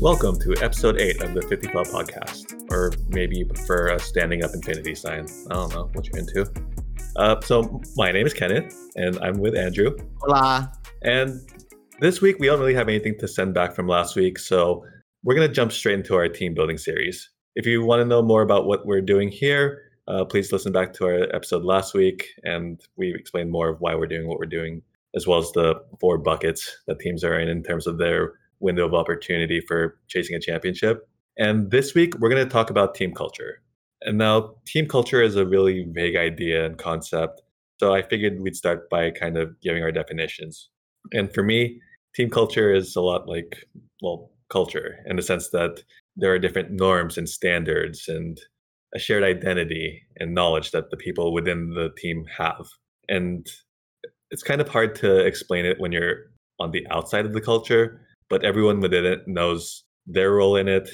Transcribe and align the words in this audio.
Welcome 0.00 0.38
to 0.40 0.56
episode 0.62 0.98
8 0.98 1.20
of 1.24 1.34
the 1.34 1.42
50 1.42 1.68
Club 1.68 1.86
podcast. 1.88 2.58
Or 2.70 2.90
maybe 3.10 3.36
you 3.36 3.44
prefer 3.44 3.88
a 3.88 3.98
standing 3.98 4.42
up 4.42 4.52
infinity 4.54 4.94
sign. 4.94 5.26
I 5.50 5.54
don't 5.54 5.74
know 5.74 5.90
what 5.92 6.06
you're 6.06 6.18
into. 6.18 6.50
Uh, 7.16 7.38
so, 7.42 7.82
my 7.96 8.10
name 8.10 8.24
is 8.24 8.32
Kenneth, 8.32 8.74
and 8.96 9.18
I'm 9.18 9.38
with 9.40 9.54
Andrew. 9.54 9.94
Hola. 10.22 10.72
And 11.02 11.38
this 11.98 12.22
week, 12.22 12.38
we 12.38 12.46
don't 12.46 12.58
really 12.58 12.72
have 12.72 12.88
anything 12.88 13.18
to 13.18 13.28
send 13.28 13.52
back 13.52 13.74
from 13.74 13.88
last 13.88 14.16
week, 14.16 14.38
so 14.38 14.86
we're 15.22 15.34
going 15.34 15.46
to 15.46 15.52
jump 15.52 15.70
straight 15.70 15.98
into 15.98 16.14
our 16.14 16.28
team 16.28 16.54
building 16.54 16.78
series. 16.78 17.28
If 17.54 17.66
you 17.66 17.84
want 17.84 18.00
to 18.00 18.06
know 18.06 18.22
more 18.22 18.40
about 18.40 18.64
what 18.64 18.86
we're 18.86 19.02
doing 19.02 19.28
here, 19.28 19.82
uh, 20.08 20.24
please 20.24 20.50
listen 20.50 20.72
back 20.72 20.94
to 20.94 21.04
our 21.04 21.36
episode 21.36 21.62
last 21.62 21.92
week, 21.92 22.26
and 22.42 22.80
we 22.96 23.14
explained 23.14 23.50
more 23.50 23.68
of 23.68 23.82
why 23.82 23.94
we're 23.94 24.06
doing 24.06 24.26
what 24.26 24.38
we're 24.38 24.46
doing, 24.46 24.80
as 25.14 25.26
well 25.26 25.40
as 25.40 25.52
the 25.52 25.74
four 26.00 26.16
buckets 26.16 26.74
that 26.86 27.00
teams 27.00 27.22
are 27.22 27.38
in 27.38 27.50
in 27.50 27.62
terms 27.62 27.86
of 27.86 27.98
their 27.98 28.39
window 28.60 28.86
of 28.86 28.94
opportunity 28.94 29.60
for 29.60 29.98
chasing 30.08 30.36
a 30.36 30.40
championship. 30.40 31.08
And 31.36 31.70
this 31.70 31.94
week, 31.94 32.14
we're 32.18 32.28
going 32.28 32.44
to 32.44 32.50
talk 32.50 32.70
about 32.70 32.94
team 32.94 33.12
culture. 33.12 33.62
And 34.02 34.18
now, 34.18 34.54
team 34.66 34.86
culture 34.86 35.22
is 35.22 35.36
a 35.36 35.46
really 35.46 35.86
vague 35.90 36.16
idea 36.16 36.64
and 36.64 36.78
concept. 36.78 37.42
So 37.78 37.94
I 37.94 38.02
figured 38.02 38.40
we'd 38.40 38.56
start 38.56 38.90
by 38.90 39.10
kind 39.10 39.36
of 39.36 39.58
giving 39.60 39.82
our 39.82 39.92
definitions. 39.92 40.68
And 41.12 41.32
for 41.32 41.42
me, 41.42 41.80
team 42.14 42.30
culture 42.30 42.74
is 42.74 42.94
a 42.96 43.00
lot 43.00 43.28
like, 43.28 43.64
well, 44.02 44.30
culture 44.50 44.98
in 45.06 45.16
the 45.16 45.22
sense 45.22 45.48
that 45.50 45.82
there 46.16 46.32
are 46.32 46.38
different 46.38 46.70
norms 46.72 47.16
and 47.16 47.28
standards 47.28 48.08
and 48.08 48.38
a 48.94 48.98
shared 48.98 49.22
identity 49.22 50.02
and 50.16 50.34
knowledge 50.34 50.72
that 50.72 50.90
the 50.90 50.96
people 50.96 51.32
within 51.32 51.70
the 51.70 51.90
team 51.96 52.24
have. 52.36 52.66
And 53.08 53.46
it's 54.30 54.42
kind 54.42 54.60
of 54.60 54.68
hard 54.68 54.94
to 54.96 55.24
explain 55.24 55.64
it 55.64 55.80
when 55.80 55.92
you're 55.92 56.30
on 56.58 56.72
the 56.72 56.86
outside 56.90 57.24
of 57.24 57.32
the 57.32 57.40
culture, 57.40 58.00
but 58.30 58.44
everyone 58.44 58.80
within 58.80 59.04
it 59.04 59.28
knows 59.28 59.84
their 60.06 60.32
role 60.32 60.56
in 60.56 60.68
it, 60.68 60.88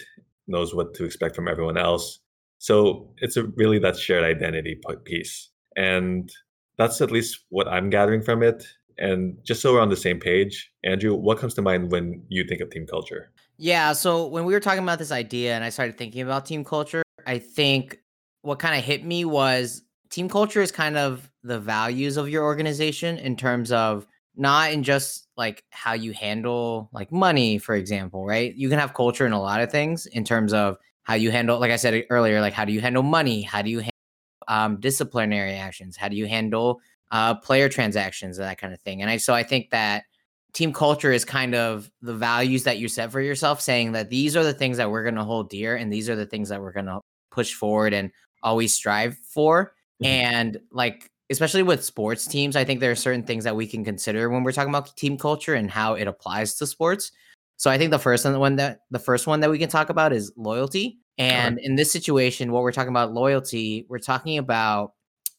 knows 0.48 0.74
what 0.74 0.94
to 0.94 1.04
expect 1.04 1.36
from 1.36 1.46
everyone 1.46 1.76
else. 1.76 2.18
So 2.58 3.12
it's 3.18 3.36
a, 3.36 3.44
really 3.44 3.78
that 3.80 3.96
shared 3.96 4.24
identity 4.24 4.80
piece. 5.04 5.50
And 5.76 6.32
that's 6.78 7.00
at 7.00 7.10
least 7.10 7.44
what 7.50 7.68
I'm 7.68 7.90
gathering 7.90 8.22
from 8.22 8.42
it. 8.42 8.66
And 8.98 9.36
just 9.44 9.60
so 9.60 9.74
we're 9.74 9.80
on 9.80 9.90
the 9.90 9.96
same 9.96 10.18
page, 10.18 10.70
Andrew, 10.82 11.14
what 11.14 11.38
comes 11.38 11.54
to 11.54 11.62
mind 11.62 11.92
when 11.92 12.22
you 12.28 12.44
think 12.44 12.62
of 12.62 12.70
team 12.70 12.86
culture? 12.86 13.30
Yeah. 13.58 13.92
So 13.92 14.26
when 14.26 14.46
we 14.46 14.54
were 14.54 14.60
talking 14.60 14.82
about 14.82 14.98
this 14.98 15.12
idea 15.12 15.54
and 15.54 15.62
I 15.62 15.68
started 15.68 15.98
thinking 15.98 16.22
about 16.22 16.46
team 16.46 16.64
culture, 16.64 17.02
I 17.26 17.38
think 17.38 17.98
what 18.42 18.58
kind 18.58 18.78
of 18.78 18.84
hit 18.84 19.04
me 19.04 19.24
was 19.24 19.82
team 20.10 20.28
culture 20.28 20.62
is 20.62 20.72
kind 20.72 20.96
of 20.96 21.30
the 21.42 21.60
values 21.60 22.16
of 22.16 22.28
your 22.28 22.44
organization 22.44 23.18
in 23.18 23.36
terms 23.36 23.70
of 23.72 24.06
not 24.36 24.72
in 24.72 24.82
just 24.82 25.28
like 25.36 25.64
how 25.70 25.94
you 25.94 26.12
handle 26.12 26.88
like 26.92 27.10
money, 27.10 27.58
for 27.58 27.74
example, 27.74 28.26
right? 28.26 28.54
You 28.54 28.68
can 28.68 28.78
have 28.78 28.94
culture 28.94 29.26
in 29.26 29.32
a 29.32 29.40
lot 29.40 29.60
of 29.60 29.70
things 29.70 30.06
in 30.06 30.24
terms 30.24 30.52
of 30.52 30.76
how 31.02 31.14
you 31.14 31.30
handle, 31.30 31.58
like 31.58 31.70
I 31.70 31.76
said 31.76 32.04
earlier, 32.10 32.40
like 32.40 32.52
how 32.52 32.64
do 32.64 32.72
you 32.72 32.80
handle 32.80 33.02
money? 33.02 33.42
How 33.42 33.62
do 33.62 33.70
you 33.70 33.78
handle 33.78 33.92
um, 34.48 34.80
disciplinary 34.80 35.54
actions? 35.54 35.96
How 35.96 36.08
do 36.08 36.16
you 36.16 36.26
handle 36.26 36.80
uh, 37.10 37.34
player 37.36 37.68
transactions 37.68 38.38
and 38.38 38.46
that 38.46 38.58
kind 38.58 38.74
of 38.74 38.80
thing? 38.80 39.02
And 39.02 39.10
I 39.10 39.16
so 39.16 39.32
I 39.32 39.42
think 39.42 39.70
that 39.70 40.04
team 40.52 40.72
culture 40.72 41.12
is 41.12 41.24
kind 41.24 41.54
of 41.54 41.90
the 42.02 42.14
values 42.14 42.64
that 42.64 42.78
you 42.78 42.88
set 42.88 43.12
for 43.12 43.20
yourself, 43.20 43.60
saying 43.60 43.92
that 43.92 44.10
these 44.10 44.36
are 44.36 44.44
the 44.44 44.54
things 44.54 44.78
that 44.78 44.90
we're 44.90 45.02
going 45.02 45.14
to 45.14 45.24
hold 45.24 45.50
dear 45.50 45.76
and 45.76 45.92
these 45.92 46.08
are 46.08 46.16
the 46.16 46.26
things 46.26 46.48
that 46.48 46.60
we're 46.60 46.72
going 46.72 46.86
to 46.86 47.00
push 47.30 47.54
forward 47.54 47.92
and 47.92 48.10
always 48.42 48.74
strive 48.74 49.18
for. 49.18 49.74
Mm-hmm. 50.02 50.06
And 50.06 50.60
like 50.72 51.10
especially 51.30 51.62
with 51.62 51.84
sports 51.84 52.26
teams, 52.26 52.56
I 52.56 52.64
think 52.64 52.80
there 52.80 52.90
are 52.90 52.96
certain 52.96 53.22
things 53.22 53.44
that 53.44 53.56
we 53.56 53.66
can 53.66 53.84
consider 53.84 54.30
when 54.30 54.44
we're 54.44 54.52
talking 54.52 54.70
about 54.70 54.96
team 54.96 55.18
culture 55.18 55.54
and 55.54 55.70
how 55.70 55.94
it 55.94 56.06
applies 56.06 56.54
to 56.56 56.66
sports. 56.66 57.12
So 57.56 57.70
I 57.70 57.78
think 57.78 57.90
the 57.90 57.98
first 57.98 58.24
one 58.24 58.56
that 58.56 58.80
the 58.90 58.98
first 58.98 59.26
one 59.26 59.40
that 59.40 59.50
we 59.50 59.58
can 59.58 59.68
talk 59.68 59.90
about 59.90 60.12
is 60.12 60.32
loyalty. 60.36 60.98
And 61.18 61.58
in 61.58 61.76
this 61.76 61.90
situation, 61.90 62.52
what 62.52 62.62
we're 62.62 62.72
talking 62.72 62.90
about 62.90 63.14
loyalty, 63.14 63.86
we're 63.88 63.98
talking 63.98 64.36
about 64.36 64.92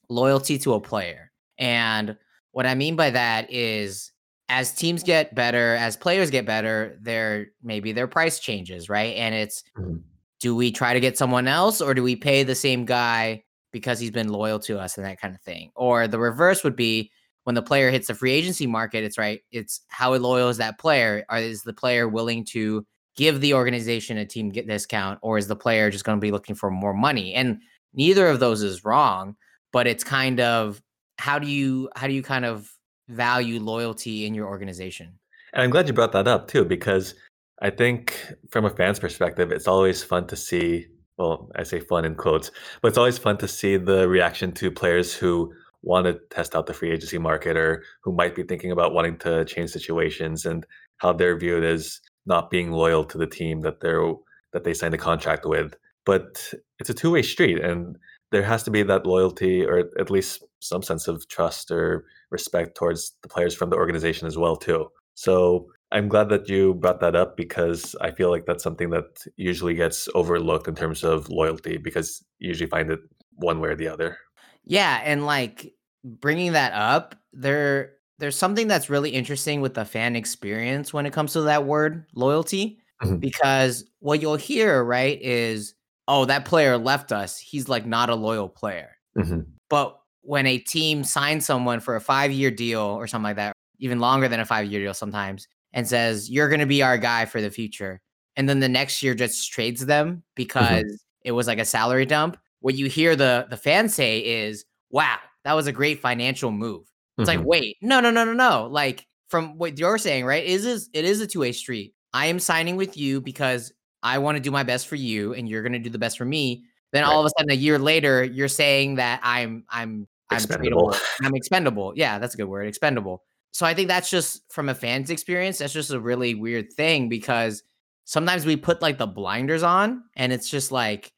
loyalty 0.09 0.57
to 0.59 0.73
a 0.73 0.81
player. 0.81 1.31
And 1.59 2.17
what 2.51 2.65
I 2.65 2.73
mean 2.73 2.95
by 2.95 3.11
that 3.11 3.51
is 3.53 4.11
as 4.49 4.73
teams 4.73 5.03
get 5.03 5.35
better, 5.35 5.75
as 5.75 5.95
players 5.95 6.31
get 6.31 6.45
better, 6.45 6.97
their 7.01 7.47
maybe 7.61 7.91
their 7.91 8.07
price 8.07 8.39
changes, 8.39 8.89
right? 8.89 9.15
And 9.15 9.35
it's 9.35 9.63
mm-hmm. 9.77 9.97
do 10.39 10.55
we 10.55 10.71
try 10.71 10.93
to 10.93 10.99
get 10.99 11.17
someone 11.17 11.47
else 11.47 11.81
or 11.81 11.93
do 11.93 12.01
we 12.01 12.15
pay 12.15 12.43
the 12.43 12.55
same 12.55 12.85
guy 12.85 13.43
because 13.77 13.99
he's 13.99 14.11
been 14.11 14.29
loyal 14.29 14.59
to 14.59 14.79
us 14.79 14.97
and 14.97 15.05
that 15.05 15.21
kind 15.21 15.35
of 15.35 15.41
thing? 15.41 15.71
Or 15.75 16.07
the 16.07 16.19
reverse 16.19 16.63
would 16.63 16.75
be 16.75 17.11
when 17.43 17.55
the 17.55 17.61
player 17.61 17.89
hits 17.89 18.07
the 18.07 18.13
free 18.13 18.31
agency 18.31 18.67
market, 18.67 19.03
it's 19.03 19.17
right. 19.17 19.41
It's 19.51 19.81
how 19.87 20.13
loyal 20.15 20.49
is 20.49 20.57
that 20.57 20.79
player? 20.79 21.23
Or 21.29 21.37
is 21.37 21.63
the 21.63 21.73
player 21.73 22.07
willing 22.07 22.43
to 22.45 22.85
give 23.15 23.39
the 23.39 23.53
organization 23.53 24.17
a 24.17 24.25
team 24.25 24.51
discount, 24.51 25.19
or 25.21 25.37
is 25.37 25.47
the 25.47 25.55
player 25.55 25.89
just 25.89 26.03
going 26.03 26.17
to 26.17 26.21
be 26.21 26.31
looking 26.31 26.55
for 26.55 26.69
more 26.69 26.93
money? 26.93 27.33
And 27.33 27.59
neither 27.93 28.27
of 28.27 28.39
those 28.39 28.61
is 28.61 28.83
wrong, 28.83 29.35
but 29.71 29.87
it's 29.87 30.03
kind 30.03 30.39
of 30.39 30.81
how 31.17 31.39
do 31.39 31.47
you 31.47 31.89
how 31.95 32.07
do 32.07 32.13
you 32.13 32.21
kind 32.21 32.45
of 32.45 32.71
value 33.07 33.59
loyalty 33.59 34.25
in 34.25 34.33
your 34.33 34.47
organization? 34.47 35.17
And 35.53 35.63
I'm 35.63 35.69
glad 35.69 35.87
you 35.87 35.93
brought 35.93 36.11
that 36.11 36.27
up 36.27 36.47
too, 36.47 36.65
because 36.65 37.15
I 37.61 37.69
think 37.69 38.33
from 38.51 38.65
a 38.65 38.69
fan's 38.69 38.99
perspective, 38.99 39.51
it's 39.51 39.67
always 39.67 40.03
fun 40.03 40.27
to 40.27 40.35
see. 40.35 40.87
Well, 41.17 41.49
I 41.55 41.63
say 41.63 41.79
fun 41.79 42.05
in 42.05 42.15
quotes, 42.15 42.51
but 42.81 42.89
it's 42.89 42.97
always 42.97 43.17
fun 43.17 43.37
to 43.37 43.47
see 43.47 43.77
the 43.77 44.07
reaction 44.07 44.51
to 44.53 44.69
players 44.69 45.15
who 45.15 45.51
want 45.81 46.05
to 46.05 46.19
test 46.29 46.55
out 46.55 46.67
the 46.67 46.73
free 46.73 46.91
agency 46.91 47.17
market 47.17 47.57
or 47.57 47.83
who 48.03 48.13
might 48.13 48.35
be 48.35 48.43
thinking 48.43 48.71
about 48.71 48.93
wanting 48.93 49.17
to 49.19 49.45
change 49.45 49.71
situations 49.71 50.45
and 50.45 50.65
how 50.97 51.13
they're 51.13 51.37
viewed 51.37 51.63
as 51.63 52.01
not 52.25 52.49
being 52.49 52.71
loyal 52.71 53.03
to 53.05 53.17
the 53.17 53.27
team 53.27 53.61
that 53.61 53.79
they're 53.79 54.13
that 54.53 54.63
they 54.63 54.73
signed 54.73 54.93
a 54.93 54.97
contract 54.97 55.45
with. 55.45 55.75
But 56.05 56.53
it's 56.79 56.89
a 56.89 56.93
two-way 56.93 57.21
street 57.21 57.59
and 57.59 57.97
there 58.31 58.43
has 58.43 58.63
to 58.63 58.71
be 58.71 58.83
that 58.83 59.05
loyalty 59.05 59.65
or 59.65 59.89
at 59.99 60.09
least 60.11 60.43
some 60.59 60.83
sense 60.83 61.07
of 61.07 61.27
trust 61.27 61.71
or 61.71 62.05
respect 62.31 62.75
towards 62.75 63.13
the 63.23 63.29
players 63.29 63.55
from 63.55 63.69
the 63.69 63.75
organization 63.75 64.27
as 64.27 64.37
well 64.37 64.55
too. 64.55 64.87
So 65.15 65.67
I'm 65.91 66.09
glad 66.09 66.29
that 66.29 66.49
you 66.49 66.73
brought 66.73 66.99
that 66.99 67.15
up 67.15 67.37
because 67.37 67.95
I 68.01 68.11
feel 68.11 68.29
like 68.29 68.45
that's 68.45 68.63
something 68.63 68.89
that 68.89 69.23
usually 69.37 69.73
gets 69.73 70.09
overlooked 70.13 70.67
in 70.67 70.75
terms 70.75 71.03
of 71.03 71.29
loyalty 71.29 71.77
because 71.77 72.23
you 72.39 72.49
usually 72.49 72.69
find 72.69 72.91
it 72.91 72.99
one 73.35 73.61
way 73.61 73.69
or 73.69 73.75
the 73.75 73.87
other. 73.87 74.17
Yeah, 74.65 74.99
and 75.03 75.25
like 75.25 75.73
bringing 76.03 76.53
that 76.53 76.73
up, 76.73 77.15
there 77.31 77.93
there's 78.19 78.35
something 78.35 78.67
that's 78.67 78.89
really 78.89 79.11
interesting 79.11 79.61
with 79.61 79.75
the 79.75 79.85
fan 79.85 80.15
experience 80.15 80.93
when 80.93 81.05
it 81.05 81.13
comes 81.13 81.33
to 81.33 81.41
that 81.41 81.65
word 81.65 82.05
loyalty 82.15 82.79
mm-hmm. 83.01 83.17
because 83.17 83.85
what 83.99 84.21
you'll 84.21 84.35
hear, 84.35 84.83
right, 84.83 85.21
is 85.21 85.73
oh, 86.07 86.25
that 86.25 86.45
player 86.45 86.77
left 86.77 87.11
us. 87.11 87.37
He's 87.37 87.69
like 87.69 87.85
not 87.85 88.09
a 88.09 88.15
loyal 88.15 88.49
player. 88.49 88.95
Mm-hmm. 89.17 89.41
But 89.69 89.97
when 90.21 90.47
a 90.47 90.57
team 90.57 91.03
signs 91.03 91.45
someone 91.45 91.79
for 91.79 91.95
a 91.95 92.01
5-year 92.01 92.51
deal 92.51 92.81
or 92.81 93.07
something 93.07 93.23
like 93.23 93.35
that, 93.35 93.53
even 93.79 93.99
longer 93.99 94.27
than 94.27 94.39
a 94.39 94.45
5-year 94.45 94.81
deal 94.81 94.93
sometimes 94.93 95.47
and 95.73 95.87
says, 95.87 96.29
"You're 96.29 96.49
going 96.49 96.59
to 96.59 96.65
be 96.65 96.81
our 96.81 96.97
guy 96.97 97.25
for 97.25 97.41
the 97.41 97.51
future." 97.51 98.01
And 98.35 98.47
then 98.47 98.59
the 98.59 98.69
next 98.69 99.01
year 99.01 99.15
just 99.15 99.51
trades 99.51 99.85
them 99.85 100.09
mm-hmm. 100.09 100.19
because 100.35 100.83
mm-hmm. 100.83 101.25
it 101.25 101.31
was 101.31 101.47
like 101.47 101.59
a 101.59 101.65
salary 101.65 102.05
dump 102.05 102.37
what 102.59 102.75
you 102.75 102.87
hear 102.87 103.15
the 103.15 103.47
the 103.49 103.57
fans 103.57 103.93
say 103.93 104.19
is, 104.19 104.65
"Wow, 104.89 105.17
that 105.43 105.53
was 105.53 105.67
a 105.67 105.71
great 105.71 105.99
financial 105.99 106.51
move." 106.51 106.83
It's 107.17 107.29
mm-hmm. 107.29 107.39
like, 107.39 107.47
wait, 107.47 107.77
no, 107.81 107.99
no, 107.99 108.11
no, 108.11 108.23
no, 108.25 108.33
no. 108.33 108.67
Like 108.69 109.05
from 109.29 109.57
what 109.57 109.77
you're 109.77 109.97
saying, 109.97 110.25
right? 110.25 110.43
Is 110.43 110.65
is 110.65 110.89
it 110.93 111.05
is 111.05 111.21
a 111.21 111.27
two 111.27 111.41
way 111.41 111.51
street. 111.51 111.93
I 112.13 112.27
am 112.27 112.39
signing 112.39 112.75
with 112.75 112.97
you 112.97 113.21
because 113.21 113.71
I 114.03 114.17
want 114.19 114.37
to 114.37 114.41
do 114.41 114.51
my 114.51 114.63
best 114.63 114.87
for 114.87 114.95
you, 114.95 115.33
and 115.33 115.47
you're 115.47 115.61
going 115.61 115.73
to 115.73 115.79
do 115.79 115.89
the 115.89 115.99
best 115.99 116.17
for 116.17 116.25
me. 116.25 116.65
Then 116.93 117.03
right. 117.03 117.09
all 117.09 117.19
of 117.19 117.25
a 117.25 117.29
sudden, 117.37 117.51
a 117.51 117.55
year 117.55 117.77
later, 117.79 118.23
you're 118.23 118.47
saying 118.47 118.95
that 118.95 119.19
I'm 119.23 119.65
I'm 119.69 120.07
I'm 120.29 120.37
expendable. 120.37 120.95
I'm 121.21 121.35
expendable. 121.35 121.93
Yeah, 121.95 122.19
that's 122.19 122.33
a 122.33 122.37
good 122.37 122.45
word. 122.45 122.67
Expendable. 122.67 123.23
So 123.57 123.65
I 123.65 123.73
think 123.73 123.87
that's 123.87 124.11
just 124.11 124.43
from 124.53 124.69
a 124.69 124.75
fan's 124.75 125.09
experience. 125.09 125.57
That's 125.57 125.73
just 125.73 125.89
a 125.89 125.99
really 125.99 126.35
weird 126.35 126.71
thing 126.71 127.09
because 127.09 127.63
sometimes 128.05 128.45
we 128.45 128.55
put 128.55 128.83
like 128.83 128.99
the 128.99 129.07
blinders 129.07 129.63
on, 129.63 130.03
and 130.15 130.31
it's 130.31 130.47
just 130.47 130.71
like 130.71 131.11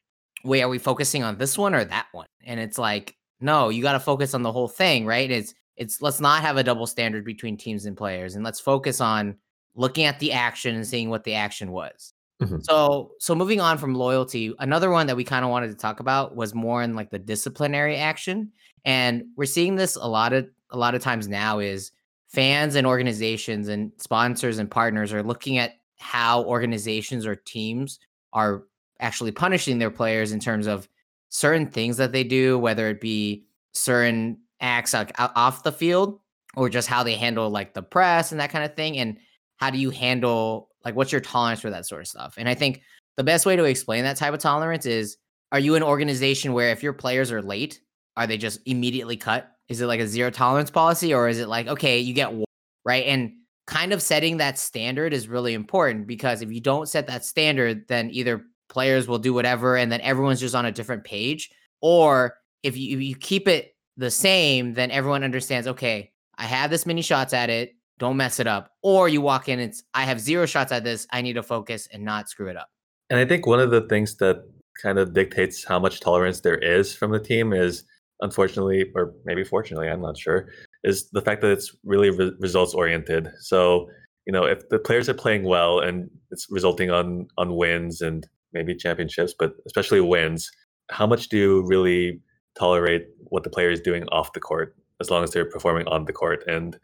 wait, 0.46 0.62
are 0.62 0.70
we 0.70 0.78
focusing 0.78 1.22
on 1.22 1.38
this 1.38 1.58
one 1.58 1.76
or 1.76 1.84
that 1.84 2.08
one? 2.14 2.30
And 2.46 2.62
it's 2.62 2.78
like, 2.78 3.18
no, 3.42 3.68
you 3.68 3.84
got 3.84 3.92
to 3.92 4.00
focus 4.00 4.34
on 4.34 4.42
the 4.42 4.54
whole 4.54 4.70
thing, 4.70 5.06
right? 5.06 5.30
It's 5.30 5.54
it's 5.76 6.02
let's 6.02 6.22
not 6.22 6.42
have 6.42 6.56
a 6.56 6.64
double 6.64 6.88
standard 6.88 7.26
between 7.26 7.58
teams 7.58 7.86
and 7.86 7.98
players, 7.98 8.36
and 8.36 8.46
let's 8.46 8.62
focus 8.62 9.02
on 9.02 9.36
looking 9.76 10.06
at 10.06 10.20
the 10.20 10.32
action 10.32 10.76
and 10.76 10.88
seeing 10.88 11.10
what 11.10 11.26
the 11.26 11.34
action 11.34 11.74
was. 11.74 12.14
Mm-hmm. 12.42 12.60
So 12.62 13.12
so 13.20 13.36
moving 13.36 13.60
on 13.60 13.78
from 13.78 13.96
loyalty, 13.96 14.56
another 14.60 14.92
one 14.92 15.08
that 15.08 15.18
we 15.18 15.26
kind 15.26 15.44
of 15.44 15.52
wanted 15.52 15.72
to 15.72 15.76
talk 15.76 16.00
about 16.00 16.38
was 16.38 16.56
more 16.56 16.84
in 16.84 16.96
like 16.96 17.10
the 17.10 17.20
disciplinary 17.20 17.98
action, 17.98 18.54
and 18.86 19.26
we're 19.36 19.44
seeing 19.44 19.76
this 19.76 19.98
a 19.98 20.08
lot 20.08 20.32
of 20.32 20.48
a 20.70 20.78
lot 20.78 20.96
of 20.96 21.02
times 21.02 21.28
now 21.28 21.60
is 21.60 21.92
fans 22.30 22.76
and 22.76 22.88
organizations 22.88 23.68
and 23.68 23.92
sponsors 23.98 24.60
and 24.60 24.70
partners 24.70 25.12
are 25.12 25.24
looking 25.24 25.58
at 25.58 25.74
how 25.98 26.44
organizations 26.46 27.26
or 27.26 27.36
teams 27.36 28.00
are 28.34 28.64
actually 29.00 29.31
punishing 29.31 29.80
their 29.80 29.92
players 29.92 30.31
in 30.31 30.40
terms 30.40 30.68
of 30.68 30.88
certain 31.30 31.68
things 31.68 31.98
that 31.98 32.12
they 32.12 32.24
do, 32.24 32.58
whether 32.58 32.88
it 32.88 33.02
be 33.02 33.46
certain 33.74 34.38
acts 34.62 34.94
like 34.94 35.12
off 35.20 35.64
the 35.64 35.72
field 35.72 36.20
or 36.56 36.70
just 36.70 36.88
how 36.88 37.04
they 37.04 37.16
handle 37.16 37.50
like 37.50 37.74
the 37.74 37.81
press 37.81 38.31
and 38.31 38.40
that 38.40 38.52
kind 38.52 38.64
of 38.64 38.76
thing. 38.76 38.98
And 38.98 39.18
how 39.58 39.70
do 39.70 39.78
you 39.78 39.90
handle 39.90 40.70
Like, 40.86 40.96
what's 40.96 41.12
your 41.12 41.22
tolerance 41.22 41.62
for 41.62 41.70
that 41.70 41.86
sort 41.86 42.02
of 42.02 42.08
stuff? 42.08 42.36
And 42.38 42.48
I 42.48 42.54
think 42.56 42.81
the 43.18 43.24
best 43.24 43.46
way 43.46 43.56
to 43.56 43.66
explain 43.66 44.04
that 44.04 44.18
type 44.18 44.34
of 44.34 44.40
tolerance 44.40 44.86
is 44.86 45.18
are 45.52 45.60
you 45.60 45.76
an 45.76 45.84
organization 45.84 46.54
where 46.54 46.72
if 46.72 46.84
your 46.84 46.94
players 46.94 47.31
are 47.31 47.42
late, 47.42 47.81
are 48.16 48.28
they 48.28 48.38
just 48.38 48.60
immediately 48.66 49.18
cut? 49.18 49.52
Is 49.69 49.81
it 49.81 49.86
like 49.86 50.00
a 50.00 50.07
zero 50.07 50.31
tolerance 50.31 50.71
policy 50.71 51.13
or 51.13 51.30
is 51.30 51.39
it 51.39 51.48
like, 51.48 51.68
okay, 51.68 52.00
you 52.00 52.13
get 52.13 52.31
one, 52.31 52.45
right? 52.86 53.06
And 53.06 53.33
kind 53.68 53.94
of 53.94 54.01
setting 54.01 54.38
that 54.38 54.57
standard 54.57 55.13
is 55.13 55.27
really 55.27 55.54
important 55.54 56.07
because 56.07 56.42
if 56.42 56.51
you 56.51 56.60
don't 56.60 56.89
set 56.89 57.06
that 57.07 57.24
standard, 57.24 57.88
then 57.88 58.10
either 58.12 58.44
players 58.68 59.07
will 59.07 59.19
do 59.19 59.33
whatever 59.33 59.77
and 59.77 59.92
then 59.92 60.01
everyone's 60.01 60.39
just 60.39 60.56
on 60.56 60.66
a 60.66 60.71
different 60.71 61.04
page. 61.04 61.51
Or 61.81 62.36
if 62.63 62.75
you, 62.75 62.98
if 62.98 63.04
you 63.04 63.16
keep 63.16 63.48
it 63.48 63.75
the 63.95 64.10
same, 64.10 64.74
then 64.74 64.89
everyone 64.89 65.24
understands, 65.24 65.68
okay, 65.68 66.12
I 66.38 66.45
have 66.45 66.71
this 66.71 66.86
many 66.86 67.04
shots 67.04 67.33
at 67.33 67.50
it. 67.50 67.75
Don't 68.00 68.18
mess 68.18 68.39
it 68.39 68.48
up. 68.48 68.71
Or 68.81 69.07
you 69.07 69.21
walk 69.21 69.50
in, 69.50 69.60
it's 69.60 69.83
I 69.94 70.04
have 70.04 70.19
zero 70.19 70.45
shots 70.45 70.71
at 70.71 70.83
this. 70.83 71.06
I 71.12 71.21
need 71.21 71.33
to 71.33 71.44
focus 71.44 71.88
and 71.92 72.04
not 72.04 72.30
screw 72.30 72.48
it 72.48 72.56
up. 72.57 72.69
And 73.10 73.19
I 73.19 73.25
think 73.25 73.45
one 73.45 73.60
of 73.60 73.71
the 73.71 73.81
things 73.81 74.16
that 74.18 74.44
kind 74.81 74.98
of 74.98 75.13
dictates 75.13 75.63
how 75.63 75.80
much 75.80 76.00
tolerance 76.00 76.39
there 76.39 76.57
is 76.57 76.95
from 76.95 77.12
the 77.12 77.19
team 77.19 77.54
is 77.54 77.83
unfortunately, 78.21 78.86
or 78.95 79.13
maybe 79.25 79.44
fortunately, 79.44 79.89
I'm 79.89 80.01
not 80.01 80.18
sure, 80.18 80.50
is 80.83 81.10
the 81.12 81.21
fact 81.21 81.42
that 81.42 81.51
it's 81.51 81.75
really 81.83 82.10
re- 82.10 82.33
results 82.39 82.74
oriented. 82.74 83.30
So, 83.39 83.89
you 84.25 84.33
know, 84.33 84.45
if 84.45 84.68
the 84.69 84.80
players 84.80 85.10
are 85.10 85.13
playing 85.13 85.44
well 85.44 85.80
and 85.80 86.10
it's 86.31 86.48
resulting 86.50 86.92
on 86.92 87.27
on 87.38 87.56
wins 87.56 88.01
and 88.01 88.27
maybe 88.54 88.75
championships, 88.75 89.33
but 89.38 89.54
especially 89.66 90.01
wins, 90.01 90.50
how 90.92 91.07
much 91.07 91.30
do 91.30 91.38
you 91.38 91.66
really 91.68 92.21
tolerate 92.57 93.07
what 93.19 93.44
the 93.44 93.50
player 93.50 93.69
is 93.69 93.80
doing 93.80 94.04
off 94.12 94.33
the 94.33 94.39
court 94.39 94.75
as 95.00 95.10
long 95.10 95.24
as 95.24 95.31
they're 95.31 95.50
performing 95.50 95.88
on 95.88 96.06
the 96.06 96.13
court? 96.13 96.44
And 96.48 96.77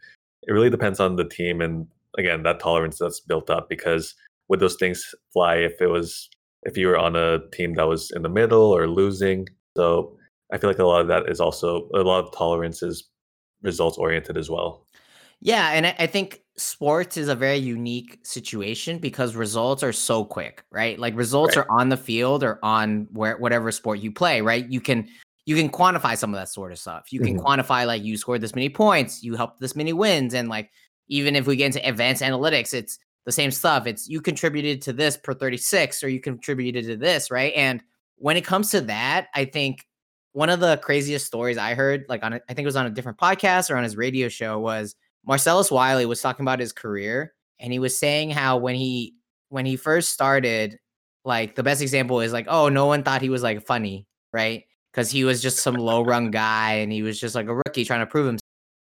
it 0.46 0.52
really 0.52 0.70
depends 0.70 1.00
on 1.00 1.16
the 1.16 1.24
team 1.24 1.60
and 1.60 1.86
again 2.18 2.42
that 2.42 2.60
tolerance 2.60 2.98
that's 2.98 3.20
built 3.20 3.50
up 3.50 3.68
because 3.68 4.14
would 4.48 4.60
those 4.60 4.76
things 4.76 5.14
fly 5.32 5.56
if 5.56 5.80
it 5.80 5.88
was 5.88 6.28
if 6.62 6.76
you 6.76 6.86
were 6.86 6.98
on 6.98 7.14
a 7.16 7.38
team 7.52 7.74
that 7.74 7.86
was 7.86 8.10
in 8.12 8.22
the 8.22 8.28
middle 8.28 8.74
or 8.74 8.88
losing 8.88 9.46
so 9.76 10.15
i 10.52 10.58
feel 10.58 10.70
like 10.70 10.78
a 10.78 10.84
lot 10.84 11.00
of 11.00 11.08
that 11.08 11.28
is 11.28 11.40
also 11.40 11.88
a 11.94 12.00
lot 12.00 12.24
of 12.24 12.32
tolerance 12.32 12.82
is 12.82 13.08
results 13.62 13.98
oriented 13.98 14.36
as 14.36 14.50
well 14.50 14.86
yeah 15.40 15.70
and 15.72 15.86
i 15.98 16.06
think 16.06 16.42
sports 16.56 17.16
is 17.16 17.28
a 17.28 17.34
very 17.34 17.58
unique 17.58 18.18
situation 18.22 18.98
because 18.98 19.36
results 19.36 19.82
are 19.82 19.92
so 19.92 20.24
quick 20.24 20.64
right 20.70 20.98
like 20.98 21.14
results 21.16 21.56
right. 21.56 21.66
are 21.66 21.78
on 21.78 21.88
the 21.88 21.96
field 21.96 22.42
or 22.42 22.58
on 22.62 23.06
where 23.12 23.36
whatever 23.38 23.70
sport 23.70 23.98
you 23.98 24.10
play 24.10 24.40
right 24.40 24.68
you 24.70 24.80
can 24.80 25.06
you 25.46 25.54
can 25.54 25.70
quantify 25.70 26.18
some 26.18 26.34
of 26.34 26.40
that 26.40 26.48
sort 26.48 26.72
of 26.72 26.78
stuff. 26.78 27.12
You 27.12 27.20
can 27.20 27.38
mm-hmm. 27.38 27.46
quantify 27.46 27.86
like 27.86 28.02
you 28.02 28.16
scored 28.16 28.40
this 28.40 28.54
many 28.54 28.68
points, 28.68 29.22
you 29.22 29.36
helped 29.36 29.60
this 29.60 29.76
many 29.76 29.92
wins, 29.92 30.34
and 30.34 30.48
like 30.48 30.70
even 31.08 31.36
if 31.36 31.46
we 31.46 31.54
get 31.56 31.66
into 31.66 31.88
advanced 31.88 32.20
analytics, 32.20 32.74
it's 32.74 32.98
the 33.24 33.32
same 33.32 33.52
stuff. 33.52 33.86
It's 33.86 34.08
you 34.08 34.20
contributed 34.20 34.82
to 34.82 34.92
this 34.92 35.16
per 35.16 35.32
36 35.34 36.02
or 36.02 36.08
you 36.08 36.20
contributed 36.20 36.84
to 36.86 36.96
this, 36.96 37.30
right? 37.30 37.52
And 37.54 37.80
when 38.16 38.36
it 38.36 38.44
comes 38.44 38.70
to 38.70 38.80
that, 38.82 39.28
I 39.34 39.44
think 39.44 39.86
one 40.36 40.50
of 40.50 40.60
the 40.60 40.76
craziest 40.78 41.26
stories 41.26 41.58
I 41.58 41.74
heard, 41.74 42.04
like 42.08 42.22
on, 42.22 42.34
a, 42.34 42.36
I 42.48 42.54
think 42.54 42.64
it 42.64 42.66
was 42.66 42.76
on 42.76 42.86
a 42.86 42.90
different 42.90 43.18
podcast 43.18 43.70
or 43.70 43.76
on 43.76 43.84
his 43.84 43.96
radio 43.96 44.28
show, 44.28 44.58
was 44.58 44.94
Marcellus 45.24 45.70
Wiley 45.70 46.06
was 46.06 46.20
talking 46.20 46.44
about 46.44 46.60
his 46.60 46.72
career, 46.72 47.34
and 47.58 47.72
he 47.72 47.78
was 47.78 47.96
saying 47.96 48.30
how 48.30 48.56
when 48.56 48.74
he 48.74 49.14
when 49.48 49.66
he 49.66 49.76
first 49.76 50.10
started, 50.10 50.78
like 51.24 51.54
the 51.54 51.62
best 51.62 51.82
example 51.82 52.20
is 52.20 52.32
like, 52.32 52.46
oh, 52.48 52.68
no 52.68 52.86
one 52.86 53.02
thought 53.02 53.22
he 53.22 53.30
was 53.30 53.42
like 53.42 53.66
funny, 53.66 54.06
right? 54.32 54.64
because 54.96 55.10
he 55.10 55.24
was 55.24 55.42
just 55.42 55.58
some 55.58 55.74
low 55.74 56.02
run 56.02 56.30
guy 56.30 56.72
and 56.72 56.90
he 56.90 57.02
was 57.02 57.20
just 57.20 57.34
like 57.34 57.48
a 57.48 57.54
rookie 57.54 57.84
trying 57.84 58.00
to 58.00 58.06
prove 58.06 58.26
himself. 58.26 58.40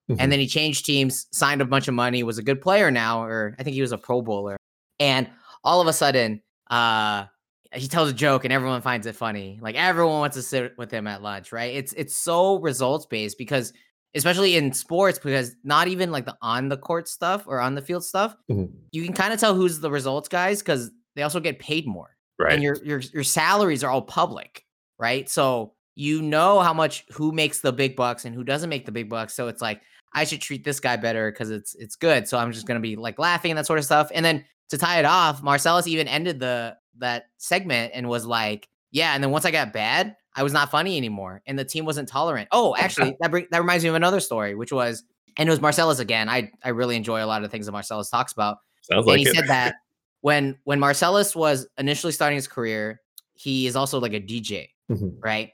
Mm-hmm. 0.10 0.22
And 0.22 0.32
then 0.32 0.40
he 0.40 0.48
changed 0.48 0.86
teams, 0.86 1.28
signed 1.32 1.62
a 1.62 1.66
bunch 1.66 1.88
of 1.88 1.94
money, 1.94 2.24
was 2.24 2.38
a 2.38 2.44
good 2.44 2.62
player 2.62 2.90
now, 2.90 3.24
or 3.24 3.56
I 3.60 3.64
think 3.64 3.76
he 3.76 3.82
was 3.82 3.92
a 3.92 3.98
Pro 3.98 4.22
Bowler. 4.22 4.58
And 4.98 5.30
all 5.64 5.82
of 5.82 5.88
a 5.88 5.94
sudden, 5.94 6.42
uh, 6.72 7.26
he 7.74 7.88
tells 7.88 8.10
a 8.10 8.14
joke 8.14 8.46
and 8.46 8.54
everyone 8.54 8.82
finds 8.82 9.06
it 9.06 9.16
funny. 9.16 9.60
Like 9.62 9.76
everyone 9.76 10.20
wants 10.20 10.36
to 10.38 10.42
sit 10.42 10.78
with 10.78 10.92
him 10.92 11.08
at 11.08 11.22
lunch, 11.22 11.52
right? 11.52 11.74
It's 11.76 11.94
it's 11.94 12.16
so 12.16 12.60
results 12.60 13.06
based 13.06 13.38
because 13.38 13.74
especially 14.16 14.56
in 14.56 14.74
sports, 14.74 15.20
because 15.20 15.56
not 15.64 15.88
even 15.88 16.12
like 16.12 16.26
the 16.26 16.36
on 16.42 16.70
the 16.70 16.78
court 16.78 17.08
stuff 17.08 17.46
or 17.48 17.60
on 17.60 17.76
the 17.76 17.82
field 17.82 18.04
stuff, 18.04 18.36
mm-hmm. 18.50 18.74
you 18.92 19.04
can 19.04 19.14
kind 19.14 19.34
of 19.34 19.40
tell 19.40 19.54
who's 19.54 19.80
the 19.80 19.92
results 19.92 20.28
guys 20.28 20.60
because 20.60 20.90
they 21.16 21.22
also 21.22 21.40
get 21.40 21.60
paid 21.60 21.86
more. 21.86 22.16
Right. 22.40 22.54
And 22.54 22.64
your 22.64 22.78
your 22.84 23.00
your 23.14 23.24
salaries 23.24 23.84
are 23.84 23.92
all 23.92 24.02
public, 24.02 24.66
right? 24.98 25.30
So 25.30 25.74
you 25.96 26.22
know 26.22 26.62
how 26.62 26.74
much 26.74 27.06
who 27.12 27.32
makes 27.32 27.60
the 27.60 27.74
big 27.74 27.96
bucks 27.96 28.26
and 28.26 28.34
who 28.34 28.44
doesn't 28.44 28.70
make 28.70 28.86
the 28.86 28.92
big 28.92 29.10
bucks. 29.10 29.36
So 29.36 29.48
it's 29.48 29.62
like 29.62 29.82
I 30.14 30.24
should 30.24 30.42
treat 30.42 30.64
this 30.64 30.80
guy 30.80 30.96
better 30.96 31.32
because 31.32 31.52
it's 31.52 31.76
it's 31.76 31.96
good. 31.96 32.28
So 32.28 32.40
I'm 32.40 32.52
just 32.52 32.66
gonna 32.66 32.80
be 32.80 32.96
like 32.96 33.20
laughing 33.20 33.52
and 33.52 33.58
that 33.60 33.68
sort 33.68 33.78
of 33.78 33.86
stuff. 33.86 34.10
And 34.14 34.26
then 34.26 34.44
to 34.70 34.78
tie 34.78 35.00
it 35.00 35.06
off, 35.06 35.44
Marcellus 35.44 35.88
even 35.88 36.08
ended 36.08 36.40
the 36.40 36.78
that 36.98 37.26
segment 37.38 37.92
and 37.94 38.10
was 38.10 38.26
like, 38.26 38.68
"Yeah." 38.92 39.14
And 39.14 39.24
then 39.24 39.32
once 39.32 39.46
I 39.46 39.52
got 39.52 39.74
bad, 39.74 40.16
I 40.36 40.44
was 40.44 40.54
not 40.54 40.72
funny 40.72 40.98
anymore, 40.98 41.42
and 41.46 41.58
the 41.58 41.66
team 41.66 41.86
wasn't 41.86 42.10
tolerant. 42.10 42.50
Oh, 42.52 42.76
actually, 42.78 43.16
that 43.22 43.32
bring, 43.32 43.48
that 43.52 43.60
reminds 43.60 43.84
me 43.84 43.90
of 43.90 43.96
another 43.96 44.20
story, 44.20 44.56
which 44.56 44.72
was, 44.72 45.04
and 45.38 45.48
it 45.48 45.52
was 45.52 45.62
Marcellus 45.62 46.00
again. 46.00 46.30
I 46.30 46.52
I 46.64 46.70
really 46.70 46.96
enjoy 46.96 47.24
a 47.24 47.28
lot 47.28 47.44
of 47.44 47.50
the 47.50 47.52
things 47.52 47.66
that 47.66 47.72
Marcellus 47.72 48.10
talks 48.10 48.34
about. 48.34 48.58
Sounds 48.82 49.00
and 49.00 49.08
like 49.08 49.20
he 49.20 49.28
it. 49.28 49.36
said 49.36 49.48
that 49.48 49.76
when 50.22 50.58
when 50.64 50.80
Marcellus 50.80 51.36
was 51.36 51.68
initially 51.78 52.14
starting 52.14 52.36
his 52.36 52.48
career, 52.48 53.02
he 53.34 53.68
is 53.68 53.76
also 53.76 54.00
like 54.00 54.14
a 54.14 54.20
DJ, 54.20 54.70
mm-hmm. 54.90 55.20
right? 55.22 55.52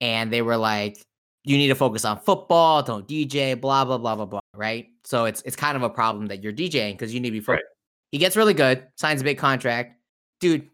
and 0.00 0.32
they 0.32 0.42
were 0.42 0.56
like, 0.56 0.98
you 1.44 1.56
need 1.56 1.68
to 1.68 1.74
focus 1.74 2.04
on 2.04 2.18
football, 2.20 2.82
don't 2.82 3.06
DJ, 3.08 3.58
blah 3.58 3.84
blah 3.84 3.98
blah 3.98 4.16
blah 4.16 4.26
blah. 4.26 4.40
Right. 4.54 4.88
So 5.04 5.24
it's 5.24 5.42
it's 5.42 5.56
kind 5.56 5.76
of 5.76 5.82
a 5.82 5.90
problem 5.90 6.26
that 6.26 6.42
you're 6.42 6.52
DJing 6.52 6.92
because 6.92 7.14
you 7.14 7.20
need 7.20 7.28
to 7.28 7.32
be 7.32 7.40
focused. 7.40 7.64
Right. 7.64 8.12
He 8.12 8.18
gets 8.18 8.36
really 8.36 8.54
good, 8.54 8.86
signs 8.96 9.20
a 9.20 9.24
big 9.24 9.38
contract, 9.38 10.00
dude. 10.40 10.68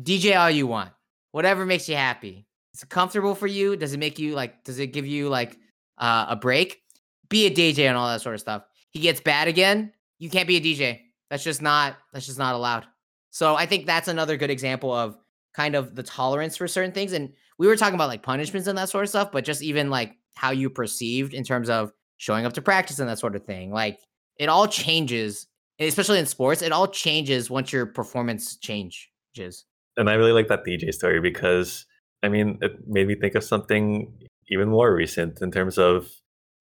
DJ 0.00 0.38
all 0.38 0.50
you 0.50 0.66
want, 0.66 0.90
whatever 1.32 1.64
makes 1.64 1.88
you 1.88 1.96
happy. 1.96 2.46
It's 2.72 2.84
comfortable 2.84 3.34
for 3.34 3.46
you. 3.46 3.76
Does 3.76 3.92
it 3.92 3.98
make 3.98 4.18
you 4.18 4.34
like? 4.34 4.64
Does 4.64 4.78
it 4.78 4.88
give 4.88 5.06
you 5.06 5.28
like 5.28 5.58
uh, 5.98 6.26
a 6.28 6.36
break? 6.36 6.82
Be 7.28 7.46
a 7.46 7.50
DJ 7.50 7.86
and 7.88 7.96
all 7.96 8.08
that 8.08 8.20
sort 8.20 8.34
of 8.34 8.40
stuff. 8.40 8.64
He 8.90 9.00
gets 9.00 9.20
bad 9.20 9.48
again. 9.48 9.92
You 10.18 10.28
can't 10.28 10.48
be 10.48 10.56
a 10.56 10.60
DJ. 10.60 11.00
That's 11.30 11.44
just 11.44 11.62
not. 11.62 11.96
That's 12.12 12.26
just 12.26 12.38
not 12.38 12.54
allowed. 12.54 12.86
So 13.30 13.54
I 13.54 13.66
think 13.66 13.86
that's 13.86 14.08
another 14.08 14.36
good 14.36 14.50
example 14.50 14.92
of 14.92 15.16
kind 15.54 15.74
of 15.74 15.94
the 15.94 16.02
tolerance 16.02 16.56
for 16.56 16.68
certain 16.68 16.92
things. 16.92 17.12
And 17.12 17.32
we 17.58 17.66
were 17.66 17.76
talking 17.76 17.94
about 17.94 18.08
like 18.08 18.22
punishments 18.22 18.68
and 18.68 18.76
that 18.76 18.88
sort 18.88 19.04
of 19.04 19.08
stuff, 19.08 19.32
but 19.32 19.44
just 19.44 19.62
even 19.62 19.90
like 19.90 20.16
how 20.34 20.50
you 20.50 20.68
perceived 20.68 21.32
in 21.32 21.44
terms 21.44 21.70
of 21.70 21.92
showing 22.16 22.44
up 22.44 22.52
to 22.54 22.62
practice 22.62 22.98
and 22.98 23.08
that 23.08 23.18
sort 23.18 23.36
of 23.36 23.44
thing. 23.44 23.72
Like 23.72 24.00
it 24.36 24.48
all 24.48 24.66
changes, 24.66 25.46
especially 25.78 26.18
in 26.18 26.26
sports, 26.26 26.62
it 26.62 26.72
all 26.72 26.88
changes 26.88 27.50
once 27.50 27.72
your 27.72 27.86
performance 27.86 28.56
changes. 28.56 29.64
And 29.96 30.10
I 30.10 30.14
really 30.14 30.32
like 30.32 30.48
that 30.48 30.64
DJ 30.64 30.92
story 30.92 31.20
because 31.20 31.86
I 32.22 32.28
mean, 32.28 32.58
it 32.62 32.86
made 32.86 33.06
me 33.06 33.14
think 33.14 33.34
of 33.34 33.44
something 33.44 34.12
even 34.48 34.68
more 34.68 34.94
recent 34.94 35.40
in 35.42 35.50
terms 35.50 35.78
of 35.78 36.10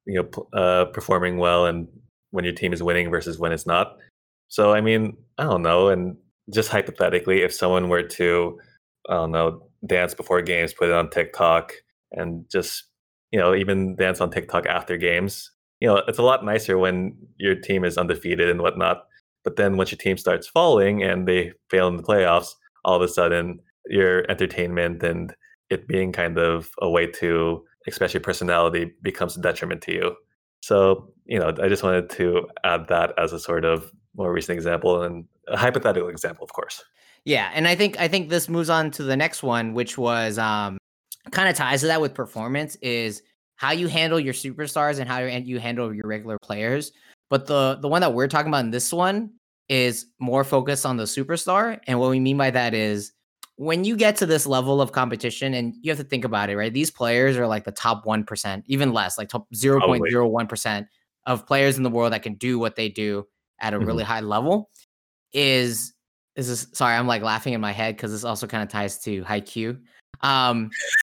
you 0.06 0.22
know 0.22 0.60
uh, 0.60 0.86
performing 0.86 1.38
well 1.38 1.66
and 1.66 1.88
when 2.32 2.44
your 2.44 2.54
team 2.54 2.74
is 2.74 2.84
winning 2.84 3.10
versus 3.10 3.40
when 3.40 3.52
it's 3.52 3.66
not. 3.66 3.98
So 4.50 4.74
I 4.74 4.82
mean, 4.82 5.18
I 5.38 5.44
don't 5.44 5.62
know, 5.62 5.90
and 5.90 6.18
just 6.54 6.70
hypothetically, 6.70 7.42
if 7.42 7.54
someone 7.54 7.90
were 7.90 8.04
to 8.04 8.60
I 9.10 9.16
don't 9.16 9.32
know, 9.32 9.68
dance 9.88 10.14
before 10.14 10.42
games, 10.42 10.74
put 10.74 10.90
it 10.90 10.96
on 10.96 11.10
TikTok, 11.10 11.74
and 12.12 12.46
just 12.52 12.86
you 13.32 13.40
know 13.40 13.56
even 13.56 13.96
dance 13.96 14.22
on 14.22 14.32
TikTok 14.32 14.66
after 14.66 14.98
games. 14.98 15.52
You 15.80 15.88
know, 15.90 16.02
it's 16.08 16.20
a 16.20 16.24
lot 16.24 16.46
nicer 16.46 16.78
when 16.78 17.16
your 17.38 17.56
team 17.56 17.84
is 17.84 17.98
undefeated 17.98 18.50
and 18.50 18.62
whatnot. 18.62 19.04
But 19.44 19.58
then 19.58 19.76
once 19.76 19.92
your 19.92 19.98
team 19.98 20.18
starts 20.18 20.48
falling 20.48 21.04
and 21.04 21.28
they 21.28 21.52
fail 21.70 21.90
in 21.90 21.98
the 21.98 22.04
playoffs, 22.04 22.54
all 22.86 22.96
of 22.96 23.02
a 23.02 23.08
sudden 23.08 23.60
your 23.88 24.30
entertainment 24.30 25.04
and 25.04 25.36
it 25.70 25.88
being 25.88 26.12
kind 26.12 26.38
of 26.38 26.70
a 26.82 26.90
way 26.90 27.08
to 27.08 27.64
express 27.88 28.14
your 28.14 28.22
personality 28.22 28.92
becomes 29.02 29.36
a 29.36 29.42
detriment 29.42 29.82
to 29.82 29.94
you. 29.94 30.16
So, 30.62 31.12
you 31.26 31.40
know, 31.40 31.54
I 31.62 31.68
just 31.68 31.84
wanted 31.84 32.10
to 32.12 32.48
add 32.64 32.88
that 32.88 33.14
as 33.18 33.34
a 33.34 33.40
sort 33.40 33.66
of 33.66 33.92
more 34.16 34.32
recent 34.32 34.56
example 34.56 35.04
and 35.04 35.26
a 35.48 35.58
hypothetical 35.58 36.10
example, 36.10 36.44
of 36.44 36.54
course. 36.54 36.84
Yeah, 37.26 37.52
and 37.54 37.68
I 37.68 37.76
think 37.76 38.00
I 38.00 38.08
think 38.08 38.30
this 38.30 38.50
moves 38.50 38.70
on 38.70 38.92
to 38.92 39.04
the 39.04 39.16
next 39.16 39.44
one, 39.44 39.74
which 39.74 39.98
was 39.98 40.38
um 40.38 40.78
kind 41.32 41.50
of 41.50 41.56
ties 41.56 41.82
to 41.82 41.88
that 41.88 42.02
with 42.02 42.14
performance 42.14 42.76
is 42.82 43.22
how 43.56 43.72
you 43.72 43.88
handle 43.88 44.20
your 44.20 44.34
superstars 44.34 45.00
and 45.00 45.08
how 45.10 45.20
you 45.20 45.60
handle 45.60 45.94
your 45.94 46.06
regular 46.06 46.38
players. 46.42 46.92
But 47.30 47.48
the 47.48 47.78
the 47.82 47.88
one 47.88 48.02
that 48.02 48.14
we're 48.14 48.28
talking 48.28 48.50
about 48.50 48.66
in 48.66 48.72
this 48.72 48.92
one 48.92 49.32
is 49.70 50.08
more 50.20 50.44
focused 50.44 50.86
on 50.86 50.98
the 50.98 51.04
superstar, 51.04 51.80
and 51.88 52.00
what 52.00 52.10
we 52.10 52.20
mean 52.20 52.38
by 52.38 52.52
that 52.52 52.74
is 52.74 53.12
when 53.56 53.84
you 53.84 53.96
get 53.96 54.16
to 54.18 54.26
this 54.26 54.46
level 54.46 54.82
of 54.82 54.92
competition, 54.92 55.54
and 55.54 55.74
you 55.82 55.92
have 55.92 56.00
to 56.00 56.04
think 56.04 56.26
about 56.26 56.50
it, 56.50 56.58
right? 56.58 56.74
These 56.74 56.92
players 56.92 57.38
are 57.38 57.48
like 57.48 57.64
the 57.64 57.72
top 57.72 58.06
one 58.06 58.24
percent, 58.24 58.64
even 58.68 58.94
less, 58.94 59.18
like 59.18 59.30
top 59.30 59.48
zero 59.54 59.80
point 59.80 60.04
zero 60.10 60.28
one 60.28 60.48
percent 60.48 60.88
of 61.26 61.46
players 61.46 61.78
in 61.78 61.84
the 61.84 61.90
world 61.90 62.14
that 62.14 62.24
can 62.24 62.36
do 62.36 62.60
what 62.60 62.76
they 62.76 62.90
do 62.90 63.26
at 63.60 63.74
a 63.74 63.78
mm-hmm. 63.78 63.88
really 63.88 64.04
high 64.04 64.22
level. 64.22 64.70
Is 65.32 65.94
this 66.36 66.50
is 66.50 66.68
sorry, 66.74 66.96
I'm 66.96 67.08
like 67.08 67.22
laughing 67.22 67.54
in 67.54 67.62
my 67.62 67.72
head 67.72 67.96
because 67.96 68.12
this 68.12 68.24
also 68.24 68.48
kind 68.48 68.64
of 68.64 68.70
ties 68.70 69.00
to 69.00 69.24
Haikyuu, 69.24 69.80
um, 70.22 70.70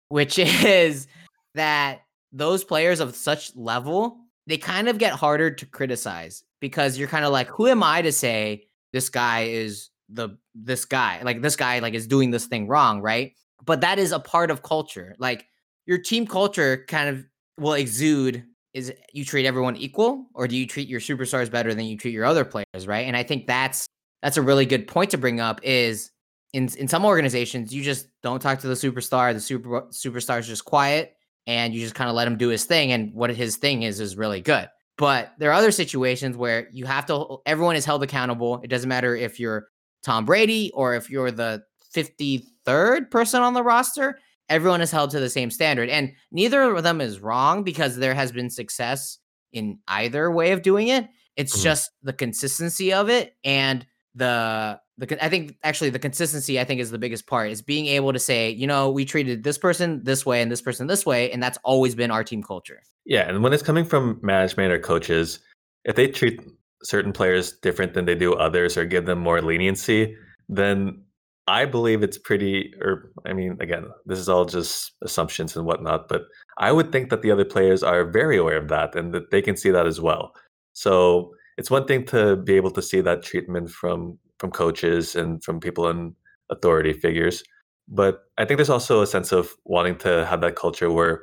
which 0.09 0.39
is 0.39 1.07
that 1.55 2.03
those 2.33 2.65
players 2.65 3.01
of 3.01 3.15
such 3.15 3.55
level 3.55 4.19
they 4.47 4.59
kind 4.59 4.89
of 4.89 4.99
get 4.99 5.13
harder 5.13 5.51
to 5.51 5.67
criticize 5.67 6.43
because 6.63 6.97
you're 6.97 7.09
kind 7.09 7.25
of 7.27 7.33
like, 7.33 7.49
who 7.49 7.67
am 7.67 7.83
I 7.83 8.01
to 8.01 8.13
say 8.13 8.69
this 8.93 9.11
guy 9.11 9.43
is 9.43 9.91
the 10.09 10.39
this 10.55 10.87
guy? 10.87 11.21
Like 11.23 11.43
this 11.43 11.57
guy 11.57 11.81
like 11.81 11.93
is 11.93 12.07
doing 12.07 12.31
this 12.31 12.47
thing 12.47 12.69
wrong 12.69 13.03
right? 13.03 13.33
But 13.65 13.83
that 13.83 13.99
is 13.99 14.13
a 14.13 14.21
part 14.21 14.51
of 14.51 14.63
culture. 14.63 15.15
Like 15.19 15.47
your 15.85 15.99
team 15.99 16.27
culture 16.27 16.85
kind 16.89 17.09
of 17.09 17.25
will 17.59 17.75
exude 17.75 18.45
is 18.73 18.93
you 19.13 19.25
treat 19.25 19.45
everyone 19.45 19.77
equal 19.77 20.27
or 20.35 20.47
do 20.49 20.57
you 20.57 20.67
treat 20.67 20.89
your 20.89 21.01
superstars 21.01 21.51
better 21.51 21.75
than 21.75 21.85
you 21.85 21.99
treat 21.99 22.15
your 22.15 22.25
other 22.25 22.45
players 22.45 22.87
right? 22.87 23.07
And 23.07 23.17
i 23.17 23.23
think 23.23 23.47
that's 23.47 23.87
that's 24.23 24.37
a 24.37 24.43
really 24.43 24.65
good 24.65 24.87
point 24.87 25.11
to 25.11 25.19
bring 25.19 25.41
up 25.41 25.61
is 25.63 26.11
in 26.55 26.69
in 26.79 26.89
some 26.89 27.05
organizations 27.05 27.75
you 27.75 27.83
just 27.83 28.07
don't 28.23 28.41
talk 28.41 28.61
to 28.61 28.69
the 28.69 28.75
superstar 28.75 29.35
the 29.35 29.41
super 29.41 29.83
superstar 29.91 30.39
is 30.39 30.47
just 30.47 30.65
quiet 30.65 31.17
and 31.47 31.75
you 31.75 31.81
just 31.81 31.95
kind 31.95 32.09
of 32.09 32.17
let 32.17 32.27
him 32.27 32.39
do 32.39 32.49
his 32.49 32.65
thing 32.65 32.93
and 32.93 33.13
what 33.13 33.29
his 33.31 33.57
thing 33.57 33.83
is 33.83 34.01
is 34.01 34.17
really 34.17 34.41
good 34.41 34.69
but 34.99 35.33
there 35.39 35.51
are 35.51 35.55
other 35.55 35.71
situations 35.71 36.37
where 36.37 36.69
you 36.73 36.85
have 36.85 37.07
to 37.07 37.39
everyone 37.47 37.77
is 37.77 37.85
held 37.85 38.03
accountable 38.03 38.61
it 38.63 38.69
doesn't 38.69 38.89
matter 38.89 39.15
if 39.17 39.41
you're 39.41 39.69
tom 40.03 40.25
brady 40.25 40.71
or 40.75 40.95
if 40.95 41.11
you're 41.11 41.31
the 41.31 41.63
53rd 41.95 43.11
person 43.11 43.43
on 43.43 43.55
the 43.55 43.63
roster 43.63 44.19
everyone 44.53 44.83
is 44.83 44.91
held 44.91 45.11
to 45.11 45.19
the 45.19 45.31
same 45.31 45.51
standard. 45.51 45.89
And 45.89 46.13
neither 46.31 46.63
of 46.63 46.83
them 46.83 47.01
is 47.01 47.21
wrong 47.21 47.65
because 47.65 47.97
there 47.97 48.15
has 48.15 48.33
been 48.33 48.51
success 48.51 49.19
in 49.53 49.79
either 49.89 50.31
way 50.31 50.53
of 50.53 50.61
doing 50.63 50.89
it. 50.89 51.09
It's 51.37 51.55
mm-hmm. 51.55 51.63
just 51.63 51.91
the 52.03 52.13
consistency 52.13 52.93
of 52.93 53.09
it 53.09 53.35
and 53.43 53.87
the 54.15 54.81
the 54.99 55.25
I 55.25 55.29
think 55.29 55.57
actually 55.63 55.91
the 55.91 55.99
consistency 55.99 56.61
I 56.61 56.65
think 56.65 56.81
is 56.81 56.91
the 56.91 56.99
biggest 56.99 57.27
part 57.27 57.51
is 57.51 57.63
being 57.63 57.87
able 57.87 58.13
to 58.13 58.19
say, 58.19 58.51
you 58.51 58.67
know, 58.67 58.91
we 58.91 59.05
treated 59.05 59.45
this 59.45 59.59
person 59.59 60.03
this 60.05 60.27
way 60.27 60.43
and 60.43 60.51
this 60.51 60.61
person 60.61 60.87
this 60.87 61.07
way 61.07 61.31
and 61.31 61.43
that's 61.43 61.59
always 61.65 61.95
been 61.95 62.11
our 62.11 62.25
team 62.25 62.43
culture. 62.43 62.83
Yeah, 63.05 63.29
and 63.29 63.43
when 63.43 63.53
it's 63.53 63.63
coming 63.63 63.85
from 63.85 64.21
management 64.23 64.73
or 64.73 64.79
coaches, 64.79 65.41
if 65.85 65.97
they 65.97 66.09
treat 66.09 66.41
certain 66.85 67.13
players 67.13 67.53
different 67.63 67.95
than 67.95 68.05
they 68.05 68.15
do 68.15 68.35
others 68.35 68.77
or 68.77 68.85
give 68.85 69.07
them 69.07 69.19
more 69.19 69.41
leniency, 69.41 70.17
then 70.49 71.03
I 71.49 71.65
believe 71.65 72.03
it's 72.03 72.19
pretty, 72.19 72.73
or 72.81 73.11
I 73.27 73.33
mean, 73.33 73.57
again, 73.61 73.87
this 74.07 74.19
is 74.19 74.29
all 74.29 74.45
just 74.45 74.93
assumptions 75.03 75.57
and 75.57 75.67
whatnot, 75.67 76.09
but 76.09 76.23
I 76.59 76.71
would 76.71 76.93
think 76.93 77.11
that 77.11 77.23
the 77.23 77.33
other 77.33 77.45
players 77.45 77.83
are 77.83 78.05
very 78.05 78.37
aware 78.37 78.59
of 78.59 78.69
that 78.69 78.95
and 78.95 79.13
that 79.15 79.31
they 79.31 79.43
can 79.43 79.57
see 79.57 79.71
that 79.71 79.87
as 79.87 80.01
well. 80.01 80.33
So 80.73 81.33
it's 81.59 81.71
one 81.71 81.87
thing 81.87 82.05
to 82.07 82.37
be 82.37 82.55
able 82.55 82.71
to 82.73 82.83
see 82.83 83.01
that 83.01 83.23
treatment 83.23 83.71
from 83.71 84.19
from 84.39 84.51
coaches 84.51 85.15
and 85.15 85.43
from 85.45 85.61
people 85.61 85.89
in 85.89 86.15
authority 86.51 86.93
figures, 86.93 87.45
but 87.89 88.25
I 88.39 88.45
think 88.45 88.59
there's 88.59 88.71
also 88.71 89.03
a 89.03 89.07
sense 89.07 89.33
of 89.33 89.55
wanting 89.65 89.97
to 89.99 90.27
have 90.27 90.41
that 90.41 90.57
culture 90.57 90.91
where 90.91 91.23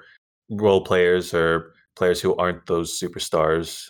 role 0.50 0.84
players 0.84 1.34
or 1.34 1.74
players 1.96 2.22
who 2.22 2.36
aren't 2.36 2.66
those 2.66 2.98
superstars 3.00 3.86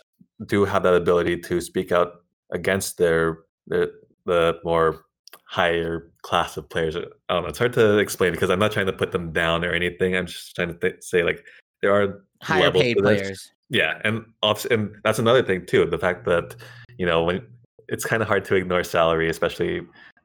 do 0.46 0.66
have 0.66 0.84
that 0.84 0.94
ability 0.94 1.38
to 1.38 1.62
speak 1.62 1.92
out 1.92 2.24
against 2.52 2.98
their, 2.98 3.40
their 3.68 3.90
the 4.26 4.60
more 4.64 5.06
higher 5.46 6.12
class 6.22 6.58
of 6.58 6.70
players. 6.70 6.96
I 6.96 7.34
don't 7.34 7.44
know. 7.44 7.50
It's 7.50 7.58
hard 7.58 7.74
to 7.74 7.98
explain 7.98 8.32
because 8.32 8.50
I'm 8.50 8.60
not 8.60 8.72
trying 8.72 8.86
to 8.86 8.94
put 8.94 9.12
them 9.12 9.32
down 9.32 9.66
or 9.66 9.74
anything. 9.74 10.16
I'm 10.16 10.28
just 10.28 10.56
trying 10.56 10.70
to 10.70 10.80
th- 10.80 11.04
say 11.04 11.24
like 11.24 11.46
there 11.82 11.94
are 11.94 12.24
higher 12.42 12.72
paid 12.72 12.98
players. 12.98 13.52
Yeah, 13.70 14.00
and 14.04 14.26
and 14.72 14.96
that's 15.04 15.20
another 15.20 15.44
thing 15.44 15.66
too. 15.66 15.86
The 15.86 15.98
fact 15.98 16.26
that 16.26 16.56
you 16.98 17.06
know 17.06 17.24
when 17.24 17.46
it's 17.88 18.06
kind 18.06 18.22
of 18.22 18.28
hard 18.28 18.46
to 18.46 18.56
ignore 18.56 18.84
salary, 18.84 19.30
especially 19.30 19.82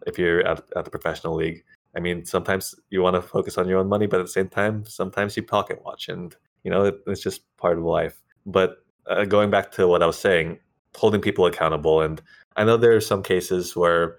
if 0.07 0.19
you're 0.19 0.47
at, 0.47 0.63
at 0.77 0.85
the 0.85 0.91
professional 0.91 1.35
league. 1.35 1.65
I 1.97 2.01
mean, 2.01 2.25
sometimes 2.25 2.75
you 2.91 3.03
want 3.03 3.15
to 3.15 3.23
focus 3.23 3.57
on 3.57 3.69
your 3.69 3.79
own 3.79 3.89
money, 3.89 4.07
but 4.07 4.19
at 4.19 4.27
the 4.27 4.33
same 4.33 4.49
time, 4.49 4.85
sometimes 4.85 5.37
you 5.37 5.45
pocket 5.45 5.83
watch, 5.85 6.09
and 6.09 6.35
you 6.65 6.71
know 6.71 6.85
it, 6.85 6.97
it's 7.07 7.23
just 7.23 7.43
part 7.57 7.79
of 7.79 7.85
life. 7.85 8.21
But 8.47 8.79
uh, 9.07 9.25
going 9.25 9.51
back 9.51 9.71
to 9.73 9.87
what 9.87 10.03
I 10.03 10.07
was 10.07 10.19
saying, 10.19 10.59
holding 10.97 11.21
people 11.21 11.47
accountable, 11.47 12.01
and 12.01 12.21
I 12.57 12.65
know 12.65 12.77
there 12.77 12.97
are 12.97 13.01
some 13.01 13.23
cases 13.23 13.77
where 13.77 14.17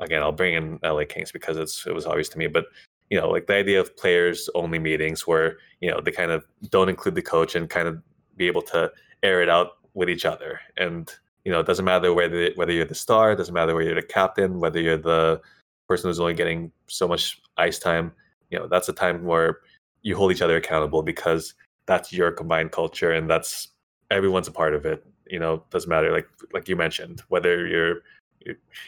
again, 0.00 0.22
I'll 0.22 0.32
bring 0.32 0.54
in 0.54 0.78
LA 0.82 1.04
Kings 1.08 1.32
because 1.32 1.56
it's 1.56 1.86
it 1.86 1.94
was 1.94 2.06
obvious 2.06 2.28
to 2.30 2.38
me, 2.38 2.46
but 2.46 2.66
you 3.10 3.18
know, 3.18 3.28
like 3.28 3.46
the 3.46 3.54
idea 3.54 3.80
of 3.80 3.96
players 3.96 4.50
only 4.54 4.78
meetings 4.78 5.26
where 5.26 5.58
you 5.80 5.90
know 5.90 6.00
they 6.00 6.10
kind 6.10 6.30
of 6.30 6.44
don't 6.70 6.88
include 6.88 7.14
the 7.14 7.22
coach 7.22 7.54
and 7.54 7.70
kind 7.70 7.88
of 7.88 8.02
be 8.38 8.46
able 8.46 8.62
to 8.62 8.90
air 9.22 9.42
it 9.42 9.48
out 9.48 9.72
with 9.94 10.08
each 10.08 10.24
other, 10.24 10.60
and 10.76 11.12
you 11.44 11.52
know, 11.52 11.60
it 11.60 11.66
doesn't 11.66 11.84
matter 11.84 12.12
whether 12.12 12.50
whether 12.56 12.72
you're 12.72 12.84
the 12.84 12.94
star, 12.94 13.32
it 13.32 13.36
doesn't 13.36 13.54
matter 13.54 13.74
whether 13.74 13.86
you're 13.86 14.00
the 14.00 14.06
captain, 14.06 14.60
whether 14.60 14.80
you're 14.80 14.96
the 14.96 15.40
person 15.88 16.08
who's 16.08 16.20
only 16.20 16.34
getting 16.34 16.70
so 16.86 17.08
much 17.08 17.40
ice 17.56 17.78
time. 17.78 18.12
You 18.50 18.58
know, 18.58 18.68
that's 18.68 18.88
a 18.88 18.92
time 18.92 19.24
where 19.24 19.58
you 20.02 20.16
hold 20.16 20.32
each 20.32 20.42
other 20.42 20.56
accountable 20.56 21.02
because 21.02 21.54
that's 21.86 22.12
your 22.12 22.30
combined 22.30 22.72
culture 22.72 23.12
and 23.12 23.28
that's 23.28 23.68
everyone's 24.10 24.48
a 24.48 24.52
part 24.52 24.74
of 24.74 24.84
it. 24.84 25.04
You 25.26 25.38
know, 25.38 25.64
doesn't 25.70 25.88
matter 25.88 26.12
like 26.12 26.28
like 26.52 26.68
you 26.68 26.76
mentioned 26.76 27.22
whether 27.28 27.66
you're 27.66 28.02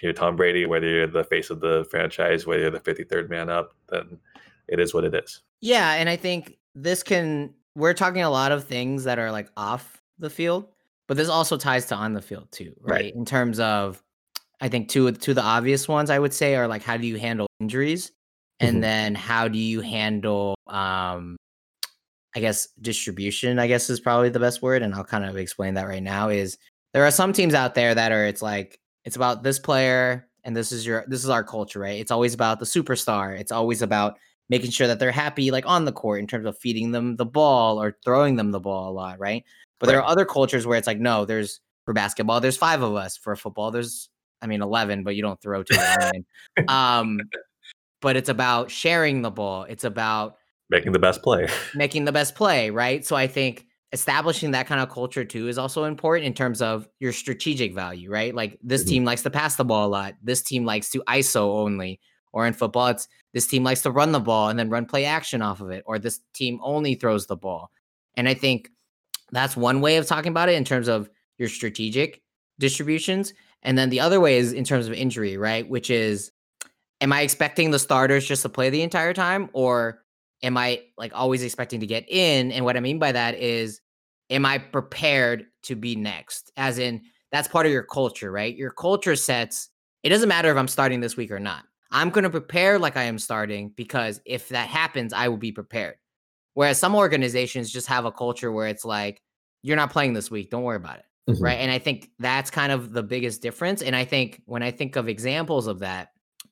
you're 0.03 0.13
Tom 0.13 0.37
Brady, 0.37 0.67
whether 0.67 0.87
you're 0.87 1.07
the 1.07 1.25
face 1.25 1.51
of 1.51 1.61
the 1.61 1.87
franchise, 1.91 2.47
whether 2.47 2.63
you're 2.63 2.71
the 2.71 2.81
53rd 2.81 3.29
man 3.29 3.51
up, 3.51 3.75
then 3.89 4.19
it 4.69 4.79
is 4.79 4.95
what 4.95 5.05
it 5.05 5.15
is. 5.15 5.41
Yeah, 5.61 5.95
and 5.95 6.09
I 6.09 6.17
think 6.17 6.59
this 6.75 7.03
can 7.03 7.53
we're 7.75 7.95
talking 7.95 8.23
a 8.23 8.31
lot 8.31 8.53
of 8.53 8.65
things 8.65 9.05
that 9.05 9.19
are 9.19 9.31
like 9.31 9.49
off 9.57 10.01
the 10.19 10.31
field, 10.31 10.69
but 11.09 11.17
this 11.17 11.29
also 11.29 11.57
ties 11.57 11.87
to 11.87 11.95
on 11.95 12.13
the 12.13 12.23
field 12.23 12.49
too, 12.53 12.75
right? 12.81 13.03
right. 13.03 13.15
In 13.15 13.25
terms 13.25 13.61
of 13.61 14.03
I 14.61 14.69
think 14.69 14.89
two 14.89 15.11
two 15.13 15.35
the 15.35 15.43
obvious 15.43 15.89
ones 15.89 16.11
I 16.11 16.19
would 16.19 16.35
say 16.35 16.55
are 16.57 16.69
like 16.69 16.83
how 16.83 16.97
do 16.97 17.07
you 17.07 17.19
handle 17.19 17.47
injuries 17.61 18.13
and 18.59 18.75
mm-hmm. 18.75 18.81
then 18.81 19.15
how 19.15 19.49
do 19.49 19.59
you 19.59 19.81
handle 19.81 20.57
um 20.67 21.37
I 22.35 22.41
guess 22.41 22.69
distribution, 22.81 23.59
I 23.59 23.67
guess 23.67 23.91
is 23.91 23.99
probably 23.99 24.29
the 24.29 24.39
best 24.39 24.63
word 24.63 24.83
and 24.83 24.95
I'll 24.95 25.05
kind 25.05 25.25
of 25.25 25.37
explain 25.37 25.75
that 25.75 25.89
right 25.89 26.03
now 26.03 26.29
is 26.29 26.59
there 26.93 27.05
are 27.05 27.11
some 27.11 27.33
teams 27.33 27.55
out 27.55 27.75
there 27.75 27.95
that 27.95 28.13
are 28.13 28.27
it's 28.27 28.43
like 28.43 28.79
it's 29.05 29.17
about 29.17 29.43
this 29.43 29.59
player 29.59 30.29
and 30.45 30.57
this 30.57 30.73
is 30.73 30.87
your 30.87 31.05
this 31.07 31.25
is 31.25 31.31
our 31.31 31.45
culture, 31.45 31.81
right? 31.81 32.01
It's 32.01 32.11
always 32.11 32.35
about 32.35 32.59
the 32.59 32.67
superstar. 32.67 33.39
It's 33.39 33.53
always 33.53 33.83
about 33.83 34.19
making 34.51 34.71
sure 34.71 34.87
that 34.89 34.99
they're 34.99 35.13
happy 35.13 35.51
like 35.51 35.65
on 35.67 35.85
the 35.87 35.93
court 35.93 36.21
in 36.21 36.27
terms 36.27 36.45
of 36.45 36.59
feeding 36.59 36.91
them 36.91 37.17
the 37.17 37.25
ball 37.25 37.81
or 37.81 37.97
throwing 38.05 38.37
them 38.37 38.51
the 38.51 38.61
ball 38.61 38.91
a 38.91 38.93
lot, 38.93 39.19
right? 39.19 39.45
But 39.79 39.87
right. 39.87 39.93
there 39.93 40.03
are 40.03 40.09
other 40.09 40.27
cultures 40.27 40.67
where 40.67 40.77
it's 40.77 40.87
like 40.87 40.99
no, 40.99 41.25
there's 41.25 41.61
for 41.87 41.95
basketball 41.95 42.41
there's 42.41 42.57
5 42.57 42.83
of 42.83 42.95
us, 42.97 43.17
for 43.17 43.35
football 43.37 43.71
there's 43.71 44.11
I 44.43 44.47
mean 44.47 44.61
11, 44.61 45.05
but 45.05 45.17
you 45.17 45.23
don't 45.23 45.41
throw 45.41 45.63
to 45.63 46.23
um 46.69 47.21
but 48.03 48.17
it's 48.17 48.29
about 48.29 48.71
sharing 48.71 49.23
the 49.23 49.31
ball. 49.31 49.65
It's 49.65 49.85
about 49.85 50.37
making 50.69 50.93
the 50.93 50.99
best 50.99 51.23
play. 51.23 51.47
making 51.75 52.05
the 52.05 52.13
best 52.13 52.35
play, 52.35 52.71
right? 52.71 53.05
So 53.07 53.15
I 53.15 53.27
think 53.27 53.67
establishing 53.93 54.53
that 54.53 54.67
kind 54.67 54.81
of 54.81 54.89
culture 54.89 55.25
too 55.25 55.49
is 55.49 55.59
also 55.59 55.85
important 55.85 56.27
in 56.27 56.35
terms 56.35 56.63
of 56.63 56.89
your 57.01 57.13
strategic 57.13 57.75
value, 57.75 58.11
right? 58.11 58.35
Like 58.35 58.59
this 58.63 58.83
mm-hmm. 58.83 58.91
team 58.91 59.05
likes 59.05 59.23
to 59.23 59.31
pass 59.31 59.57
the 59.57 59.65
ball 59.65 59.87
a 59.87 59.91
lot. 59.91 60.15
This 60.23 60.43
team 60.43 60.65
likes 60.65 60.91
to 60.91 61.03
ISO 61.09 61.61
only. 61.61 62.01
Or 62.33 62.47
in 62.47 62.53
football, 62.53 62.89
it's 62.89 63.09
this 63.33 63.47
team 63.47 63.65
likes 63.65 63.83
to 63.83 63.91
run 63.91 64.13
the 64.13 64.21
ball 64.21 64.49
and 64.49 64.59
then 64.59 64.71
run 64.71 64.87
play 64.87 65.05
action 65.05 65.43
off 65.43 65.61
of 65.61 65.71
it. 65.71 65.83
Or 65.87 65.99
this 65.99 66.21
team 66.35 66.61
only 66.63 66.95
throws 66.95 67.27
the 67.27 67.37
ball. 67.37 67.71
And 68.17 68.29
I 68.29 68.35
think 68.35 68.71
that's 69.33 69.57
one 69.57 69.81
way 69.81 69.97
of 69.97 70.07
talking 70.07 70.31
about 70.31 70.49
it 70.49 70.55
in 70.55 70.65
terms 70.65 70.89
of 70.89 71.09
your 71.39 71.49
strategic 71.49 72.23
distributions. 72.59 73.33
And 73.63 73.77
then 73.77 73.91
the 73.91 74.01
other 74.01 74.21
way 74.21 74.39
is 74.39 74.53
in 74.53 74.65
terms 74.65 74.87
of 74.87 74.93
injury, 74.93 75.37
right? 75.37 75.69
Which 75.69 75.91
is, 75.91 76.33
am 77.01 77.13
I 77.13 77.23
expecting 77.23 77.71
the 77.71 77.79
starters 77.79 78.27
just 78.27 78.43
to 78.43 78.49
play 78.49 78.71
the 78.71 78.83
entire 78.83 79.15
time? 79.15 79.51
Or 79.53 80.03
am 80.43 80.57
I 80.57 80.83
like 80.97 81.13
always 81.15 81.43
expecting 81.43 81.81
to 81.81 81.87
get 81.87 82.09
in? 82.09 82.53
And 82.53 82.65
what 82.65 82.77
I 82.77 82.81
mean 82.81 82.99
by 82.99 83.13
that 83.13 83.35
is, 83.35 83.81
am 84.31 84.47
I 84.47 84.59
prepared 84.59 85.47
to 85.65 85.75
be 85.77 85.97
next? 85.97 86.53
As 86.57 86.79
in, 86.79 87.03
that's 87.33 87.49
part 87.49 87.67
of 87.67 87.73
your 87.73 87.83
culture, 87.83 88.31
right? 88.31 88.57
Your 88.57 88.71
culture 88.71 89.17
sets, 89.17 89.69
it 90.03 90.09
doesn't 90.09 90.29
matter 90.29 90.51
if 90.51 90.57
I'm 90.57 90.69
starting 90.69 91.01
this 91.01 91.17
week 91.17 91.31
or 91.31 91.41
not. 91.41 91.65
I'm 91.93 92.11
going 92.11 92.25
to 92.25 92.31
prepare 92.31 92.79
like 92.79 92.97
I 92.97 93.05
am 93.05 93.19
starting 93.19 93.71
because 93.77 94.21
if 94.25 94.49
that 94.51 94.69
happens, 94.69 95.13
I 95.13 95.29
will 95.29 95.37
be 95.37 95.53
prepared. 95.53 95.97
Whereas 96.55 96.79
some 96.79 96.95
organizations 96.95 97.71
just 97.71 97.87
have 97.87 98.05
a 98.05 98.13
culture 98.13 98.53
where 98.53 98.69
it's 98.69 98.85
like, 98.85 99.23
you're 99.63 99.77
not 99.77 99.91
playing 99.91 100.13
this 100.13 100.31
week, 100.31 100.51
don't 100.51 100.63
worry 100.63 100.77
about 100.77 100.99
it. 100.99 101.05
Mm-hmm. 101.29 101.45
Right. 101.45 101.59
And 101.59 101.71
I 101.71 101.79
think 101.79 102.11
that's 102.19 102.51
kind 102.51 102.73
of 102.73 102.93
the 102.93 103.03
biggest 103.03 103.43
difference. 103.43 103.83
And 103.83 103.95
I 103.95 104.05
think 104.05 104.43
when 104.47 104.63
I 104.63 104.71
think 104.71 104.97
of 104.97 105.09
examples 105.09 105.67
of 105.67 105.81
that, 105.81 106.09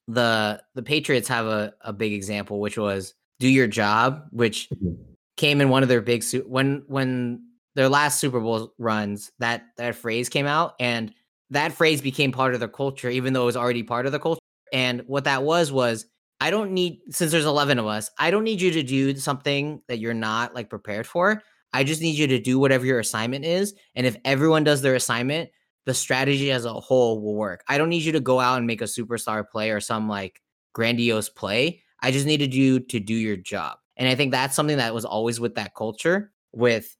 the 0.07 0.62
the 0.75 0.83
Patriots 0.83 1.28
have 1.28 1.47
a, 1.47 1.75
a 1.83 1.92
big 1.92 2.12
example, 2.12 2.61
which 2.61 2.78
was 2.78 3.14
do 3.40 3.49
your 3.49 3.66
job, 3.66 4.25
which 4.30 4.68
mm-hmm. 4.71 4.95
came 5.37 5.61
in 5.61 5.68
one 5.68 5.83
of 5.83 5.88
their 5.88 6.00
big 6.00 6.23
su- 6.23 6.45
when 6.47 6.85
when 6.87 7.45
their 7.75 7.88
last 7.88 8.21
Super 8.21 8.40
Bowl 8.40 8.73
runs, 8.78 9.33
that 9.38 9.66
that 9.76 9.95
phrase 9.95 10.28
came 10.28 10.47
out 10.47 10.75
and 10.80 11.12
that 11.50 11.73
phrase 11.73 12.00
became 12.00 12.33
part 12.33 12.54
of 12.54 12.61
their 12.61 12.68
culture, 12.68 13.11
even 13.11 13.33
though 13.33 13.42
it 13.42 13.47
was 13.47 13.57
already 13.57 13.83
part 13.83 14.07
of 14.07 14.12
the 14.12 14.18
culture. 14.18 14.40
And 14.73 15.03
what 15.07 15.25
that 15.25 15.43
was 15.43 15.73
was 15.73 16.07
I 16.41 16.51
don't 16.51 16.73
need 16.73 17.01
since 17.11 17.33
there's 17.33 17.45
11 17.45 17.79
of 17.79 17.87
us, 17.87 18.11
I 18.19 18.31
don't 18.31 18.45
need 18.45 18.61
you 18.61 18.71
to 18.73 18.83
do 18.83 19.17
something 19.17 19.83
that 19.89 19.99
you're 19.99 20.15
not 20.15 20.55
like 20.55 20.71
prepared 20.71 21.07
for. 21.07 21.43
I 21.73 21.85
just 21.85 22.01
need 22.01 22.17
you 22.17 22.27
to 22.29 22.39
do 22.39 22.59
whatever 22.59 22.87
your 22.87 22.99
assignment 22.99 23.45
is. 23.45 23.75
And 23.95 24.07
if 24.07 24.17
everyone 24.25 24.65
does 24.65 24.81
their 24.81 24.95
assignment, 24.95 25.51
the 25.85 25.95
strategy 25.95 26.51
as 26.51 26.65
a 26.65 26.73
whole 26.73 27.21
will 27.21 27.35
work. 27.35 27.65
I 27.69 27.79
don't 27.79 27.89
need 27.89 28.03
you 28.03 28.13
to 28.13 28.21
go 28.21 28.41
out 28.41 28.59
and 28.59 28.67
make 28.67 28.81
a 28.81 28.85
superstar 28.85 29.49
play 29.49 29.71
or 29.71 29.81
some 29.81 30.09
like 30.09 30.41
grandiose 30.75 31.29
play. 31.29 31.83
I 32.01 32.11
just 32.11 32.27
needed 32.27 32.55
you 32.55 32.81
to 32.81 33.01
do 33.01 33.15
your 33.15 33.37
job. 33.37 33.79
And 33.97 34.09
I 34.09 34.15
think 34.15 34.31
that's 34.31 34.55
something 34.55 34.77
that 34.77 34.95
was 34.95 35.05
always 35.05 35.41
with 35.41 35.57
that 35.57 35.75
culture, 35.75 36.31
with 36.53 36.97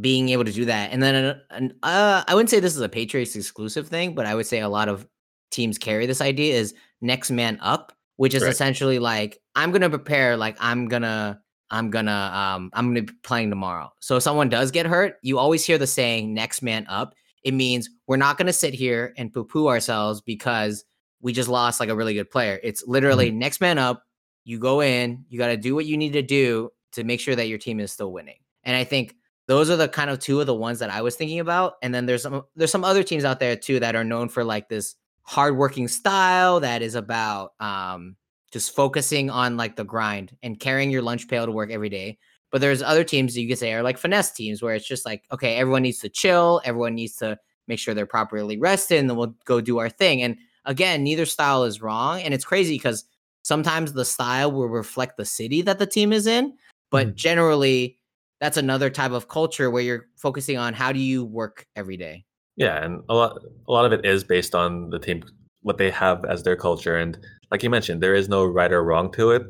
being 0.00 0.28
able 0.30 0.44
to 0.44 0.52
do 0.52 0.64
that. 0.64 0.90
And 0.92 1.02
then 1.02 1.40
uh, 1.82 2.24
I 2.26 2.34
wouldn't 2.34 2.50
say 2.50 2.60
this 2.60 2.76
is 2.76 2.80
a 2.80 2.88
Patriots 2.88 3.36
exclusive 3.36 3.88
thing, 3.88 4.14
but 4.14 4.26
I 4.26 4.34
would 4.34 4.46
say 4.46 4.60
a 4.60 4.68
lot 4.68 4.88
of 4.88 5.06
teams 5.50 5.76
carry 5.76 6.06
this 6.06 6.20
idea 6.20 6.54
is 6.54 6.74
next 7.00 7.30
man 7.30 7.58
up, 7.60 7.92
which 8.16 8.34
is 8.34 8.42
right. 8.42 8.50
essentially 8.50 8.98
like 8.98 9.38
I'm 9.54 9.72
gonna 9.72 9.90
prepare 9.90 10.36
like 10.36 10.56
I'm 10.60 10.88
gonna 10.88 11.40
I'm 11.70 11.90
gonna 11.90 12.30
um 12.34 12.70
I'm 12.72 12.88
gonna 12.88 13.02
be 13.02 13.12
playing 13.22 13.50
tomorrow. 13.50 13.90
So 14.00 14.16
if 14.16 14.22
someone 14.22 14.48
does 14.48 14.70
get 14.70 14.86
hurt, 14.86 15.16
you 15.22 15.38
always 15.38 15.64
hear 15.64 15.78
the 15.78 15.86
saying 15.86 16.34
next 16.34 16.62
man 16.62 16.86
up. 16.88 17.14
It 17.42 17.54
means 17.54 17.88
we're 18.06 18.16
not 18.16 18.38
gonna 18.38 18.52
sit 18.52 18.74
here 18.74 19.14
and 19.16 19.32
poo-poo 19.32 19.68
ourselves 19.68 20.20
because 20.20 20.84
we 21.20 21.32
just 21.32 21.48
lost 21.48 21.80
like 21.80 21.88
a 21.88 21.96
really 21.96 22.14
good 22.14 22.30
player. 22.30 22.58
It's 22.62 22.86
literally 22.86 23.30
mm-hmm. 23.30 23.38
next 23.38 23.60
man 23.60 23.78
up. 23.78 24.04
You 24.44 24.58
go 24.58 24.80
in, 24.80 25.24
you 25.28 25.38
gotta 25.38 25.56
do 25.56 25.74
what 25.74 25.86
you 25.86 25.96
need 25.96 26.12
to 26.14 26.22
do 26.22 26.70
to 26.92 27.04
make 27.04 27.20
sure 27.20 27.36
that 27.36 27.48
your 27.48 27.58
team 27.58 27.80
is 27.80 27.92
still 27.92 28.12
winning. 28.12 28.38
And 28.64 28.76
I 28.76 28.84
think 28.84 29.14
those 29.46 29.70
are 29.70 29.76
the 29.76 29.88
kind 29.88 30.10
of 30.10 30.18
two 30.18 30.40
of 30.40 30.46
the 30.46 30.54
ones 30.54 30.78
that 30.78 30.90
I 30.90 31.02
was 31.02 31.16
thinking 31.16 31.40
about. 31.40 31.74
And 31.82 31.94
then 31.94 32.06
there's 32.06 32.22
some 32.22 32.42
there's 32.56 32.70
some 32.70 32.84
other 32.84 33.02
teams 33.02 33.24
out 33.24 33.40
there 33.40 33.56
too 33.56 33.80
that 33.80 33.96
are 33.96 34.04
known 34.04 34.28
for 34.28 34.44
like 34.44 34.68
this 34.68 34.94
hardworking 35.30 35.86
style 35.86 36.58
that 36.58 36.82
is 36.82 36.96
about 36.96 37.52
um 37.60 38.16
just 38.52 38.74
focusing 38.74 39.30
on 39.30 39.56
like 39.56 39.76
the 39.76 39.84
grind 39.84 40.36
and 40.42 40.58
carrying 40.58 40.90
your 40.90 41.02
lunch 41.02 41.28
pail 41.28 41.46
to 41.46 41.52
work 41.52 41.70
every 41.70 41.88
day. 41.88 42.18
But 42.50 42.60
there's 42.60 42.82
other 42.82 43.04
teams 43.04 43.34
that 43.34 43.40
you 43.40 43.46
could 43.46 43.58
say 43.58 43.72
are 43.72 43.82
like 43.84 43.96
finesse 43.96 44.32
teams 44.32 44.60
where 44.60 44.74
it's 44.74 44.88
just 44.88 45.06
like, 45.06 45.22
okay, 45.30 45.54
everyone 45.54 45.82
needs 45.82 46.00
to 46.00 46.08
chill, 46.08 46.60
everyone 46.64 46.96
needs 46.96 47.14
to 47.18 47.38
make 47.68 47.78
sure 47.78 47.94
they're 47.94 48.06
properly 48.06 48.58
rested, 48.58 48.98
and 48.98 49.08
then 49.08 49.16
we'll 49.16 49.36
go 49.44 49.60
do 49.60 49.78
our 49.78 49.88
thing. 49.88 50.20
And 50.20 50.36
again, 50.64 51.04
neither 51.04 51.26
style 51.26 51.62
is 51.62 51.80
wrong. 51.80 52.22
And 52.22 52.34
it's 52.34 52.44
crazy 52.44 52.74
because 52.74 53.04
sometimes 53.42 53.92
the 53.92 54.04
style 54.04 54.50
will 54.50 54.66
reflect 54.68 55.16
the 55.16 55.24
city 55.24 55.62
that 55.62 55.78
the 55.78 55.86
team 55.86 56.12
is 56.12 56.26
in, 56.26 56.54
but 56.90 57.06
mm 57.06 57.14
generally 57.14 57.98
that's 58.40 58.56
another 58.56 58.90
type 58.90 59.12
of 59.12 59.28
culture 59.28 59.70
where 59.70 59.82
you're 59.82 60.06
focusing 60.16 60.56
on 60.56 60.74
how 60.74 60.90
do 60.90 60.98
you 60.98 61.24
work 61.24 61.66
every 61.76 61.96
day. 61.96 62.24
Yeah, 62.60 62.84
and 62.84 63.02
a 63.08 63.14
lot 63.14 63.38
a 63.68 63.72
lot 63.72 63.86
of 63.86 63.92
it 63.92 64.04
is 64.04 64.22
based 64.22 64.54
on 64.54 64.90
the 64.90 64.98
team 64.98 65.24
what 65.62 65.78
they 65.78 65.90
have 65.90 66.24
as 66.26 66.42
their 66.42 66.56
culture 66.56 66.96
and 66.96 67.18
like 67.50 67.62
you 67.62 67.70
mentioned, 67.70 68.02
there 68.02 68.14
is 68.14 68.28
no 68.28 68.44
right 68.44 68.72
or 68.72 68.84
wrong 68.84 69.10
to 69.12 69.32
it. 69.32 69.42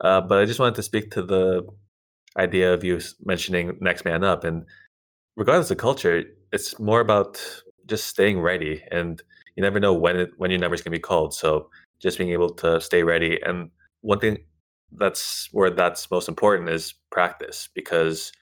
Uh, 0.00 0.20
but 0.20 0.38
I 0.38 0.44
just 0.44 0.60
wanted 0.60 0.74
to 0.74 0.82
speak 0.82 1.10
to 1.12 1.22
the 1.22 1.66
idea 2.36 2.74
of 2.74 2.84
you 2.84 3.00
mentioning 3.24 3.78
next 3.80 4.04
man 4.04 4.24
up. 4.24 4.44
And 4.44 4.64
regardless 5.36 5.70
of 5.70 5.78
culture, 5.78 6.24
it's 6.52 6.78
more 6.78 7.00
about 7.00 7.40
just 7.86 8.08
staying 8.08 8.40
ready. 8.40 8.82
And 8.90 9.22
you 9.56 9.62
never 9.62 9.80
know 9.80 9.94
when 9.94 10.16
it, 10.16 10.30
when 10.36 10.50
your 10.50 10.60
number's 10.60 10.82
going 10.82 10.92
to 10.92 10.98
be 10.98 11.02
called. 11.02 11.34
So 11.34 11.70
just 12.00 12.18
being 12.18 12.30
able 12.30 12.50
to 12.56 12.80
stay 12.80 13.02
ready. 13.02 13.40
And 13.42 13.70
one 14.02 14.18
thing 14.20 14.38
that's 14.92 15.48
where 15.52 15.70
that's 15.70 16.10
most 16.10 16.28
important 16.28 16.68
is 16.68 16.94
practice 17.10 17.68
because 17.74 18.32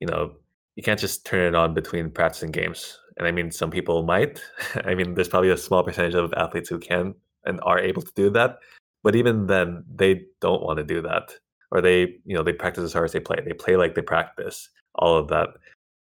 you 0.00 0.06
know 0.06 0.32
you 0.74 0.82
can't 0.82 0.98
just 0.98 1.24
turn 1.24 1.46
it 1.46 1.54
on 1.54 1.72
between 1.74 2.10
practice 2.10 2.42
and 2.42 2.52
games. 2.52 2.98
And 3.16 3.26
I 3.26 3.30
mean, 3.30 3.50
some 3.50 3.70
people 3.70 4.02
might. 4.02 4.40
I 4.84 4.94
mean, 4.94 5.14
there's 5.14 5.28
probably 5.28 5.50
a 5.50 5.56
small 5.56 5.82
percentage 5.82 6.14
of 6.14 6.32
athletes 6.34 6.68
who 6.68 6.78
can 6.78 7.14
and 7.44 7.60
are 7.62 7.78
able 7.78 8.02
to 8.02 8.12
do 8.14 8.30
that. 8.30 8.58
But 9.02 9.14
even 9.14 9.46
then, 9.46 9.84
they 9.94 10.22
don't 10.40 10.62
want 10.62 10.78
to 10.78 10.84
do 10.84 11.02
that, 11.02 11.34
or 11.70 11.82
they, 11.82 12.16
you 12.24 12.34
know, 12.34 12.42
they 12.42 12.54
practice 12.54 12.84
as 12.84 12.94
hard 12.94 13.04
as 13.04 13.12
they 13.12 13.20
play. 13.20 13.36
They 13.44 13.52
play 13.52 13.76
like 13.76 13.94
they 13.94 14.02
practice 14.02 14.70
all 14.94 15.16
of 15.18 15.28
that, 15.28 15.50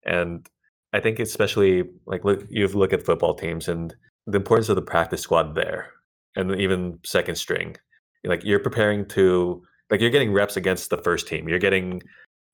and 0.06 0.48
I 0.94 1.02
think 1.02 1.20
especially 1.20 1.84
like 2.06 2.24
look, 2.24 2.46
you 2.50 2.66
look 2.70 2.94
at 2.94 3.04
football 3.04 3.34
teams 3.34 3.68
and 3.68 3.94
the 4.26 4.38
importance 4.38 4.70
of 4.70 4.78
the 4.78 4.82
practice 4.82 5.20
squad 5.20 5.54
there, 5.54 5.92
and 6.38 6.56
even 6.56 7.00
second 7.04 7.36
string. 7.36 7.76
Like 8.24 8.46
you're 8.46 8.60
preparing 8.60 9.06
to, 9.10 9.62
like 9.92 10.00
you're 10.00 10.10
getting 10.10 10.32
reps 10.32 10.56
against 10.56 10.90
the 10.90 10.98
first 10.98 11.28
team. 11.28 11.50
You're 11.50 11.60
getting 11.60 12.02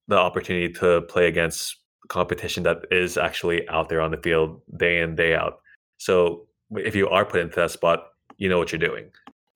the 0.07 0.17
opportunity 0.17 0.73
to 0.73 1.01
play 1.01 1.27
against 1.27 1.77
competition 2.09 2.63
that 2.63 2.85
is 2.91 3.17
actually 3.17 3.67
out 3.69 3.87
there 3.87 4.01
on 4.01 4.11
the 4.11 4.17
field 4.17 4.61
day 4.75 5.01
in 5.01 5.15
day 5.15 5.35
out. 5.35 5.61
So 5.97 6.47
if 6.71 6.95
you 6.95 7.07
are 7.07 7.23
put 7.23 7.39
into 7.39 7.55
that 7.55 7.71
spot, 7.71 8.07
you 8.37 8.49
know 8.49 8.57
what 8.57 8.71
you're 8.71 8.79
doing. 8.79 9.11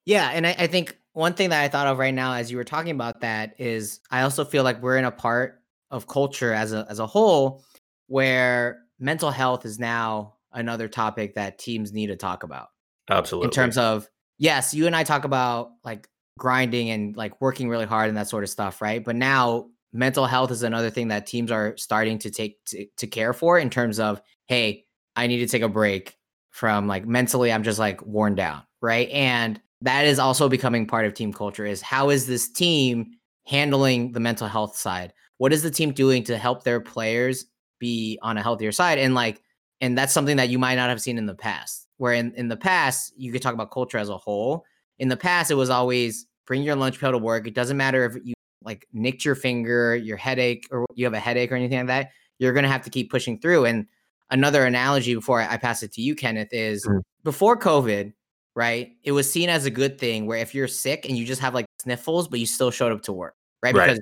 Yeah, 0.06 0.30
and 0.30 0.48
I, 0.48 0.56
I 0.58 0.68
think 0.68 0.98
one 1.14 1.34
thing 1.34 1.50
that 1.50 1.62
I 1.62 1.68
thought 1.68 1.88
of 1.88 1.98
right 1.98 2.14
now 2.14 2.34
as 2.34 2.52
you 2.52 2.58
were 2.58 2.64
talking 2.64 2.92
about 2.92 3.22
that 3.22 3.56
is 3.60 4.00
I 4.12 4.22
also 4.22 4.46
feel 4.46 4.64
like 4.64 4.82
we're 4.82 4.98
in 4.98 5.06
a 5.06 5.12
part 5.12 5.62
of 5.92 6.08
culture 6.08 6.54
as 6.54 6.74
a 6.74 6.88
as 6.90 7.00
a 7.00 7.06
whole 7.06 7.64
where 8.08 8.82
mental 9.00 9.32
health 9.32 9.66
is 9.66 9.80
now 9.80 10.36
another 10.52 10.88
topic 10.88 11.36
that 11.36 11.58
teams 11.58 11.94
need 11.94 12.08
to 12.08 12.16
talk 12.16 12.44
about. 12.44 12.70
Absolutely. 13.10 13.48
In 13.48 13.52
terms 13.52 13.78
of 13.78 14.08
yes, 14.38 14.74
you 14.74 14.88
and 14.88 14.96
I 14.96 15.04
talk 15.04 15.24
about 15.24 15.72
like 15.84 16.08
grinding 16.38 16.90
and 16.90 17.16
like 17.16 17.40
working 17.42 17.70
really 17.70 17.86
hard 17.86 18.10
and 18.10 18.18
that 18.18 18.28
sort 18.28 18.44
of 18.44 18.50
stuff, 18.50 18.82
right? 18.82 19.04
But 19.04 19.16
now 19.16 19.68
mental 19.94 20.26
health 20.26 20.52
is 20.52 20.64
another 20.64 20.90
thing 20.90 21.08
that 21.10 21.28
teams 21.28 21.52
are 21.52 21.78
starting 21.78 22.20
to 22.20 22.30
take 22.30 22.64
to, 22.66 22.86
to 22.98 23.08
care 23.08 23.34
for 23.34 23.60
in 23.60 23.70
terms 23.70 24.00
of 24.00 24.22
hey, 24.48 24.86
I 25.16 25.28
need 25.28 25.40
to 25.40 25.48
take 25.48 25.62
a 25.62 25.70
break 25.70 26.18
from 26.50 26.88
like 26.88 27.06
mentally 27.06 27.52
I'm 27.52 27.64
just 27.64 27.80
like 27.80 28.06
worn 28.06 28.36
down 28.36 28.64
right? 28.84 29.10
And 29.10 29.60
that 29.82 30.06
is 30.06 30.20
also 30.20 30.48
becoming 30.48 30.86
part 30.86 31.06
of 31.06 31.16
team 31.16 31.34
culture 31.34 31.66
is 31.66 31.82
how 31.82 32.10
is 32.12 32.28
this 32.28 32.52
team 32.52 33.14
handling 33.48 34.12
the 34.12 34.20
mental 34.20 34.48
health 34.48 34.76
side? 34.76 35.14
What 35.38 35.54
is 35.54 35.64
the 35.64 35.72
team 35.72 35.94
doing 35.94 36.24
to 36.26 36.38
help 36.38 36.64
their 36.64 36.80
players 36.80 37.46
be 37.80 38.20
on 38.22 38.38
a 38.38 38.44
healthier 38.44 38.72
side? 38.72 39.00
And 39.00 39.16
like, 39.16 39.42
and 39.82 39.98
that's 39.98 40.14
something 40.14 40.38
that 40.38 40.50
you 40.50 40.60
might 40.60 40.76
not 40.76 40.90
have 40.90 41.02
seen 41.02 41.18
in 41.18 41.26
the 41.26 41.34
past. 41.34 41.88
Where 41.98 42.14
in, 42.14 42.34
in 42.36 42.50
the 42.50 42.58
past, 42.58 43.14
you 43.16 43.32
could 43.32 43.42
talk 43.42 43.54
about 43.54 43.72
culture 43.72 43.98
as 43.98 44.10
a 44.10 44.18
whole. 44.18 44.66
In 45.00 45.08
the 45.08 45.18
past, 45.18 45.50
it 45.50 45.56
was 45.56 45.70
always 45.70 46.28
bring 46.46 46.62
your 46.62 46.76
lunch 46.76 47.00
pail 47.00 47.12
to 47.12 47.18
work. 47.18 47.48
It 47.48 47.56
doesn't 47.56 47.78
matter 47.78 48.06
if 48.06 48.18
you 48.24 48.34
like 48.66 48.88
nicked 48.94 49.26
your 49.26 49.36
finger, 49.36 49.96
your 49.96 50.18
headache, 50.18 50.68
or 50.72 50.86
you 50.96 51.06
have 51.06 51.14
a 51.14 51.20
headache 51.20 51.52
or 51.52 51.56
anything 51.56 51.80
like 51.80 51.88
that. 51.88 52.12
You're 52.40 52.54
gonna 52.54 52.68
have 52.68 52.84
to 52.84 52.90
keep 52.90 53.12
pushing 53.12 53.40
through. 53.40 53.66
And 53.66 53.88
another 54.30 54.66
analogy 54.66 55.16
before 55.16 55.42
I 55.42 55.58
pass 55.58 55.84
it 55.84 55.92
to 55.94 56.02
you, 56.02 56.16
Kenneth, 56.16 56.50
is 56.52 56.86
mm. 56.86 57.02
before 57.24 57.58
COVID, 57.58 58.14
right? 58.56 58.92
It 59.04 59.12
was 59.12 59.32
seen 59.32 59.50
as 59.50 59.66
a 59.66 59.72
good 59.72 60.00
thing 60.00 60.26
where 60.26 60.40
if 60.40 60.56
you're 60.56 60.68
sick 60.68 61.08
and 61.08 61.18
you 61.18 61.26
just 61.26 61.42
have 61.42 61.54
like 61.54 61.66
sniffles, 61.80 62.28
but 62.28 62.40
you 62.40 62.46
still 62.46 62.72
showed 62.72 62.92
up 62.92 63.02
to 63.04 63.14
work, 63.14 63.36
right? 63.62 63.76
right. 63.76 63.88
Because 63.88 64.02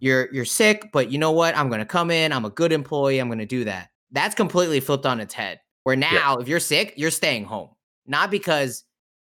you're 0.00 0.32
you're 0.32 0.44
sick, 0.44 0.90
but 0.92 1.10
you 1.10 1.18
know 1.18 1.32
what? 1.32 1.56
I'm 1.56 1.68
gonna 1.68 1.86
come 1.86 2.10
in, 2.10 2.32
I'm 2.32 2.44
a 2.44 2.50
good 2.50 2.72
employee, 2.72 3.18
I'm 3.18 3.28
gonna 3.28 3.46
do 3.46 3.64
that. 3.64 3.88
That's 4.12 4.34
completely 4.34 4.80
flipped 4.80 5.06
on 5.06 5.20
its 5.20 5.34
head. 5.34 5.60
Where 5.84 5.96
now, 5.96 6.36
yeah. 6.36 6.36
if 6.40 6.48
you're 6.48 6.60
sick, 6.60 6.94
you're 6.96 7.10
staying 7.10 7.44
home. 7.44 7.70
Not 8.06 8.30
because 8.30 8.84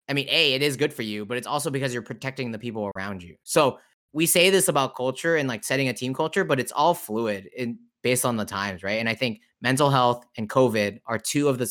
I 0.08 0.12
mean, 0.12 0.26
A, 0.30 0.54
it 0.54 0.62
is 0.62 0.76
good 0.76 0.92
for 0.92 1.02
you, 1.02 1.24
but 1.24 1.38
it's 1.38 1.46
also 1.46 1.70
because 1.70 1.92
you're 1.92 2.02
protecting 2.02 2.50
the 2.50 2.58
people 2.58 2.90
around 2.96 3.22
you. 3.22 3.36
So 3.42 3.78
we 4.14 4.26
say 4.26 4.48
this 4.48 4.68
about 4.68 4.94
culture 4.94 5.36
and 5.36 5.48
like 5.48 5.64
setting 5.64 5.88
a 5.88 5.92
team 5.92 6.14
culture, 6.14 6.44
but 6.44 6.60
it's 6.60 6.72
all 6.72 6.94
fluid 6.94 7.50
and 7.58 7.76
based 8.02 8.24
on 8.24 8.36
the 8.36 8.44
times, 8.44 8.82
right? 8.82 9.00
And 9.00 9.08
I 9.08 9.14
think 9.14 9.40
mental 9.60 9.90
health 9.90 10.24
and 10.38 10.48
COVID 10.48 11.00
are 11.06 11.18
two 11.18 11.48
of 11.48 11.58
the 11.58 11.68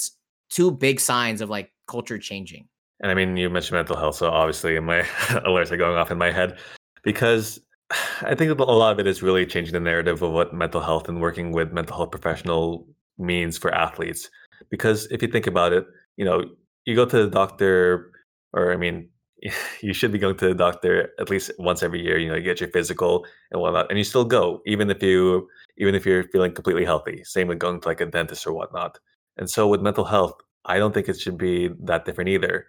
two 0.50 0.70
big 0.70 1.00
signs 1.00 1.40
of 1.40 1.50
like 1.50 1.72
culture 1.88 2.20
changing. 2.20 2.68
And 3.00 3.10
I 3.10 3.16
mean, 3.16 3.38
you 3.38 3.50
mentioned 3.50 3.78
mental 3.78 3.96
health, 3.96 4.18
so 4.18 4.30
obviously 4.30 4.78
my 4.80 5.02
alerts 5.48 5.72
are 5.72 5.78
going 5.78 5.98
off 5.98 6.12
in 6.12 6.18
my 6.18 6.32
head 6.32 6.58
because 7.04 7.60
I 8.22 8.36
think 8.36 8.52
a 8.60 8.64
lot 8.64 8.92
of 8.92 9.00
it 9.00 9.08
is 9.08 9.24
really 9.24 9.46
changing 9.46 9.74
the 9.74 9.80
narrative 9.80 10.22
of 10.22 10.32
what 10.32 10.54
mental 10.54 10.82
health 10.82 11.08
and 11.08 11.22
working 11.22 11.54
with 11.54 11.72
mental 11.72 11.96
health 11.96 12.12
professional 12.12 12.86
means 13.18 13.58
for 13.58 13.74
athletes. 13.74 14.30
Because 14.70 15.08
if 15.12 15.22
you 15.22 15.30
think 15.30 15.48
about 15.48 15.72
it, 15.72 15.86
you 16.18 16.26
know, 16.26 16.44
you 16.86 16.96
go 16.96 17.06
to 17.06 17.24
the 17.24 17.30
doctor, 17.30 18.12
or 18.52 18.74
I 18.74 18.78
mean, 18.78 19.10
you 19.82 19.94
should 19.94 20.12
be 20.12 20.20
going 20.20 20.38
to 20.38 20.48
the 20.48 20.54
doctor 20.54 21.12
at 21.20 21.30
least 21.30 21.52
once 21.60 21.84
every 21.84 22.02
year. 22.02 22.18
You 22.18 22.30
know, 22.30 22.36
you 22.36 22.44
get 22.44 22.62
your 22.62 22.70
physical 22.70 23.26
and 23.52 23.62
whatnot, 23.62 23.90
and 23.90 23.98
you 23.98 24.04
still 24.04 24.26
go 24.26 24.62
even 24.66 24.90
if 24.90 25.02
you 25.04 25.48
even 25.78 25.96
if 25.96 26.06
you're 26.06 26.24
feeling 26.26 26.54
completely 26.54 26.86
healthy. 26.86 27.24
Same 27.24 27.48
with 27.48 27.60
going 27.60 27.82
to 27.82 27.88
like 27.88 28.02
a 28.02 28.06
dentist 28.06 28.46
or 28.48 28.54
whatnot. 28.54 29.00
And 29.38 29.50
so 29.50 29.68
with 29.68 29.82
mental 29.82 30.06
health, 30.06 30.36
I 30.66 30.78
don't 30.78 30.94
think 30.94 31.10
it 31.10 31.20
should 31.20 31.38
be 31.38 31.70
that 31.82 32.06
different 32.06 32.30
either 32.30 32.68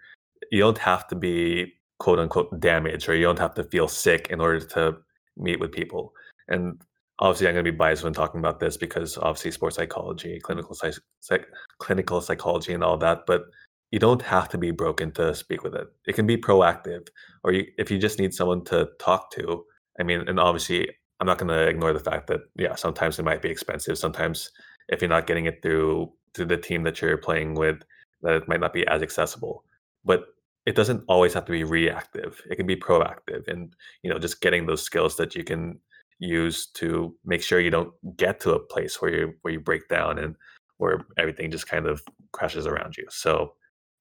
you 0.51 0.59
don't 0.59 0.77
have 0.77 1.07
to 1.07 1.15
be 1.15 1.73
quote 1.99 2.19
unquote 2.19 2.59
damaged 2.59 3.07
or 3.07 3.15
you 3.15 3.23
don't 3.23 3.39
have 3.39 3.55
to 3.55 3.63
feel 3.63 3.87
sick 3.87 4.27
in 4.29 4.39
order 4.41 4.59
to 4.59 4.97
meet 5.37 5.59
with 5.59 5.71
people. 5.71 6.13
And 6.47 6.81
obviously, 7.19 7.47
I'm 7.47 7.55
going 7.55 7.65
to 7.65 7.71
be 7.71 7.77
biased 7.77 8.03
when 8.03 8.13
talking 8.13 8.39
about 8.39 8.59
this 8.59 8.77
because 8.77 9.17
obviously, 9.17 9.51
sports 9.51 9.75
psychology, 9.77 10.39
clinical 10.39 10.75
psych, 10.75 10.95
psych, 11.19 11.47
clinical 11.79 12.21
psychology, 12.21 12.73
and 12.73 12.83
all 12.83 12.97
that. 12.97 13.25
But 13.25 13.43
you 13.91 13.99
don't 13.99 14.21
have 14.21 14.49
to 14.49 14.57
be 14.57 14.71
broken 14.71 15.11
to 15.13 15.33
speak 15.35 15.63
with 15.63 15.75
it. 15.75 15.87
It 16.07 16.13
can 16.15 16.27
be 16.27 16.37
proactive, 16.37 17.07
or 17.43 17.53
you, 17.53 17.65
if 17.77 17.91
you 17.91 17.97
just 17.97 18.19
need 18.19 18.33
someone 18.33 18.63
to 18.65 18.89
talk 18.99 19.31
to. 19.31 19.63
I 19.99 20.03
mean, 20.03 20.27
and 20.27 20.39
obviously, 20.39 20.89
I'm 21.19 21.27
not 21.27 21.37
going 21.37 21.49
to 21.49 21.67
ignore 21.67 21.93
the 21.93 21.99
fact 21.99 22.27
that 22.27 22.41
yeah, 22.57 22.75
sometimes 22.75 23.19
it 23.19 23.23
might 23.23 23.41
be 23.41 23.49
expensive. 23.49 23.97
Sometimes 23.97 24.51
if 24.89 25.01
you're 25.01 25.09
not 25.09 25.27
getting 25.27 25.45
it 25.45 25.61
through 25.61 26.11
to 26.33 26.45
the 26.45 26.57
team 26.57 26.83
that 26.83 27.01
you're 27.01 27.17
playing 27.17 27.55
with, 27.55 27.81
that 28.21 28.35
it 28.35 28.47
might 28.47 28.59
not 28.59 28.73
be 28.73 28.85
as 28.87 29.01
accessible. 29.01 29.63
But 30.03 30.25
it 30.65 30.75
doesn't 30.75 31.03
always 31.07 31.33
have 31.33 31.45
to 31.45 31.51
be 31.51 31.63
reactive. 31.63 32.41
It 32.49 32.55
can 32.55 32.65
be 32.65 32.75
proactive 32.75 33.47
and 33.47 33.73
you 34.03 34.09
know 34.09 34.19
just 34.19 34.41
getting 34.41 34.65
those 34.65 34.81
skills 34.81 35.15
that 35.17 35.35
you 35.35 35.43
can 35.43 35.79
use 36.19 36.67
to 36.67 37.15
make 37.25 37.41
sure 37.43 37.59
you 37.59 37.69
don't 37.69 37.93
get 38.17 38.39
to 38.41 38.53
a 38.53 38.59
place 38.59 39.01
where 39.01 39.13
you 39.13 39.33
where 39.41 39.53
you 39.53 39.59
break 39.59 39.87
down 39.87 40.17
and 40.17 40.35
where 40.77 41.05
everything 41.17 41.51
just 41.51 41.67
kind 41.67 41.87
of 41.87 42.03
crashes 42.31 42.65
around 42.65 42.97
you. 42.97 43.05
So 43.09 43.53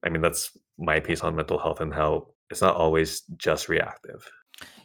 I 0.05 0.09
mean 0.09 0.23
that's 0.23 0.57
my 0.79 1.01
piece 1.01 1.23
on 1.23 1.37
mental 1.37 1.59
health 1.59 1.81
and 1.81 1.93
how 1.93 2.29
it's 2.51 2.61
not 2.61 2.77
always 2.77 3.23
just 3.37 3.69
reactive. 3.69 4.31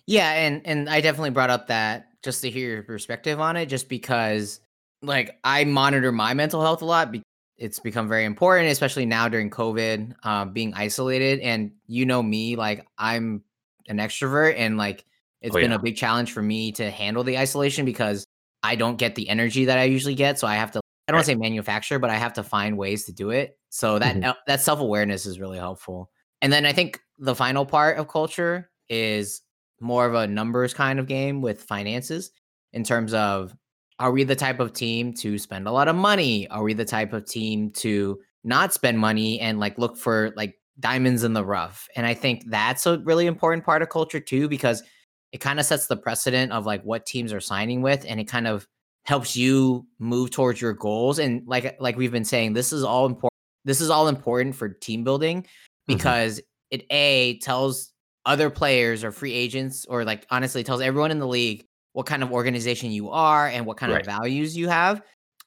Yeah, 0.05 0.31
and 0.31 0.61
and 0.65 0.89
I 0.89 1.01
definitely 1.01 1.31
brought 1.31 1.49
up 1.49 1.67
that 1.67 2.07
just 2.23 2.41
to 2.41 2.49
hear 2.49 2.69
your 2.69 2.83
perspective 2.83 3.39
on 3.39 3.55
it 3.55 3.67
just 3.67 3.89
because 3.89 4.59
like 5.01 5.39
I 5.43 5.63
monitor 5.63 6.11
my 6.11 6.33
mental 6.33 6.61
health 6.61 6.81
a 6.81 6.85
lot 6.85 7.11
it's 7.59 7.79
become 7.79 8.07
very 8.07 8.23
important, 8.23 8.71
especially 8.71 9.05
now 9.05 9.27
during 9.27 9.49
COVID, 9.49 10.13
um, 10.25 10.53
being 10.53 10.73
isolated. 10.73 11.41
And 11.41 11.71
you 11.87 12.05
know 12.05 12.23
me, 12.23 12.55
like 12.55 12.87
I'm 12.97 13.43
an 13.87 13.97
extrovert, 13.97 14.55
and 14.57 14.77
like 14.77 15.05
it's 15.41 15.55
oh, 15.55 15.59
been 15.59 15.71
yeah. 15.71 15.77
a 15.77 15.81
big 15.81 15.97
challenge 15.97 16.31
for 16.31 16.41
me 16.41 16.71
to 16.73 16.89
handle 16.89 17.23
the 17.23 17.37
isolation 17.37 17.85
because 17.85 18.25
I 18.63 18.75
don't 18.75 18.97
get 18.97 19.15
the 19.15 19.27
energy 19.29 19.65
that 19.65 19.77
I 19.77 19.83
usually 19.83 20.15
get. 20.15 20.39
So 20.39 20.47
I 20.47 20.55
have 20.55 20.71
to 20.71 20.79
I 20.79 21.11
don't 21.11 21.17
want 21.17 21.25
to 21.25 21.31
say 21.33 21.35
manufacture, 21.35 21.99
but 21.99 22.09
I 22.09 22.15
have 22.15 22.33
to 22.33 22.43
find 22.43 22.77
ways 22.77 23.05
to 23.05 23.11
do 23.11 23.29
it. 23.31 23.58
So 23.69 23.99
that 23.99 24.15
mm-hmm. 24.15 24.31
that 24.47 24.61
self 24.61 24.79
awareness 24.79 25.25
is 25.25 25.39
really 25.39 25.57
helpful. 25.57 26.09
And 26.41 26.51
then 26.51 26.65
I 26.65 26.73
think 26.73 26.99
the 27.17 27.35
final 27.35 27.65
part 27.65 27.97
of 27.97 28.07
culture 28.07 28.69
is 28.89 29.41
more 29.79 30.05
of 30.05 30.13
a 30.13 30.27
numbers 30.27 30.73
kind 30.73 30.99
of 30.99 31.07
game 31.07 31.41
with 31.41 31.61
finances 31.61 32.31
in 32.73 32.83
terms 32.83 33.13
of 33.13 33.55
are 33.99 34.11
we 34.11 34.23
the 34.23 34.35
type 34.35 34.59
of 34.59 34.73
team 34.73 35.13
to 35.13 35.37
spend 35.37 35.67
a 35.67 35.71
lot 35.71 35.87
of 35.87 35.95
money? 35.95 36.47
Are 36.49 36.63
we 36.63 36.73
the 36.73 36.85
type 36.85 37.13
of 37.13 37.25
team 37.25 37.71
to 37.71 38.19
not 38.43 38.73
spend 38.73 38.97
money 38.97 39.39
and 39.39 39.59
like 39.59 39.77
look 39.77 39.97
for 39.97 40.31
like 40.37 40.55
diamonds 40.79 41.23
in 41.23 41.33
the 41.33 41.43
rough? 41.43 41.87
And 41.95 42.05
I 42.05 42.13
think 42.13 42.43
that's 42.47 42.85
a 42.85 42.99
really 42.99 43.25
important 43.25 43.65
part 43.65 43.81
of 43.81 43.89
culture 43.89 44.21
too, 44.21 44.47
because 44.47 44.83
it 45.31 45.39
kind 45.39 45.59
of 45.59 45.65
sets 45.65 45.87
the 45.87 45.97
precedent 45.97 46.51
of 46.53 46.65
like 46.65 46.81
what 46.83 47.05
teams 47.05 47.33
are 47.33 47.41
signing 47.41 47.81
with 47.81 48.05
and 48.07 48.19
it 48.19 48.25
kind 48.25 48.47
of 48.47 48.67
helps 49.03 49.35
you 49.35 49.85
move 49.99 50.31
towards 50.31 50.61
your 50.61 50.73
goals. 50.73 51.19
And 51.19 51.43
like 51.45 51.75
like 51.79 51.97
we've 51.97 52.11
been 52.11 52.25
saying, 52.25 52.53
this 52.53 52.71
is 52.71 52.83
all 52.83 53.05
important. 53.05 53.29
This 53.65 53.81
is 53.81 53.89
all 53.89 54.07
important 54.07 54.55
for 54.55 54.69
team 54.69 55.03
building 55.03 55.43
mm-hmm. 55.43 55.95
because 55.95 56.39
mm-hmm. 56.39 56.79
it 56.79 56.85
a 56.89 57.37
tells 57.39 57.93
other 58.25 58.49
players 58.49 59.03
or 59.03 59.11
free 59.11 59.33
agents 59.33 59.85
or 59.85 60.03
like 60.03 60.25
honestly 60.29 60.63
tells 60.63 60.81
everyone 60.81 61.11
in 61.11 61.19
the 61.19 61.27
league 61.27 61.65
what 61.93 62.05
kind 62.05 62.21
of 62.21 62.31
organization 62.31 62.91
you 62.91 63.09
are 63.09 63.47
and 63.47 63.65
what 63.65 63.77
kind 63.77 63.91
right. 63.91 64.01
of 64.01 64.05
values 64.05 64.55
you 64.55 64.67
have. 64.67 65.01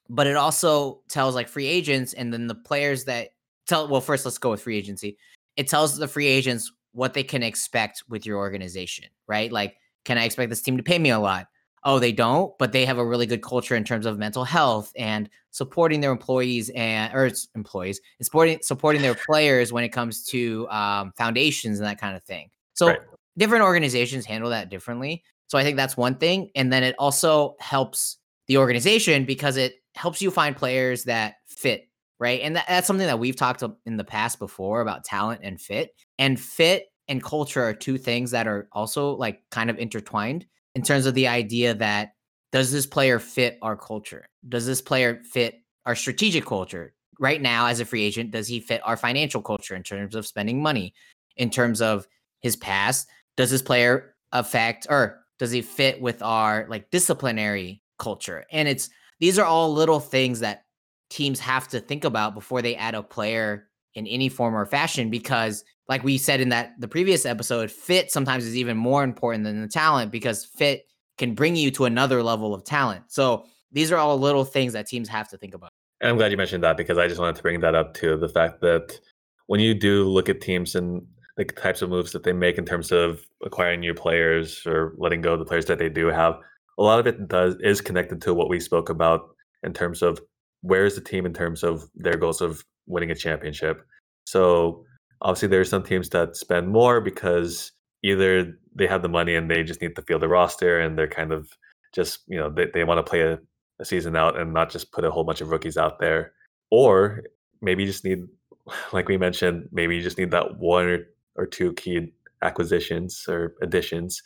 But 0.09 0.27
it 0.27 0.37
also 0.37 1.01
tells 1.09 1.35
like 1.35 1.49
free 1.49 1.67
agents 1.67 2.13
and 2.13 2.33
then 2.33 2.47
the 2.47 2.55
players 2.55 3.05
that 3.05 3.31
tell 3.67 3.89
well, 3.89 4.01
first 4.01 4.25
let's 4.25 4.39
go 4.39 4.51
with 4.51 4.63
free 4.63 4.77
agency. 4.77 5.17
It 5.57 5.69
tells 5.69 5.97
the 5.97 6.09
free 6.09 6.27
agents 6.27 6.73
what 6.93 7.15
they 7.15 7.23
can 7.23 7.43
expect 7.43 8.03
with 8.09 8.27
your 8.27 8.39
organization, 8.39 9.07
right? 9.27 9.51
Like, 9.51 9.77
can 10.05 10.19
I 10.19 10.25
expect 10.25 10.51
this 10.51 10.63
team 10.63 10.77
to 10.77 10.83
pay 10.83 10.99
me 10.99 11.11
a 11.11 11.19
lot? 11.19 11.47
Oh, 11.85 11.99
they 11.99 12.13
don't, 12.13 12.57
but 12.59 12.73
they 12.73 12.85
have 12.85 12.99
a 12.99 13.05
really 13.05 13.27
good 13.27 13.43
culture 13.43 13.75
in 13.75 13.83
terms 13.83 14.07
of 14.07 14.19
mental 14.19 14.45
health 14.45 14.93
and 14.97 15.29
supporting 15.51 16.01
their 16.01 16.13
employees 16.13 16.71
and 16.71 17.13
or 17.13 17.31
employees 17.55 18.01
and 18.19 18.25
supporting 18.25 18.59
supporting 18.63 19.03
their 19.03 19.17
players 19.27 19.73
when 19.73 19.83
it 19.83 19.89
comes 19.89 20.25
to 20.27 20.69
um, 20.71 21.13
foundations 21.17 21.81
and 21.81 21.87
that 21.89 22.01
kind 22.01 22.17
of 22.17 22.23
thing. 22.23 22.51
So 22.75 22.89
right. 22.89 23.01
different 23.37 23.65
organizations 23.65 24.25
handle 24.25 24.51
that 24.51 24.71
differently. 24.71 25.25
So 25.49 25.59
I 25.59 25.65
think 25.65 25.77
that's 25.77 25.97
one 25.97 26.15
thing. 26.15 26.51
And 26.55 26.73
then 26.73 26.83
it 26.83 26.95
also 26.99 27.57
helps 27.59 28.19
the 28.47 28.57
organization 28.57 29.25
because 29.25 29.57
it 29.57 29.75
helps 29.95 30.23
you 30.23 30.31
find 30.31 30.57
players 30.57 31.05
that 31.05 31.35
fit, 31.47 31.89
right? 32.19 32.41
And 32.43 32.57
that, 32.57 32.65
that's 32.69 32.87
something 32.87 33.07
that 33.07 33.19
we've 33.19 33.37
talked 33.37 33.63
in 33.85 33.97
the 33.97 34.05
past 34.05 34.39
before 34.39 34.81
about 34.81 35.05
talent 35.05 35.41
and 35.43 35.61
fit. 35.61 35.95
And 36.19 36.41
fit 36.41 36.87
and 37.09 37.23
culture 37.23 37.63
are 37.63 37.75
two 37.75 37.99
things 37.99 38.31
that 38.31 38.47
are 38.47 38.69
also 38.73 39.17
like 39.17 39.43
kind 39.51 39.69
of 39.69 39.79
intertwined 39.79 40.47
in 40.75 40.83
terms 40.83 41.07
of 41.07 41.15
the 41.15 41.29
idea 41.29 41.75
that 41.75 42.13
does 42.51 42.71
this 42.71 42.87
player 42.87 43.19
fit 43.19 43.59
our 43.63 43.77
culture? 43.77 44.27
Does 44.49 44.67
this 44.67 44.81
player 44.81 45.21
fit 45.25 45.61
our 45.87 45.95
strategic 45.95 46.45
culture? 46.45 46.95
Right 47.19 47.41
now, 47.41 47.67
as 47.67 47.81
a 47.81 47.85
free 47.85 48.03
agent, 48.03 48.31
does 48.31 48.49
he 48.49 48.61
fit 48.61 48.81
our 48.85 48.97
financial 48.97 49.43
culture 49.43 49.75
in 49.75 49.83
terms 49.83 50.15
of 50.15 50.27
spending 50.27 50.63
money? 50.63 50.95
In 51.37 51.51
terms 51.51 51.81
of 51.81 52.07
his 52.41 52.57
past, 52.57 53.09
does 53.37 53.51
this 53.51 53.63
player 53.63 54.15
affect 54.33 54.87
or 54.91 55.21
does 55.39 55.51
he 55.51 55.63
fit 55.63 56.01
with 56.01 56.23
our 56.23 56.67
like 56.69 56.91
disciplinary 56.91 57.83
culture? 57.99 58.45
And 58.51 58.69
it's 58.69 58.91
these 59.21 59.39
are 59.39 59.47
all 59.47 59.73
little 59.73 60.01
things 60.01 60.41
that 60.41 60.65
teams 61.11 61.39
have 61.41 61.69
to 61.69 61.81
think 61.81 62.05
about 62.05 62.35
before 62.35 62.61
they 62.61 62.75
add 62.75 62.95
a 62.95 63.03
player 63.03 63.69
in 63.95 64.07
any 64.07 64.29
form 64.29 64.55
or 64.55 64.65
fashion 64.65 65.11
because 65.11 65.65
like 65.89 66.03
we 66.05 66.19
said 66.19 66.41
in 66.41 66.49
that 66.49 66.73
the 66.79 66.89
previous 66.89 67.27
episode 67.27 67.71
fit 67.71 68.11
sometimes 68.11 68.45
is 68.45 68.57
even 68.57 68.77
more 68.77 69.05
important 69.05 69.45
than 69.45 69.61
the 69.61 69.69
talent 69.69 70.11
because 70.11 70.45
fit 70.45 70.87
can 71.19 71.35
bring 71.35 71.57
you 71.57 71.71
to 71.71 71.85
another 71.85 72.23
level 72.23 72.55
of 72.55 72.65
talent 72.65 73.05
so 73.09 73.45
these 73.71 73.93
are 73.93 73.97
all 73.97 74.19
little 74.19 74.45
things 74.45 74.73
that 74.73 74.87
teams 74.87 75.09
have 75.09 75.29
to 75.29 75.37
think 75.37 75.55
about 75.55 75.71
And 76.01 76.11
i'm 76.11 76.17
glad 76.17 76.31
you 76.31 76.37
mentioned 76.37 76.65
that 76.65 76.77
because 76.77 76.99
i 76.99 77.07
just 77.07 77.21
wanted 77.21 77.37
to 77.37 77.43
bring 77.43 77.61
that 77.61 77.75
up 77.75 77.95
too 77.95 78.17
the 78.17 78.29
fact 78.29 78.61
that 78.63 78.99
when 79.47 79.61
you 79.61 79.75
do 79.75 80.05
look 80.05 80.29
at 80.29 80.41
teams 80.41 80.75
and 80.75 81.07
the 81.37 81.45
types 81.45 81.83
of 81.83 81.91
moves 81.91 82.13
that 82.13 82.25
they 82.25 82.33
make 82.33 82.59
in 82.59 82.65
terms 82.65 82.93
of 82.93 83.27
acquiring 83.45 83.81
new 83.81 83.95
players 83.95 84.67
or 84.67 84.95
letting 84.99 85.21
go 85.21 85.33
of 85.33 85.39
the 85.39 85.45
players 85.45 85.67
that 85.67 85.79
they 85.79 85.89
do 85.89 86.07
have. 86.09 86.39
A 86.79 86.83
lot 86.83 86.99
of 86.99 87.07
it 87.07 87.29
does 87.29 87.57
is 87.61 87.81
connected 87.81 88.21
to 88.23 88.35
what 88.35 88.49
we 88.49 88.61
spoke 88.61 88.89
about 88.89 89.35
in 89.63 89.73
terms 89.73 90.03
of 90.03 90.21
where 90.63 90.85
is 90.85 90.95
the 90.95 91.01
team 91.01 91.27
in 91.27 91.33
terms 91.33 91.63
of 91.63 91.89
their 91.95 92.17
goals 92.17 92.41
of 92.41 92.65
winning 92.87 93.11
a 93.11 93.15
championship. 93.15 93.87
So 94.27 94.85
obviously 95.21 95.49
there 95.49 95.61
are 95.61 95.65
some 95.65 95.83
teams 95.83 96.09
that 96.11 96.37
spend 96.37 96.69
more 96.69 97.01
because 97.01 97.73
either 98.03 98.57
they 98.75 98.87
have 98.87 99.03
the 99.03 99.09
money 99.09 99.35
and 99.35 99.51
they 99.51 99.63
just 99.63 99.81
need 99.81 99.97
to 99.97 100.03
field 100.03 100.23
the 100.23 100.29
roster 100.29 100.81
and 100.81 100.99
they're 100.99 101.09
kind 101.09 101.33
of 101.33 101.51
just 101.95 102.21
you 102.27 102.39
know 102.39 102.49
they, 102.49 102.67
they 102.73 102.85
want 102.85 102.99
to 102.99 103.09
play 103.09 103.21
a, 103.21 103.39
a 103.79 103.85
season 103.85 104.17
out 104.17 104.39
and 104.39 104.53
not 104.53 104.71
just 104.71 104.93
put 104.93 105.05
a 105.05 105.11
whole 105.11 105.25
bunch 105.25 105.41
of 105.41 105.51
rookies 105.51 105.77
out 105.77 105.99
there 106.01 106.33
or 106.71 107.23
maybe 107.61 107.83
you 107.83 107.87
just 107.89 108.05
need 108.05 108.25
like 108.93 109.09
we 109.09 109.17
mentioned 109.17 109.69
maybe 109.73 109.95
you 109.95 110.03
just 110.03 110.19
need 110.19 110.31
that 110.31 110.59
one 110.59 110.87
or 110.87 111.07
or 111.37 111.47
two 111.47 111.73
key 111.75 112.13
acquisitions 112.43 113.25
or 113.29 113.55
additions. 113.63 114.23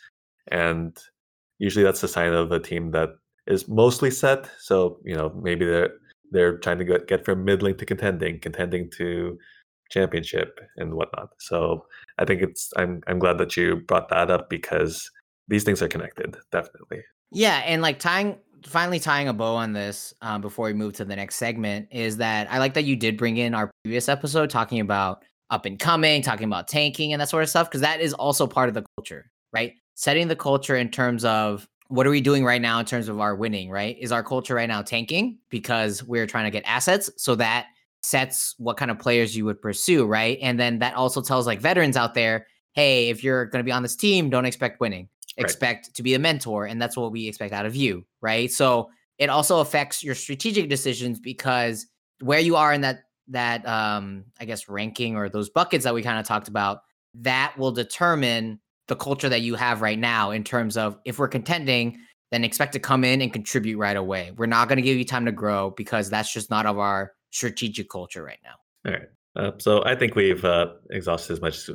And 0.49 0.97
usually 1.59 1.85
that's 1.85 2.03
a 2.03 2.09
sign 2.09 2.33
of 2.33 2.51
a 2.51 2.61
team 2.61 2.91
that 2.93 3.11
is 3.47 3.69
mostly 3.69 4.11
set. 4.11 4.51
So, 4.59 4.99
you 5.05 5.15
know, 5.15 5.33
maybe 5.43 5.65
they're 5.65 5.91
they're 6.31 6.59
trying 6.59 6.79
to 6.79 6.85
get, 6.85 7.09
get 7.09 7.25
from 7.25 7.45
middling 7.45 7.77
to 7.77 7.87
contending, 7.87 8.41
contending 8.41 8.91
to 8.99 9.39
championship 9.91 10.61
and 10.77 10.95
whatnot. 10.95 11.31
So 11.39 11.87
I 12.19 12.25
think 12.25 12.43
it's 12.43 12.73
I'm 12.77 13.03
I'm 13.07 13.19
glad 13.19 13.39
that 13.39 13.57
you 13.57 13.77
brought 13.77 14.09
that 14.09 14.31
up 14.31 14.51
because 14.51 15.11
these 15.49 15.65
things 15.65 15.83
are 15.83 15.89
connected, 15.89 16.37
definitely. 16.51 17.03
Yeah, 17.31 17.63
and 17.65 17.83
like 17.83 17.99
tying 17.99 18.39
finally 18.65 18.99
tying 18.99 19.29
a 19.29 19.33
bow 19.33 19.55
on 19.55 19.73
this 19.73 20.13
um, 20.23 20.41
before 20.41 20.67
we 20.67 20.73
move 20.73 20.93
to 20.95 21.05
the 21.05 21.15
next 21.15 21.37
segment 21.37 21.89
is 21.93 22.17
that 22.17 22.51
I 22.51 22.59
like 22.59 22.75
that 22.75 22.85
you 22.85 22.97
did 22.97 23.17
bring 23.17 23.37
in 23.37 23.55
our 23.55 23.71
previous 23.85 24.09
episode 24.09 24.51
talking 24.51 24.81
about 24.81 25.23
up 25.51 25.67
and 25.67 25.79
coming, 25.79 26.23
talking 26.23 26.47
about 26.47 26.67
tanking 26.67 27.13
and 27.13 27.21
that 27.21 27.29
sort 27.29 27.45
of 27.45 27.49
stuff, 27.49 27.69
because 27.69 27.83
that 27.83 28.01
is 28.01 28.13
also 28.13 28.47
part 28.47 28.69
of 28.69 28.75
the 28.75 28.85
culture, 28.97 29.31
right? 29.53 29.75
Setting 29.95 30.27
the 30.27 30.37
culture 30.37 30.75
in 30.75 30.91
terms 30.91 31.25
of 31.25 31.69
what 31.89 32.07
are 32.07 32.11
we 32.11 32.21
doing 32.21 32.45
right 32.45 32.61
now 32.61 32.79
in 32.79 32.87
terms 32.87 33.09
of 33.09 33.21
our 33.21 33.35
winning, 33.35 33.71
right? 33.71 33.97
Is 33.99 34.13
our 34.13 34.23
culture 34.23 34.55
right 34.55 34.69
now 34.69 34.83
tanking 34.83 35.39
because 35.51 36.03
we're 36.03 36.27
trying 36.27 36.45
to 36.45 36.51
get 36.51 36.65
assets? 36.67 37.11
So 37.17 37.35
that 37.37 37.67
sets 38.03 38.55
what 38.59 38.77
kind 38.77 38.91
of 38.91 38.99
players 38.99 39.37
you 39.37 39.45
would 39.45 39.61
pursue, 39.61 40.07
right? 40.07 40.39
And 40.41 40.59
then 40.59 40.79
that 40.81 40.95
also 40.95 41.21
tells 41.21 41.47
like 41.47 41.61
veterans 41.61 41.97
out 41.97 42.15
there, 42.15 42.47
hey, 42.73 43.09
if 43.09 43.25
you're 43.25 43.47
going 43.47 43.61
to 43.61 43.65
be 43.65 43.73
on 43.73 43.83
this 43.83 43.97
team, 43.97 44.31
don't 44.31 44.45
expect 44.45 44.81
winning. 44.81 45.09
Right. 45.39 45.45
Expect 45.45 45.95
to 45.95 46.03
be 46.03 46.15
a 46.15 46.19
mentor. 46.19 46.67
And 46.67 46.81
that's 46.81 46.97
what 46.97 47.13
we 47.13 47.29
expect 47.29 47.53
out 47.53 47.67
of 47.67 47.77
you, 47.77 48.05
right? 48.21 48.51
So 48.51 48.91
it 49.19 49.29
also 49.29 49.61
affects 49.61 50.03
your 50.03 50.15
strategic 50.15 50.69
decisions 50.69 51.19
because 51.19 51.87
where 52.21 52.41
you 52.41 52.57
are 52.57 52.73
in 52.73 52.81
that 52.83 53.01
that 53.29 53.67
um 53.67 54.25
I 54.41 54.45
guess 54.45 54.69
ranking 54.69 55.17
or 55.17 55.29
those 55.29 55.51
buckets 55.51 55.85
that 55.85 55.95
we 55.95 56.03
kind 56.03 56.19
of 56.19 56.27
talked 56.27 56.49
about, 56.49 56.83
that 57.15 57.57
will 57.59 57.73
determine 57.73 58.61
the 58.89 58.97
culture 58.97 59.29
that 59.29 59.41
you 59.41 59.55
have 59.55 59.83
right 59.83 59.99
now 59.99 60.31
in 60.31 60.45
terms 60.45 60.77
of 60.77 60.99
if 61.05 61.19
we're 61.19 61.29
contending, 61.29 61.99
then 62.31 62.45
expect 62.45 62.73
to 62.73 62.79
come 62.79 63.05
in 63.05 63.21
and 63.21 63.33
contribute 63.33 63.79
right 63.79 63.97
away. 63.97 64.33
We're 64.37 64.47
not 64.47 64.69
going 64.69 64.77
to 64.77 64.83
give 64.83 64.97
you 64.97 65.05
time 65.05 65.25
to 65.27 65.33
grow 65.33 65.71
because 65.71 66.11
that's 66.11 66.33
just 66.33 66.51
not 66.51 66.67
of 66.67 66.79
our 66.79 67.13
strategic 67.31 67.89
culture 67.91 68.23
right 68.23 68.39
now. 68.45 68.91
All 68.91 68.99
right. 68.99 69.09
Uh, 69.37 69.53
so 69.59 69.85
I 69.85 69.95
think 69.95 70.15
we've 70.15 70.45
uh, 70.45 70.69
exhausted 70.91 71.35
as 71.35 71.41
much 71.41 71.69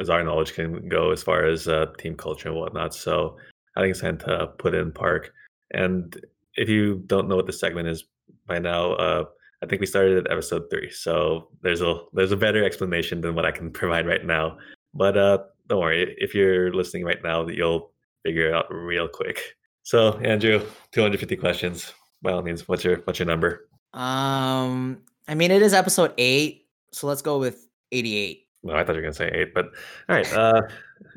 as 0.00 0.10
our 0.10 0.22
knowledge 0.22 0.54
can 0.54 0.88
go 0.88 1.10
as 1.10 1.22
far 1.22 1.44
as 1.44 1.66
uh, 1.68 1.86
team 1.98 2.14
culture 2.14 2.48
and 2.48 2.56
whatnot. 2.56 2.94
So 2.94 3.36
I 3.76 3.80
think 3.80 3.90
it's 3.92 4.00
time 4.00 4.18
to 4.18 4.48
put 4.58 4.74
in 4.74 4.92
park. 4.92 5.32
And 5.72 6.18
if 6.54 6.68
you 6.68 7.02
don't 7.06 7.28
know 7.28 7.36
what 7.36 7.46
the 7.46 7.52
segment 7.52 7.88
is 7.88 8.04
by 8.46 8.58
now, 8.58 8.92
uh, 8.92 9.24
I 9.62 9.66
think 9.66 9.80
we 9.80 9.86
started 9.86 10.18
at 10.18 10.30
episode 10.30 10.64
three, 10.70 10.90
so 10.90 11.48
there's 11.62 11.82
a 11.82 12.02
there's 12.12 12.30
a 12.30 12.36
better 12.36 12.64
explanation 12.64 13.20
than 13.20 13.34
what 13.34 13.44
I 13.44 13.50
can 13.50 13.70
provide 13.72 14.06
right 14.06 14.24
now. 14.24 14.58
But 14.94 15.16
uh, 15.16 15.38
don't 15.68 15.80
worry, 15.80 16.14
if 16.18 16.34
you're 16.34 16.72
listening 16.72 17.04
right 17.04 17.22
now, 17.22 17.44
that 17.44 17.54
you'll 17.54 17.92
figure 18.24 18.48
it 18.48 18.54
out 18.54 18.66
real 18.70 19.08
quick. 19.08 19.40
So 19.82 20.18
Andrew, 20.18 20.60
250 20.92 21.36
questions. 21.36 21.92
By 22.20 22.32
all 22.32 22.42
means, 22.42 22.66
what's 22.68 22.84
your 22.84 22.96
what's 23.04 23.18
your 23.18 23.26
number? 23.26 23.68
Um, 23.94 25.02
I 25.28 25.34
mean 25.34 25.50
it 25.50 25.62
is 25.62 25.72
episode 25.72 26.12
eight, 26.18 26.66
so 26.92 27.06
let's 27.06 27.22
go 27.22 27.38
with 27.38 27.68
88. 27.92 28.46
No, 28.64 28.74
I 28.74 28.84
thought 28.84 28.92
you 28.92 28.96
were 28.96 29.02
gonna 29.02 29.14
say 29.14 29.30
eight, 29.32 29.54
but 29.54 29.66
all 30.08 30.16
right, 30.16 30.32
uh, 30.34 30.62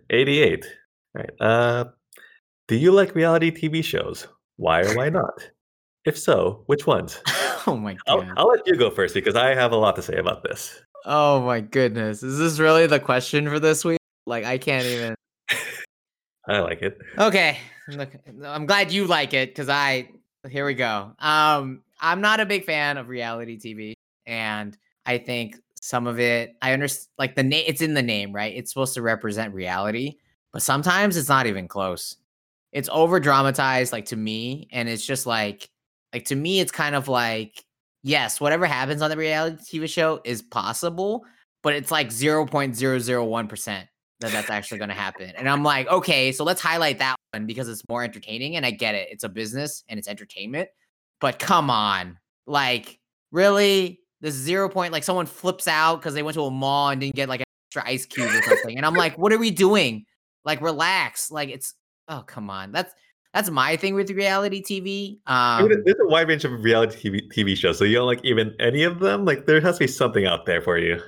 88. 0.09 0.65
All 1.15 1.23
right. 1.23 1.41
Uh, 1.41 1.85
do 2.67 2.75
you 2.77 2.91
like 2.91 3.15
reality 3.15 3.51
TV 3.51 3.83
shows? 3.83 4.27
Why 4.57 4.81
or 4.83 4.95
why 4.95 5.09
not? 5.09 5.49
If 6.05 6.17
so, 6.17 6.63
which 6.67 6.87
ones? 6.87 7.21
Oh 7.67 7.77
my 7.77 7.93
god. 7.93 8.01
I'll, 8.07 8.33
I'll, 8.37 8.47
let 8.47 8.65
you 8.65 8.75
go 8.75 8.89
first 8.89 9.13
because 9.13 9.35
I 9.35 9.53
have 9.53 9.71
a 9.71 9.75
lot 9.75 9.95
to 9.97 10.01
say 10.01 10.15
about 10.15 10.41
this. 10.41 10.81
Oh 11.05 11.41
my 11.41 11.59
goodness. 11.59 12.23
Is 12.23 12.39
this 12.39 12.57
really 12.57 12.87
the 12.87 12.99
question 12.99 13.47
for 13.47 13.59
this 13.59 13.85
week? 13.85 14.00
Like 14.25 14.45
I 14.45 14.57
can't 14.57 14.85
even 14.85 15.15
I 16.47 16.59
like 16.59 16.81
it. 16.81 16.97
Okay. 17.17 17.57
Look, 17.87 18.09
I'm 18.45 18.65
glad 18.65 18.91
you 18.91 19.05
like 19.07 19.33
it 19.33 19.55
cuz 19.55 19.69
I 19.69 20.09
here 20.49 20.65
we 20.65 20.73
go. 20.73 21.13
Um 21.19 21.83
I'm 21.99 22.21
not 22.21 22.39
a 22.39 22.45
big 22.45 22.65
fan 22.65 22.97
of 22.97 23.09
reality 23.09 23.57
TV. 23.57 23.93
and 24.25 24.77
I 25.05 25.17
think 25.17 25.55
some 25.81 26.07
of 26.07 26.19
it 26.19 26.55
I 26.61 26.73
understand 26.73 27.09
like 27.17 27.35
the 27.35 27.43
name 27.43 27.63
it's 27.67 27.81
in 27.81 27.93
the 27.93 28.01
name, 28.03 28.33
right? 28.33 28.53
It's 28.55 28.71
supposed 28.71 28.93
to 28.95 29.01
represent 29.01 29.53
reality, 29.53 30.15
but 30.53 30.61
sometimes 30.61 31.17
it's 31.17 31.29
not 31.29 31.47
even 31.47 31.67
close. 31.67 32.17
It's 32.71 32.89
over 32.91 33.19
dramatized 33.19 33.91
like 33.91 34.05
to 34.05 34.15
me 34.15 34.67
and 34.71 34.87
it's 34.89 35.05
just 35.05 35.25
like 35.25 35.69
like 36.13 36.25
to 36.25 36.35
me 36.35 36.59
it's 36.59 36.71
kind 36.71 36.95
of 36.95 37.07
like 37.07 37.63
yes, 38.03 38.39
whatever 38.41 38.65
happens 38.65 39.01
on 39.01 39.09
the 39.09 39.17
reality 39.17 39.57
TV 39.79 39.87
show 39.89 40.21
is 40.23 40.41
possible, 40.41 41.23
but 41.63 41.73
it's 41.73 41.91
like 41.91 42.09
0.001% 42.09 43.87
that 44.21 44.31
that's 44.31 44.49
actually 44.49 44.77
going 44.77 44.89
to 44.89 44.95
happen. 44.95 45.31
And 45.37 45.49
I'm 45.49 45.63
like, 45.63 45.87
okay, 45.87 46.31
so 46.31 46.43
let's 46.43 46.61
highlight 46.61 46.99
that 46.99 47.15
one 47.33 47.45
because 47.45 47.67
it's 47.67 47.81
more 47.89 48.03
entertaining 48.03 48.55
and 48.55 48.65
I 48.65 48.71
get 48.71 48.95
it. 48.95 49.09
It's 49.11 49.23
a 49.23 49.29
business 49.29 49.83
and 49.89 49.99
it's 49.99 50.07
entertainment. 50.07 50.69
But 51.19 51.39
come 51.39 51.69
on. 51.69 52.17
Like, 52.47 52.99
really? 53.31 53.99
This 54.21 54.35
zero 54.35 54.69
point, 54.69 54.93
like 54.93 55.03
someone 55.03 55.25
flips 55.25 55.67
out 55.67 55.97
because 55.97 56.13
they 56.13 56.23
went 56.23 56.35
to 56.35 56.43
a 56.43 56.51
mall 56.51 56.89
and 56.89 57.01
didn't 57.01 57.15
get 57.15 57.27
like 57.27 57.41
an 57.41 57.45
extra 57.67 57.89
ice 57.89 58.05
cube 58.05 58.29
or 58.29 58.41
something. 58.43 58.77
And 58.77 58.85
I'm 58.85 58.93
like, 58.93 59.17
what 59.17 59.33
are 59.33 59.39
we 59.39 59.49
doing? 59.49 60.05
Like, 60.45 60.61
relax. 60.61 61.31
Like, 61.31 61.49
it's 61.49 61.73
oh 62.07 62.23
come 62.25 62.49
on. 62.49 62.71
That's 62.71 62.93
that's 63.33 63.49
my 63.49 63.77
thing 63.77 63.95
with 63.95 64.09
reality 64.11 64.61
TV. 64.61 65.19
Um, 65.31 65.69
There's 65.85 65.97
a 65.99 66.07
wide 66.07 66.27
range 66.27 66.43
of 66.43 66.51
reality 66.63 67.09
TV, 67.09 67.21
TV 67.31 67.55
shows, 67.55 67.77
so 67.77 67.85
you 67.85 67.95
don't 67.95 68.07
like 68.07 68.23
even 68.23 68.53
any 68.59 68.83
of 68.83 68.99
them. 68.99 69.25
Like, 69.25 69.45
there 69.45 69.61
has 69.61 69.77
to 69.77 69.85
be 69.85 69.87
something 69.87 70.25
out 70.25 70.45
there 70.45 70.61
for 70.61 70.77
you. 70.77 71.01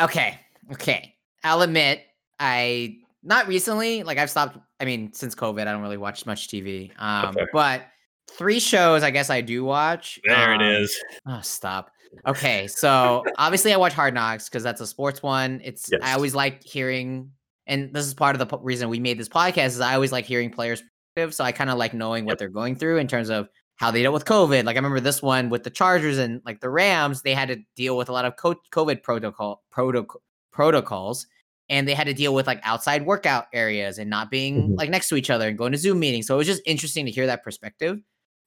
Okay, 0.00 0.38
okay. 0.72 1.14
I'll 1.44 1.62
admit, 1.62 2.00
I 2.38 2.98
not 3.22 3.48
recently. 3.48 4.02
Like, 4.02 4.18
I've 4.18 4.30
stopped. 4.30 4.58
I 4.80 4.84
mean, 4.84 5.12
since 5.12 5.34
COVID, 5.34 5.62
I 5.62 5.72
don't 5.72 5.82
really 5.82 5.96
watch 5.96 6.26
much 6.26 6.48
TV. 6.48 6.92
Um, 6.98 7.36
okay. 7.36 7.46
but 7.52 7.86
three 8.30 8.60
shows, 8.60 9.02
I 9.02 9.10
guess 9.10 9.30
I 9.30 9.40
do 9.40 9.64
watch. 9.64 10.20
There 10.24 10.54
um, 10.54 10.60
it 10.60 10.80
is. 10.80 10.98
Oh, 11.26 11.40
stop. 11.42 11.90
Okay, 12.26 12.66
so 12.66 13.24
obviously 13.36 13.72
I 13.72 13.76
watch 13.76 13.92
Hard 13.92 14.14
Knocks 14.14 14.48
because 14.48 14.62
that's 14.62 14.80
a 14.80 14.86
sports 14.86 15.22
one. 15.22 15.60
It's 15.62 15.88
yes. 15.90 16.00
I 16.02 16.14
always 16.14 16.34
like 16.34 16.62
hearing, 16.62 17.32
and 17.66 17.92
this 17.92 18.06
is 18.06 18.14
part 18.14 18.40
of 18.40 18.48
the 18.48 18.58
reason 18.58 18.88
we 18.88 19.00
made 19.00 19.18
this 19.18 19.28
podcast. 19.28 19.66
Is 19.66 19.80
I 19.80 19.94
always 19.94 20.12
like 20.12 20.24
hearing 20.24 20.50
players' 20.50 20.82
so 21.30 21.44
I 21.44 21.52
kind 21.52 21.70
of 21.70 21.78
like 21.78 21.94
knowing 21.94 22.24
what 22.24 22.38
they're 22.38 22.48
going 22.48 22.76
through 22.76 22.98
in 22.98 23.08
terms 23.08 23.30
of 23.30 23.48
how 23.76 23.90
they 23.90 24.02
dealt 24.02 24.14
with 24.14 24.24
COVID. 24.24 24.64
Like 24.64 24.76
I 24.76 24.78
remember 24.78 25.00
this 25.00 25.22
one 25.22 25.48
with 25.48 25.62
the 25.62 25.70
Chargers 25.70 26.18
and 26.18 26.42
like 26.44 26.60
the 26.60 26.70
Rams, 26.70 27.22
they 27.22 27.34
had 27.34 27.48
to 27.48 27.56
deal 27.74 27.96
with 27.96 28.08
a 28.08 28.12
lot 28.12 28.24
of 28.24 28.36
COVID 28.36 29.02
protocol 29.02 29.62
protocol 29.70 30.22
protocols, 30.52 31.26
and 31.68 31.86
they 31.86 31.94
had 31.94 32.06
to 32.06 32.14
deal 32.14 32.34
with 32.34 32.46
like 32.46 32.60
outside 32.62 33.04
workout 33.04 33.46
areas 33.52 33.98
and 33.98 34.08
not 34.08 34.30
being 34.30 34.62
mm-hmm. 34.62 34.74
like 34.74 34.90
next 34.90 35.08
to 35.08 35.16
each 35.16 35.30
other 35.30 35.48
and 35.48 35.58
going 35.58 35.72
to 35.72 35.78
Zoom 35.78 35.98
meetings. 35.98 36.26
So 36.26 36.34
it 36.34 36.38
was 36.38 36.46
just 36.46 36.62
interesting 36.66 37.06
to 37.06 37.10
hear 37.10 37.26
that 37.26 37.42
perspective. 37.42 38.00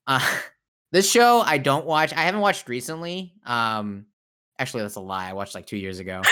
Uh, 0.06 0.26
this 0.92 1.10
show 1.10 1.40
I 1.40 1.58
don't 1.58 1.86
watch. 1.86 2.12
I 2.12 2.22
haven't 2.22 2.40
watched 2.40 2.68
recently. 2.68 3.34
Um, 3.44 4.06
actually, 4.58 4.82
that's 4.82 4.96
a 4.96 5.00
lie. 5.00 5.28
I 5.28 5.32
watched 5.32 5.54
like 5.54 5.66
two 5.66 5.76
years 5.76 5.98
ago. 5.98 6.22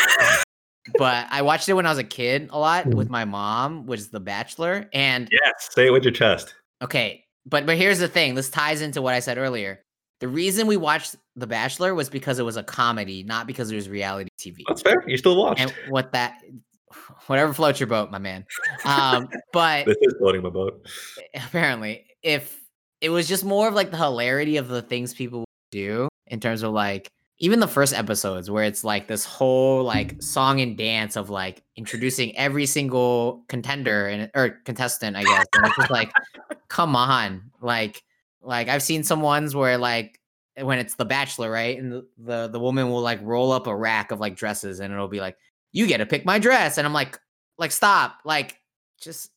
but 0.99 1.27
I 1.31 1.43
watched 1.43 1.69
it 1.69 1.75
when 1.75 1.87
I 1.87 1.91
was 1.91 1.99
a 1.99 2.05
kid 2.05 2.49
a 2.53 2.59
lot 2.59 2.87
with 2.87 3.07
mm-hmm. 3.07 3.13
my 3.13 3.25
mom, 3.25 3.87
was 3.87 4.09
The 4.09 4.21
Bachelor. 4.21 4.89
And 4.93 5.29
yes, 5.31 5.69
say 5.71 5.87
it 5.87 5.91
with 5.91 6.05
your 6.05 6.13
chest. 6.13 6.55
Okay. 6.83 7.25
But 7.45 7.67
but 7.67 7.77
here's 7.77 7.99
the 7.99 8.09
thing. 8.09 8.35
This 8.35 8.51
ties 8.51 8.81
into 8.81 9.03
what 9.03 9.15
I 9.15 9.21
said 9.21 9.39
earlier. 9.39 9.81
The 10.21 10.29
reason 10.29 10.67
we 10.67 10.77
watched 10.77 11.17
The 11.37 11.47
Bachelor 11.47 11.95
was 11.95 12.09
because 12.09 12.39
it 12.39 12.43
was 12.43 12.57
a 12.57 12.63
comedy, 12.63 13.23
not 13.23 13.47
because 13.47 13.71
it 13.71 13.77
was 13.77 13.89
reality 13.89 14.31
TV. 14.39 14.63
That's 14.67 14.83
fair. 14.83 15.05
You 15.07 15.17
still 15.17 15.37
watched. 15.37 15.61
And 15.61 15.73
what 15.89 16.13
that 16.13 16.43
whatever 17.27 17.53
floats 17.53 17.81
your 17.81 17.87
boat, 17.87 18.11
my 18.11 18.19
man. 18.19 18.45
Um, 18.85 19.29
but 19.53 19.87
this 19.87 19.97
is 20.01 20.15
floating 20.19 20.43
my 20.43 20.51
boat. 20.51 20.87
Apparently, 21.35 22.07
if 22.23 22.63
it 23.01 23.11
was 23.11 23.29
just 23.29 23.45
more 23.45 23.69
of 23.69 23.75
like 23.75 23.91
the 23.91 23.97
hilarity 23.97 24.57
of 24.57 24.69
the 24.69 24.83
things 24.83 25.15
people 25.15 25.45
do 25.71 26.09
in 26.27 26.41
terms 26.41 26.63
of 26.63 26.73
like 26.73 27.09
even 27.41 27.61
the 27.61 27.69
first 27.69 27.95
episodes 27.95 28.51
where 28.51 28.65
it's 28.65 28.83
like 28.83 29.07
this 29.07 29.25
whole 29.25 29.85
like 29.85 30.21
song 30.21 30.61
and 30.61 30.77
dance 30.77 31.17
of 31.17 31.31
like 31.31 31.63
introducing 31.77 32.37
every 32.37 32.67
single 32.67 33.45
contender 33.49 34.09
and 34.09 34.31
or 34.35 34.51
contestant, 34.65 35.17
I 35.17 35.23
guess. 35.23 35.47
And 35.55 35.67
it's 35.67 35.77
just 35.77 35.91
like, 35.91 36.13
come 36.69 36.97
on. 36.97 37.51
Like 37.61 38.03
like 38.43 38.69
I've 38.69 38.83
seen 38.83 39.05
some 39.05 39.21
ones 39.21 39.55
where 39.55 39.79
like 39.79 40.21
when 40.61 40.81
it's 40.81 40.97
the 40.97 41.05
bachelor, 41.05 41.51
right? 41.51 41.79
And 41.79 41.93
the, 41.93 42.07
the 42.19 42.49
the 42.49 42.61
woman 42.61 42.91
will 42.91 43.03
like 43.03 43.21
roll 43.23 43.53
up 43.53 43.69
a 43.69 43.77
rack 43.77 44.11
of 44.11 44.19
like 44.19 44.35
dresses 44.35 44.81
and 44.81 44.93
it'll 44.93 45.07
be 45.07 45.21
like, 45.21 45.37
you 45.73 45.87
get 45.87 45.99
to 45.99 46.07
pick 46.07 46.25
my 46.25 46.39
dress. 46.39 46.79
And 46.79 46.87
I'm 46.87 46.93
like, 46.93 47.19
like 47.59 47.73
stop. 47.73 48.19
Like 48.25 48.59
just 49.01 49.31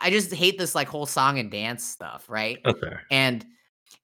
I 0.00 0.10
just 0.10 0.32
hate 0.32 0.58
this 0.58 0.74
like 0.74 0.88
whole 0.88 1.06
song 1.06 1.38
and 1.38 1.50
dance 1.50 1.84
stuff, 1.84 2.26
right? 2.28 2.58
Okay. 2.64 2.92
And 3.10 3.44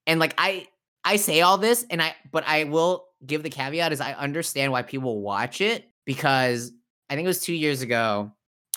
and 0.06 0.20
like 0.20 0.34
I 0.38 0.66
I 1.04 1.16
say 1.16 1.40
all 1.40 1.58
this 1.58 1.84
and 1.90 2.02
I 2.02 2.14
but 2.30 2.44
I 2.46 2.64
will 2.64 3.06
give 3.24 3.42
the 3.42 3.50
caveat 3.50 3.92
is 3.92 4.00
I 4.00 4.12
understand 4.14 4.72
why 4.72 4.82
people 4.82 5.20
watch 5.20 5.60
it 5.60 5.88
because 6.04 6.72
I 7.08 7.14
think 7.14 7.24
it 7.24 7.28
was 7.28 7.40
two 7.40 7.54
years 7.54 7.82
ago 7.82 8.32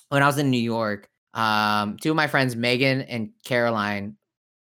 when 0.10 0.24
I 0.24 0.28
was 0.28 0.38
in 0.38 0.52
New 0.52 0.58
York. 0.58 1.10
Um, 1.34 1.98
two 1.98 2.12
of 2.12 2.16
my 2.16 2.28
friends, 2.28 2.56
Megan 2.56 3.02
and 3.02 3.32
Caroline, 3.44 4.16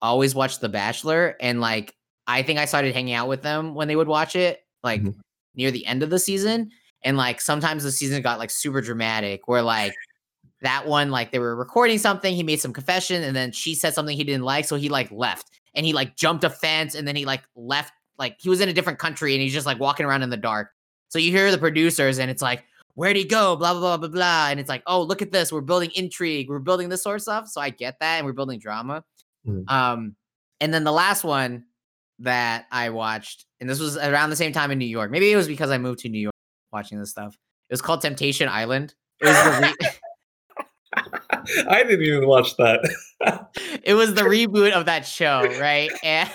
always 0.02 0.34
watched 0.34 0.60
The 0.60 0.68
Bachelor, 0.68 1.36
and 1.40 1.60
like 1.60 1.94
I 2.26 2.42
think 2.42 2.58
I 2.58 2.64
started 2.64 2.94
hanging 2.94 3.14
out 3.14 3.28
with 3.28 3.42
them 3.42 3.74
when 3.74 3.88
they 3.88 3.96
would 3.96 4.08
watch 4.08 4.36
it, 4.36 4.60
like 4.84 5.02
mm-hmm. 5.02 5.18
near 5.54 5.70
the 5.70 5.84
end 5.86 6.02
of 6.02 6.10
the 6.10 6.18
season. 6.18 6.70
And 7.02 7.16
like 7.16 7.40
sometimes 7.40 7.82
the 7.82 7.92
season 7.92 8.22
got 8.22 8.38
like 8.38 8.50
super 8.50 8.80
dramatic, 8.80 9.48
where 9.48 9.62
like 9.62 9.94
that 10.62 10.86
one, 10.86 11.10
like 11.10 11.32
they 11.32 11.38
were 11.38 11.56
recording 11.56 11.98
something, 11.98 12.34
he 12.34 12.42
made 12.42 12.60
some 12.60 12.72
confession, 12.72 13.22
and 13.22 13.34
then 13.34 13.52
she 13.52 13.74
said 13.74 13.94
something 13.94 14.16
he 14.16 14.24
didn't 14.24 14.44
like, 14.44 14.66
so 14.66 14.76
he 14.76 14.88
like 14.88 15.10
left 15.10 15.50
and 15.74 15.86
he 15.86 15.92
like 15.92 16.16
jumped 16.16 16.44
a 16.44 16.50
fence 16.50 16.94
and 16.94 17.06
then 17.06 17.16
he 17.16 17.24
like 17.24 17.42
left 17.54 17.92
like 18.18 18.36
he 18.38 18.48
was 18.48 18.60
in 18.60 18.68
a 18.68 18.72
different 18.72 18.98
country 18.98 19.34
and 19.34 19.42
he's 19.42 19.52
just 19.52 19.66
like 19.66 19.78
walking 19.78 20.04
around 20.04 20.22
in 20.22 20.30
the 20.30 20.36
dark. 20.36 20.70
So 21.08 21.18
you 21.18 21.30
hear 21.30 21.50
the 21.50 21.58
producers 21.58 22.18
and 22.18 22.30
it's 22.30 22.42
like, 22.42 22.64
where'd 22.94 23.16
he 23.16 23.24
go? 23.24 23.56
Blah, 23.56 23.72
blah, 23.72 23.80
blah, 23.80 23.96
blah, 23.96 24.08
blah. 24.08 24.48
And 24.50 24.60
it's 24.60 24.68
like, 24.68 24.82
oh, 24.86 25.02
look 25.02 25.22
at 25.22 25.32
this. 25.32 25.50
We're 25.50 25.62
building 25.62 25.90
intrigue. 25.94 26.48
We're 26.48 26.58
building 26.58 26.88
this 26.88 27.02
sort 27.02 27.16
of 27.16 27.22
stuff. 27.22 27.48
So 27.48 27.60
I 27.60 27.70
get 27.70 27.98
that. 28.00 28.18
And 28.18 28.26
we're 28.26 28.34
building 28.34 28.60
drama. 28.60 29.02
Mm. 29.46 29.68
Um, 29.70 30.16
and 30.60 30.72
then 30.74 30.84
the 30.84 30.92
last 30.92 31.24
one 31.24 31.64
that 32.18 32.66
I 32.70 32.90
watched, 32.90 33.46
and 33.58 33.68
this 33.68 33.80
was 33.80 33.96
around 33.96 34.30
the 34.30 34.36
same 34.36 34.52
time 34.52 34.70
in 34.70 34.78
New 34.78 34.84
York. 34.84 35.10
Maybe 35.10 35.32
it 35.32 35.36
was 35.36 35.48
because 35.48 35.70
I 35.70 35.78
moved 35.78 36.00
to 36.00 36.08
New 36.08 36.20
York 36.20 36.29
watching 36.72 36.98
this 36.98 37.10
stuff. 37.10 37.34
It 37.68 37.72
was 37.72 37.82
called 37.82 38.00
Temptation 38.00 38.48
Island. 38.48 38.94
It 39.20 39.26
was 39.26 39.36
the 39.36 39.60
re- 39.62 39.90
I 41.68 41.82
didn't 41.84 42.02
even 42.02 42.26
watch 42.26 42.56
that. 42.56 42.80
it 43.82 43.94
was 43.94 44.14
the 44.14 44.22
reboot 44.22 44.72
of 44.72 44.86
that 44.86 45.06
show, 45.06 45.42
right? 45.60 45.90
And 46.02 46.28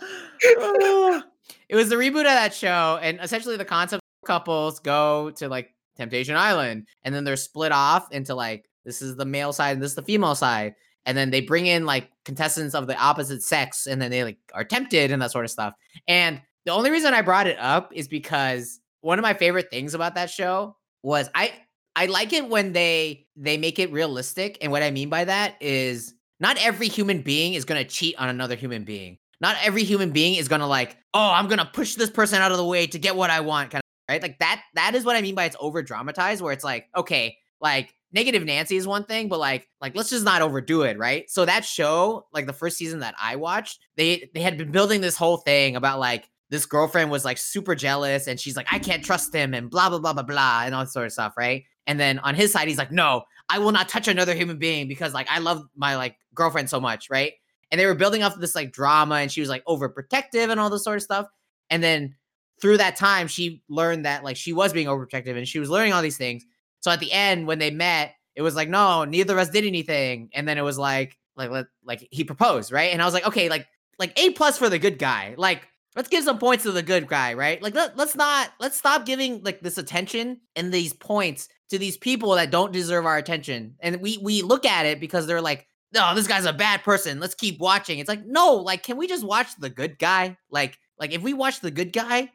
it 0.40 1.76
was 1.76 1.88
the 1.88 1.96
reboot 1.96 2.20
of 2.20 2.24
that 2.24 2.54
show, 2.54 2.98
and 3.00 3.18
essentially 3.22 3.56
the 3.56 3.64
concept 3.64 4.02
couples 4.26 4.78
go 4.80 5.30
to 5.32 5.48
like 5.48 5.74
Temptation 5.96 6.36
Island, 6.36 6.86
and 7.04 7.14
then 7.14 7.24
they're 7.24 7.36
split 7.36 7.72
off 7.72 8.10
into 8.12 8.34
like 8.34 8.68
this 8.84 9.02
is 9.02 9.16
the 9.16 9.24
male 9.24 9.52
side 9.52 9.72
and 9.72 9.82
this 9.82 9.92
is 9.92 9.96
the 9.96 10.02
female 10.02 10.34
side, 10.34 10.74
and 11.06 11.16
then 11.16 11.30
they 11.30 11.40
bring 11.40 11.66
in 11.66 11.86
like 11.86 12.10
contestants 12.24 12.74
of 12.74 12.86
the 12.86 12.96
opposite 12.96 13.42
sex, 13.42 13.86
and 13.86 14.02
then 14.02 14.10
they 14.10 14.24
like 14.24 14.38
are 14.52 14.64
tempted 14.64 15.10
and 15.10 15.22
that 15.22 15.30
sort 15.30 15.44
of 15.44 15.50
stuff. 15.50 15.74
And 16.08 16.40
the 16.64 16.72
only 16.72 16.90
reason 16.90 17.14
I 17.14 17.22
brought 17.22 17.46
it 17.46 17.58
up 17.58 17.92
is 17.94 18.08
because 18.08 18.80
one 19.02 19.18
of 19.18 19.22
my 19.22 19.34
favorite 19.34 19.70
things 19.70 19.94
about 19.94 20.14
that 20.14 20.30
show 20.30 20.76
was 21.02 21.28
I 21.34 21.52
I 21.94 22.06
like 22.06 22.32
it 22.32 22.48
when 22.48 22.72
they 22.72 23.26
they 23.36 23.58
make 23.58 23.78
it 23.78 23.92
realistic, 23.92 24.58
and 24.62 24.72
what 24.72 24.82
I 24.82 24.90
mean 24.90 25.10
by 25.10 25.24
that 25.24 25.56
is 25.60 26.14
not 26.40 26.56
every 26.58 26.88
human 26.88 27.20
being 27.22 27.54
is 27.54 27.64
to 27.66 27.84
cheat 27.84 28.16
on 28.16 28.28
another 28.28 28.56
human 28.56 28.84
being 28.84 29.18
not 29.42 29.56
every 29.60 29.82
human 29.82 30.12
being 30.12 30.36
is 30.36 30.48
gonna 30.48 30.68
like, 30.68 30.96
oh, 31.12 31.32
I'm 31.34 31.48
gonna 31.48 31.68
push 31.70 31.96
this 31.96 32.08
person 32.08 32.40
out 32.40 32.52
of 32.52 32.56
the 32.56 32.64
way 32.64 32.86
to 32.86 32.98
get 32.98 33.16
what 33.16 33.28
I 33.28 33.40
want, 33.40 33.72
kind 33.72 33.80
of 33.80 34.12
right. 34.14 34.22
Like 34.22 34.38
that. 34.38 34.62
That 34.74 34.94
is 34.94 35.04
what 35.04 35.16
I 35.16 35.20
mean 35.20 35.34
by 35.34 35.44
it's 35.44 35.56
over 35.58 35.82
dramatized, 35.82 36.40
where 36.40 36.52
it's 36.52 36.64
like, 36.64 36.86
okay, 36.96 37.36
like 37.60 37.92
negative 38.12 38.44
Nancy 38.44 38.76
is 38.76 38.86
one 38.86 39.04
thing, 39.04 39.28
but 39.28 39.40
like, 39.40 39.68
like 39.80 39.96
let's 39.96 40.10
just 40.10 40.24
not 40.24 40.42
overdo 40.42 40.82
it, 40.82 40.96
right? 40.96 41.28
So 41.28 41.44
that 41.44 41.64
show, 41.64 42.26
like 42.32 42.46
the 42.46 42.52
first 42.52 42.78
season 42.78 43.00
that 43.00 43.16
I 43.20 43.34
watched, 43.34 43.80
they 43.96 44.30
they 44.32 44.42
had 44.42 44.56
been 44.56 44.70
building 44.70 45.00
this 45.00 45.16
whole 45.16 45.38
thing 45.38 45.74
about 45.74 45.98
like 45.98 46.28
this 46.52 46.66
girlfriend 46.66 47.10
was 47.10 47.24
like 47.24 47.38
super 47.38 47.74
jealous 47.74 48.28
and 48.28 48.38
she's 48.38 48.56
like, 48.56 48.68
I 48.70 48.78
can't 48.78 49.04
trust 49.04 49.34
him 49.34 49.54
and 49.54 49.68
blah 49.68 49.88
blah 49.88 49.98
blah 49.98 50.12
blah 50.12 50.22
blah 50.22 50.62
and 50.64 50.74
all 50.74 50.86
sort 50.86 51.06
of 51.06 51.12
stuff, 51.12 51.34
right? 51.36 51.64
And 51.88 51.98
then 51.98 52.20
on 52.20 52.36
his 52.36 52.52
side, 52.52 52.68
he's 52.68 52.78
like, 52.78 52.92
no, 52.92 53.24
I 53.48 53.58
will 53.58 53.72
not 53.72 53.88
touch 53.88 54.06
another 54.06 54.34
human 54.34 54.58
being 54.58 54.86
because 54.86 55.12
like 55.12 55.26
I 55.28 55.40
love 55.40 55.64
my 55.74 55.96
like 55.96 56.16
girlfriend 56.32 56.70
so 56.70 56.80
much, 56.80 57.10
right? 57.10 57.32
and 57.72 57.80
they 57.80 57.86
were 57.86 57.94
building 57.94 58.22
off 58.22 58.38
this 58.38 58.54
like 58.54 58.70
drama 58.70 59.16
and 59.16 59.32
she 59.32 59.40
was 59.40 59.48
like 59.48 59.64
overprotective 59.64 60.50
and 60.50 60.60
all 60.60 60.68
this 60.68 60.84
sort 60.84 60.96
of 60.96 61.02
stuff. 61.02 61.26
And 61.70 61.82
then 61.82 62.14
through 62.60 62.76
that 62.76 62.96
time 62.96 63.26
she 63.26 63.62
learned 63.68 64.04
that 64.04 64.22
like 64.22 64.36
she 64.36 64.52
was 64.52 64.74
being 64.74 64.86
overprotective 64.86 65.36
and 65.36 65.48
she 65.48 65.58
was 65.58 65.70
learning 65.70 65.94
all 65.94 66.02
these 66.02 66.18
things. 66.18 66.44
So 66.80 66.90
at 66.90 67.00
the 67.00 67.10
end 67.10 67.46
when 67.46 67.58
they 67.58 67.70
met 67.70 68.14
it 68.36 68.42
was 68.42 68.54
like 68.54 68.68
no 68.68 69.04
neither 69.04 69.32
of 69.32 69.38
us 69.40 69.48
did 69.48 69.64
anything. 69.64 70.28
And 70.34 70.46
then 70.46 70.58
it 70.58 70.62
was 70.62 70.78
like 70.78 71.16
like 71.34 71.50
like, 71.50 71.66
like 71.82 72.06
he 72.10 72.24
proposed 72.24 72.70
right? 72.70 72.92
And 72.92 73.00
i 73.00 73.06
was 73.06 73.14
like 73.14 73.26
okay 73.26 73.48
like 73.48 73.66
like 73.98 74.12
a 74.20 74.30
plus 74.30 74.58
for 74.58 74.68
the 74.68 74.78
good 74.78 74.98
guy. 74.98 75.34
Like 75.38 75.66
let's 75.96 76.08
give 76.08 76.24
some 76.24 76.38
points 76.38 76.64
to 76.64 76.72
the 76.72 76.82
good 76.82 77.06
guy 77.06 77.34
right 77.34 77.62
like 77.62 77.74
let, 77.74 77.96
let's 77.96 78.16
not 78.16 78.50
let's 78.60 78.76
stop 78.76 79.06
giving 79.06 79.42
like 79.42 79.60
this 79.60 79.78
attention 79.78 80.40
and 80.56 80.72
these 80.72 80.92
points 80.92 81.48
to 81.68 81.78
these 81.78 81.96
people 81.96 82.34
that 82.34 82.50
don't 82.50 82.72
deserve 82.72 83.06
our 83.06 83.16
attention 83.16 83.74
and 83.80 84.00
we 84.00 84.18
we 84.18 84.42
look 84.42 84.64
at 84.64 84.86
it 84.86 85.00
because 85.00 85.26
they're 85.26 85.40
like 85.40 85.66
oh, 85.94 86.14
this 86.14 86.26
guy's 86.26 86.44
a 86.44 86.52
bad 86.52 86.82
person. 86.82 87.20
Let's 87.20 87.34
keep 87.34 87.58
watching. 87.58 87.98
It's 87.98 88.08
like, 88.08 88.24
no, 88.24 88.54
like, 88.54 88.82
can 88.82 88.96
we 88.96 89.06
just 89.06 89.24
watch 89.24 89.54
the 89.58 89.70
good 89.70 89.98
guy? 89.98 90.36
Like, 90.50 90.78
like 90.98 91.12
if 91.12 91.22
we 91.22 91.34
watch 91.34 91.60
the 91.60 91.70
good 91.70 91.92
guy, 91.92 92.30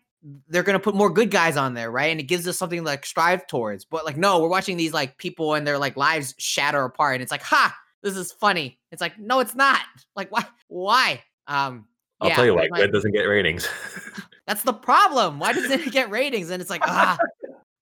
they're 0.47 0.63
gonna 0.63 0.79
put 0.79 0.95
more 0.95 1.09
good 1.09 1.31
guys 1.31 1.57
on 1.57 1.73
there, 1.73 1.91
right? 1.91 2.11
And 2.11 2.19
it 2.19 2.23
gives 2.23 2.47
us 2.47 2.57
something 2.57 2.79
to, 2.79 2.85
like 2.85 3.05
strive 3.05 3.47
towards. 3.47 3.85
But 3.85 4.05
like, 4.05 4.17
no, 4.17 4.39
we're 4.39 4.49
watching 4.49 4.77
these 4.77 4.93
like 4.93 5.17
people 5.17 5.53
and 5.53 5.65
their 5.65 5.77
like 5.77 5.95
lives 5.95 6.33
shatter 6.37 6.83
apart, 6.83 7.15
and 7.15 7.23
it's 7.23 7.31
like, 7.31 7.43
ha, 7.43 7.75
this 8.03 8.17
is 8.17 8.31
funny. 8.31 8.79
It's 8.91 9.01
like, 9.01 9.17
no, 9.19 9.39
it's 9.39 9.55
not. 9.55 9.81
Like, 10.15 10.31
why? 10.31 10.45
Why? 10.67 11.23
Um, 11.47 11.85
I'll 12.19 12.29
yeah, 12.29 12.35
tell 12.35 12.45
you 12.45 12.55
why. 12.55 12.67
like- 12.71 12.81
It 12.81 12.91
doesn't 12.91 13.11
get 13.11 13.23
ratings. 13.23 13.67
that's 14.47 14.63
the 14.63 14.73
problem. 14.73 15.39
Why 15.39 15.53
doesn't 15.53 15.81
it 15.81 15.91
get 15.91 16.09
ratings? 16.09 16.49
And 16.49 16.61
it's 16.61 16.69
like, 16.69 16.81
ah. 16.85 17.17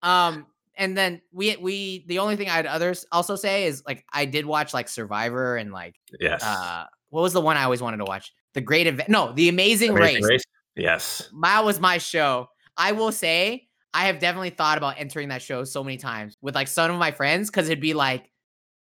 Um, 0.04 0.46
and 0.78 0.96
then 0.96 1.20
we 1.32 1.56
we 1.58 2.06
the 2.08 2.20
only 2.20 2.36
thing 2.36 2.48
I'd 2.48 2.68
others 2.68 3.08
also 3.12 3.36
say 3.36 3.66
is 3.66 3.82
like 3.88 4.06
I 4.14 4.26
did 4.26 4.46
watch 4.46 4.72
like 4.72 4.88
Survivor 4.88 5.58
and 5.58 5.72
like 5.72 5.96
yes. 6.20 6.44
uh 6.44 6.86
what 7.10 7.22
was 7.22 7.34
the 7.34 7.42
one 7.42 7.58
I 7.58 7.64
always 7.64 7.82
wanted 7.82 7.98
to 7.98 8.04
watch? 8.04 8.32
The 8.54 8.62
Great 8.62 8.86
Event. 8.86 9.10
No, 9.10 9.32
The 9.34 9.50
Amazing, 9.50 9.92
Amazing 9.92 10.22
Race. 10.22 10.30
Race? 10.30 10.44
Yes. 10.76 11.30
That 11.42 11.66
was 11.66 11.80
my 11.80 11.98
show. 11.98 12.50
I 12.78 12.92
will 12.92 13.12
say 13.12 13.68
I 13.96 14.08
have 14.08 14.20
definitely 14.20 14.50
thought 14.52 14.78
about 14.78 14.96
entering 15.00 15.30
that 15.30 15.42
show 15.42 15.64
so 15.64 15.84
many 15.84 15.98
times 15.98 16.38
with 16.42 16.54
like 16.54 16.68
some 16.68 16.92
of 16.92 17.00
my 17.00 17.12
friends 17.12 17.50
because 17.50 17.68
it'd 17.68 17.80
be 17.82 17.94
like, 17.94 18.30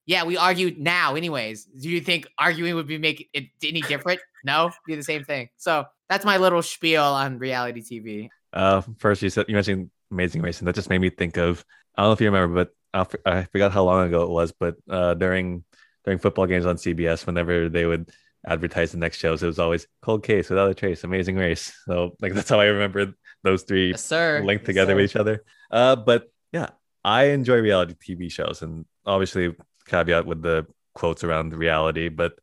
yeah, 0.06 0.24
we 0.24 0.38
argued 0.38 0.78
now, 0.78 1.16
anyways. 1.16 1.66
Do 1.66 1.90
you 1.90 2.02
think 2.02 2.28
arguing 2.38 2.76
would 2.76 2.88
be 2.88 2.98
make 2.98 3.30
it 3.34 3.46
any 3.64 3.82
different? 3.82 4.20
no, 4.44 4.72
be 4.86 4.96
the 4.96 5.04
same 5.04 5.24
thing. 5.24 5.50
So 5.58 5.86
that's 6.10 6.26
my 6.26 6.38
little 6.38 6.62
spiel 6.62 7.04
on 7.04 7.40
reality 7.40 7.82
TV. 7.82 8.30
Uh, 8.52 8.82
first 9.00 9.22
you 9.22 9.30
said 9.30 9.46
you 9.48 9.56
mentioned 9.56 9.90
Amazing 10.12 10.42
Race, 10.42 10.60
and 10.60 10.68
that 10.68 10.76
just 10.76 10.90
made 10.90 11.00
me 11.00 11.10
think 11.10 11.38
of. 11.38 11.64
I 11.96 12.02
don't 12.02 12.10
know 12.10 12.14
if 12.14 12.22
you 12.22 12.28
remember, 12.28 12.66
but 12.66 13.10
I 13.26 13.44
forgot 13.46 13.72
how 13.72 13.84
long 13.84 14.08
ago 14.08 14.24
it 14.24 14.30
was. 14.30 14.52
But 14.52 14.76
uh, 14.90 15.14
during 15.16 15.64
during 16.06 16.20
football 16.20 16.46
games 16.46 16.66
on 16.66 16.76
CBS, 16.76 17.26
whenever 17.26 17.70
they 17.70 17.86
would 17.86 18.10
advertise 18.46 18.92
the 18.92 18.98
next 18.98 19.18
shows, 19.18 19.42
it 19.42 19.48
was 19.48 19.58
always 19.60 19.88
Cold 20.02 20.24
Case, 20.24 20.50
Without 20.50 20.70
a 20.70 20.74
Trace, 20.74 21.04
Amazing 21.04 21.38
Race. 21.38 21.74
So 21.86 22.16
like 22.22 22.34
that's 22.34 22.50
how 22.50 22.60
I 22.60 22.66
remember 22.66 23.14
those 23.44 23.64
three 23.64 23.92
Yes, 23.92 24.04
sir. 24.06 24.42
linked 24.44 24.64
Yes, 24.64 24.68
together 24.68 24.92
sir. 24.92 24.96
with 24.98 25.06
each 25.06 25.16
other. 25.16 25.44
Uh, 25.72 25.96
but 25.96 26.26
yeah, 26.52 26.70
I 27.04 27.26
enjoy 27.26 27.60
reality 27.62 27.96
TV 27.96 28.30
shows, 28.32 28.62
and 28.62 28.86
obviously 29.06 29.56
caveat 29.86 30.26
with 30.26 30.42
the 30.42 30.66
quotes 30.94 31.24
around 31.24 31.54
reality. 31.54 32.10
But 32.10 32.34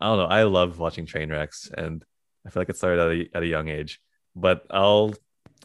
I 0.00 0.06
don't 0.06 0.18
know, 0.18 0.26
I 0.26 0.44
love 0.44 0.78
watching 0.78 1.06
train 1.06 1.30
wrecks, 1.30 1.70
and 1.76 2.04
I 2.46 2.50
feel 2.50 2.62
like 2.62 2.70
it 2.70 2.76
started 2.76 3.00
at 3.00 3.12
a, 3.12 3.36
at 3.36 3.42
a 3.42 3.46
young 3.46 3.68
age. 3.68 4.00
But 4.34 4.64
I'll 4.70 5.14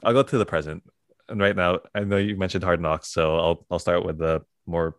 I'll 0.04 0.14
go 0.14 0.24
to 0.24 0.38
the 0.38 0.46
present, 0.46 0.84
and 1.30 1.40
right 1.40 1.56
now 1.56 1.80
I 1.94 2.02
know 2.02 2.18
you 2.18 2.36
mentioned 2.36 2.64
Hard 2.64 2.82
Knocks, 2.82 3.10
so 3.10 3.38
I'll 3.38 3.66
I'll 3.70 3.80
start 3.80 4.06
with 4.06 4.18
the 4.18 4.42
more 4.66 4.96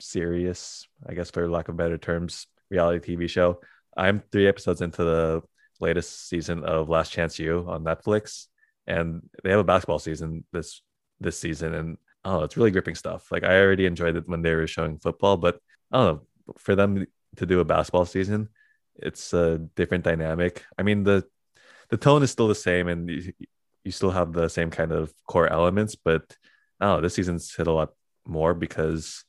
serious, 0.00 0.86
I 1.06 1.14
guess 1.14 1.30
for 1.30 1.48
lack 1.48 1.68
of 1.68 1.76
better 1.76 1.98
terms, 1.98 2.46
reality 2.70 3.16
TV 3.16 3.28
show. 3.28 3.60
I'm 3.96 4.22
three 4.32 4.48
episodes 4.48 4.80
into 4.80 5.04
the 5.04 5.42
latest 5.80 6.28
season 6.28 6.64
of 6.64 6.88
Last 6.88 7.12
Chance 7.12 7.38
U 7.38 7.64
on 7.68 7.84
Netflix, 7.84 8.46
and 8.86 9.22
they 9.42 9.50
have 9.50 9.60
a 9.60 9.64
basketball 9.64 9.98
season 9.98 10.44
this 10.52 10.82
this 11.20 11.38
season, 11.38 11.74
and 11.74 11.96
oh, 12.24 12.42
it's 12.42 12.56
really 12.56 12.70
gripping 12.70 12.94
stuff. 12.94 13.30
Like 13.30 13.44
I 13.44 13.60
already 13.60 13.86
enjoyed 13.86 14.16
it 14.16 14.28
when 14.28 14.42
they 14.42 14.54
were 14.54 14.66
showing 14.66 14.98
football, 14.98 15.36
but 15.36 15.58
I 15.92 15.96
don't 15.98 16.14
know 16.16 16.54
for 16.58 16.74
them 16.74 17.06
to 17.36 17.46
do 17.46 17.60
a 17.60 17.64
basketball 17.64 18.04
season, 18.04 18.48
it's 18.96 19.32
a 19.32 19.58
different 19.76 20.04
dynamic. 20.04 20.64
I 20.78 20.82
mean 20.82 21.04
the 21.04 21.24
the 21.90 21.96
tone 21.96 22.22
is 22.22 22.30
still 22.30 22.48
the 22.48 22.54
same, 22.54 22.88
and 22.88 23.08
you, 23.08 23.32
you 23.84 23.92
still 23.92 24.10
have 24.10 24.32
the 24.32 24.48
same 24.48 24.70
kind 24.70 24.92
of 24.92 25.12
core 25.26 25.52
elements, 25.52 25.94
but 25.94 26.22
I 26.80 26.86
don't 26.86 26.96
know 26.96 27.00
this 27.02 27.14
season's 27.14 27.54
hit 27.54 27.66
a 27.66 27.72
lot 27.72 27.90
more 28.26 28.54
because 28.54 29.24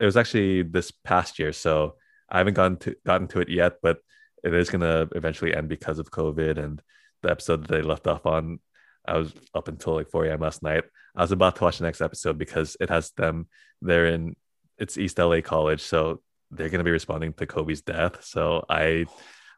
it 0.00 0.04
was 0.04 0.16
actually 0.16 0.62
this 0.62 0.90
past 0.90 1.38
year, 1.38 1.52
so 1.52 1.96
I 2.28 2.38
haven't 2.38 2.54
gotten 2.54 2.76
to 2.78 2.96
gotten 3.04 3.28
to 3.28 3.40
it 3.40 3.48
yet, 3.48 3.74
but 3.82 3.98
it 4.44 4.54
is 4.54 4.70
gonna 4.70 5.08
eventually 5.14 5.54
end 5.54 5.68
because 5.68 5.98
of 5.98 6.10
COVID 6.10 6.58
and 6.58 6.80
the 7.22 7.30
episode 7.30 7.62
that 7.62 7.68
they 7.68 7.82
left 7.82 8.06
off 8.06 8.26
on. 8.26 8.60
I 9.06 9.18
was 9.18 9.32
up 9.54 9.68
until 9.68 9.94
like 9.94 10.10
4 10.10 10.26
a.m. 10.26 10.40
last 10.40 10.62
night. 10.62 10.84
I 11.14 11.22
was 11.22 11.32
about 11.32 11.56
to 11.56 11.64
watch 11.64 11.78
the 11.78 11.84
next 11.84 12.00
episode 12.00 12.38
because 12.38 12.76
it 12.80 12.88
has 12.88 13.12
them. 13.12 13.48
They're 13.80 14.06
in 14.06 14.34
it's 14.78 14.98
East 14.98 15.18
LA 15.18 15.40
College, 15.40 15.80
so 15.80 16.20
they're 16.50 16.68
gonna 16.68 16.84
be 16.84 16.90
responding 16.90 17.32
to 17.34 17.46
Kobe's 17.46 17.82
death. 17.82 18.24
So 18.24 18.64
I 18.68 19.06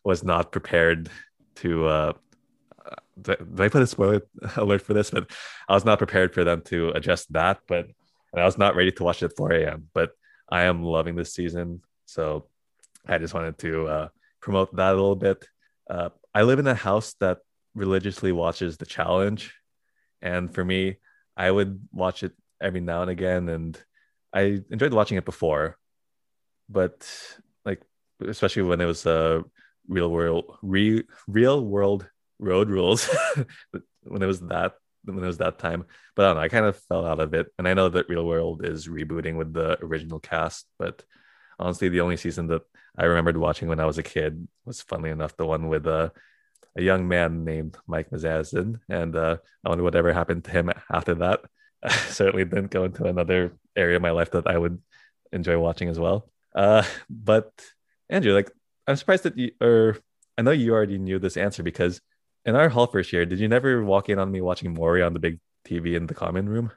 was 0.05 0.23
not 0.23 0.53
prepared 0.53 1.11
to. 1.57 1.87
uh 1.87 2.13
did 3.21 3.39
did 3.39 3.61
I 3.61 3.69
put 3.69 3.83
a 3.83 3.87
spoiler 3.87 4.23
alert 4.57 4.83
for 4.83 4.95
this? 4.95 5.11
But 5.11 5.31
I 5.69 5.75
was 5.75 5.85
not 5.85 5.99
prepared 5.99 6.33
for 6.35 6.45
them 6.45 6.63
to 6.67 6.91
address 6.91 7.27
that. 7.27 7.61
But 7.67 7.87
and 8.33 8.43
I 8.43 8.45
was 8.45 8.59
not 8.59 8.77
ready 8.77 8.93
to 8.93 9.05
watch 9.05 9.23
it 9.23 9.27
at 9.33 9.37
4 9.37 9.53
a.m. 9.53 9.89
But 9.93 10.13
I 10.51 10.63
am 10.63 10.83
loving 10.83 11.17
this 11.17 11.33
season, 11.33 11.83
so 12.07 12.47
I 13.07 13.19
just 13.19 13.35
wanted 13.35 13.59
to 13.59 13.87
uh, 13.87 14.09
promote 14.41 14.75
that 14.77 14.93
a 14.93 14.97
little 14.97 15.17
bit. 15.17 15.47
Uh, 15.89 16.11
I 16.35 16.43
live 16.43 16.59
in 16.59 16.67
a 16.67 16.75
house 16.75 17.15
that 17.21 17.39
religiously 17.75 18.33
watches 18.33 18.77
The 18.77 18.87
Challenge, 18.87 19.53
and 20.23 20.55
for 20.55 20.65
me, 20.65 20.97
I 21.37 21.51
would 21.51 21.81
watch 21.93 22.23
it 22.23 22.33
every 22.61 22.81
now 22.81 23.03
and 23.03 23.11
again, 23.11 23.49
and 23.49 23.81
I 24.33 24.61
enjoyed 24.71 24.93
watching 24.93 25.19
it 25.19 25.25
before, 25.25 25.79
but 26.69 27.09
like 27.65 27.83
especially 28.27 28.63
when 28.63 28.81
it 28.81 28.87
was 28.87 29.07
uh, 29.07 29.43
real 29.87 30.11
world 30.11 30.59
re, 30.63 31.05
real 31.27 31.65
world 31.65 32.09
road 32.39 32.69
rules 32.69 33.09
when 34.03 34.23
it 34.23 34.27
was 34.27 34.41
that 34.41 34.75
when 35.05 35.23
it 35.23 35.27
was 35.27 35.39
that 35.39 35.59
time. 35.59 35.85
But 36.15 36.25
I 36.25 36.29
don't 36.29 36.37
know 36.37 36.43
I 36.43 36.49
kind 36.49 36.67
of 36.67 36.77
fell 36.77 37.07
out 37.07 37.21
of 37.21 37.35
it. 37.35 37.47
And 37.59 37.67
I 37.67 37.75
know 37.75 37.89
that 37.89 38.09
real 38.09 38.27
world 38.27 38.65
is 38.65 38.89
rebooting 38.89 39.37
with 39.37 39.53
the 39.53 39.83
original 39.83 40.21
cast 40.21 40.67
but 40.79 41.03
honestly 41.59 41.89
the 41.89 42.01
only 42.01 42.17
season 42.17 42.47
that 42.49 42.63
I 42.97 43.05
remembered 43.05 43.37
watching 43.37 43.69
when 43.69 43.81
I 43.81 43.87
was 43.87 43.99
a 43.99 44.03
kid 44.03 44.47
was 44.65 44.83
funnily 44.83 45.11
enough 45.11 45.37
the 45.37 45.47
one 45.47 45.69
with 45.69 45.87
uh, 45.87 46.11
a 46.77 46.83
young 46.83 47.09
man 47.09 47.45
named 47.45 47.77
Mike 47.87 48.11
Mizanin 48.11 48.81
and 48.89 49.17
uh, 49.17 49.39
I 49.65 49.69
wonder 49.69 49.85
whatever 49.85 50.13
happened 50.13 50.45
to 50.45 50.51
him 50.51 50.71
after 50.93 51.15
that 51.17 51.41
certainly 52.09 52.45
didn't 52.45 52.71
go 52.71 52.85
into 52.85 53.05
another 53.05 53.53
area 53.77 53.97
of 53.97 54.03
my 54.03 54.11
life 54.11 54.31
that 54.33 54.47
I 54.47 54.59
would 54.59 54.81
enjoy 55.33 55.59
watching 55.59 55.89
as 55.89 55.99
well 55.99 56.31
uh, 56.55 56.83
but 57.09 57.53
Andrew 58.09 58.33
like 58.33 58.51
I'm 58.87 58.97
surprised 58.97 59.25
that 59.25 59.37
you 59.37 59.53
or 59.61 59.99
I 60.37 60.43
know 60.43 60.51
you 60.51 60.73
already 60.73 60.99
knew 60.99 61.19
this 61.19 61.37
answer 61.37 61.63
because 61.63 62.01
in 62.45 62.57
our 62.57 62.69
hall 62.69 62.87
first 62.87 63.13
year, 63.13 63.27
did 63.27 63.39
you 63.39 63.49
never 63.49 63.85
walk 63.85 64.09
in 64.09 64.19
on 64.19 64.31
me 64.31 64.41
watching 64.41 64.73
Maury 64.73 65.03
on 65.03 65.13
the 65.13 65.19
big 65.19 65.39
TV 65.67 65.95
in 65.95 66.07
the 66.07 66.15
common 66.15 66.49
room? 66.49 66.71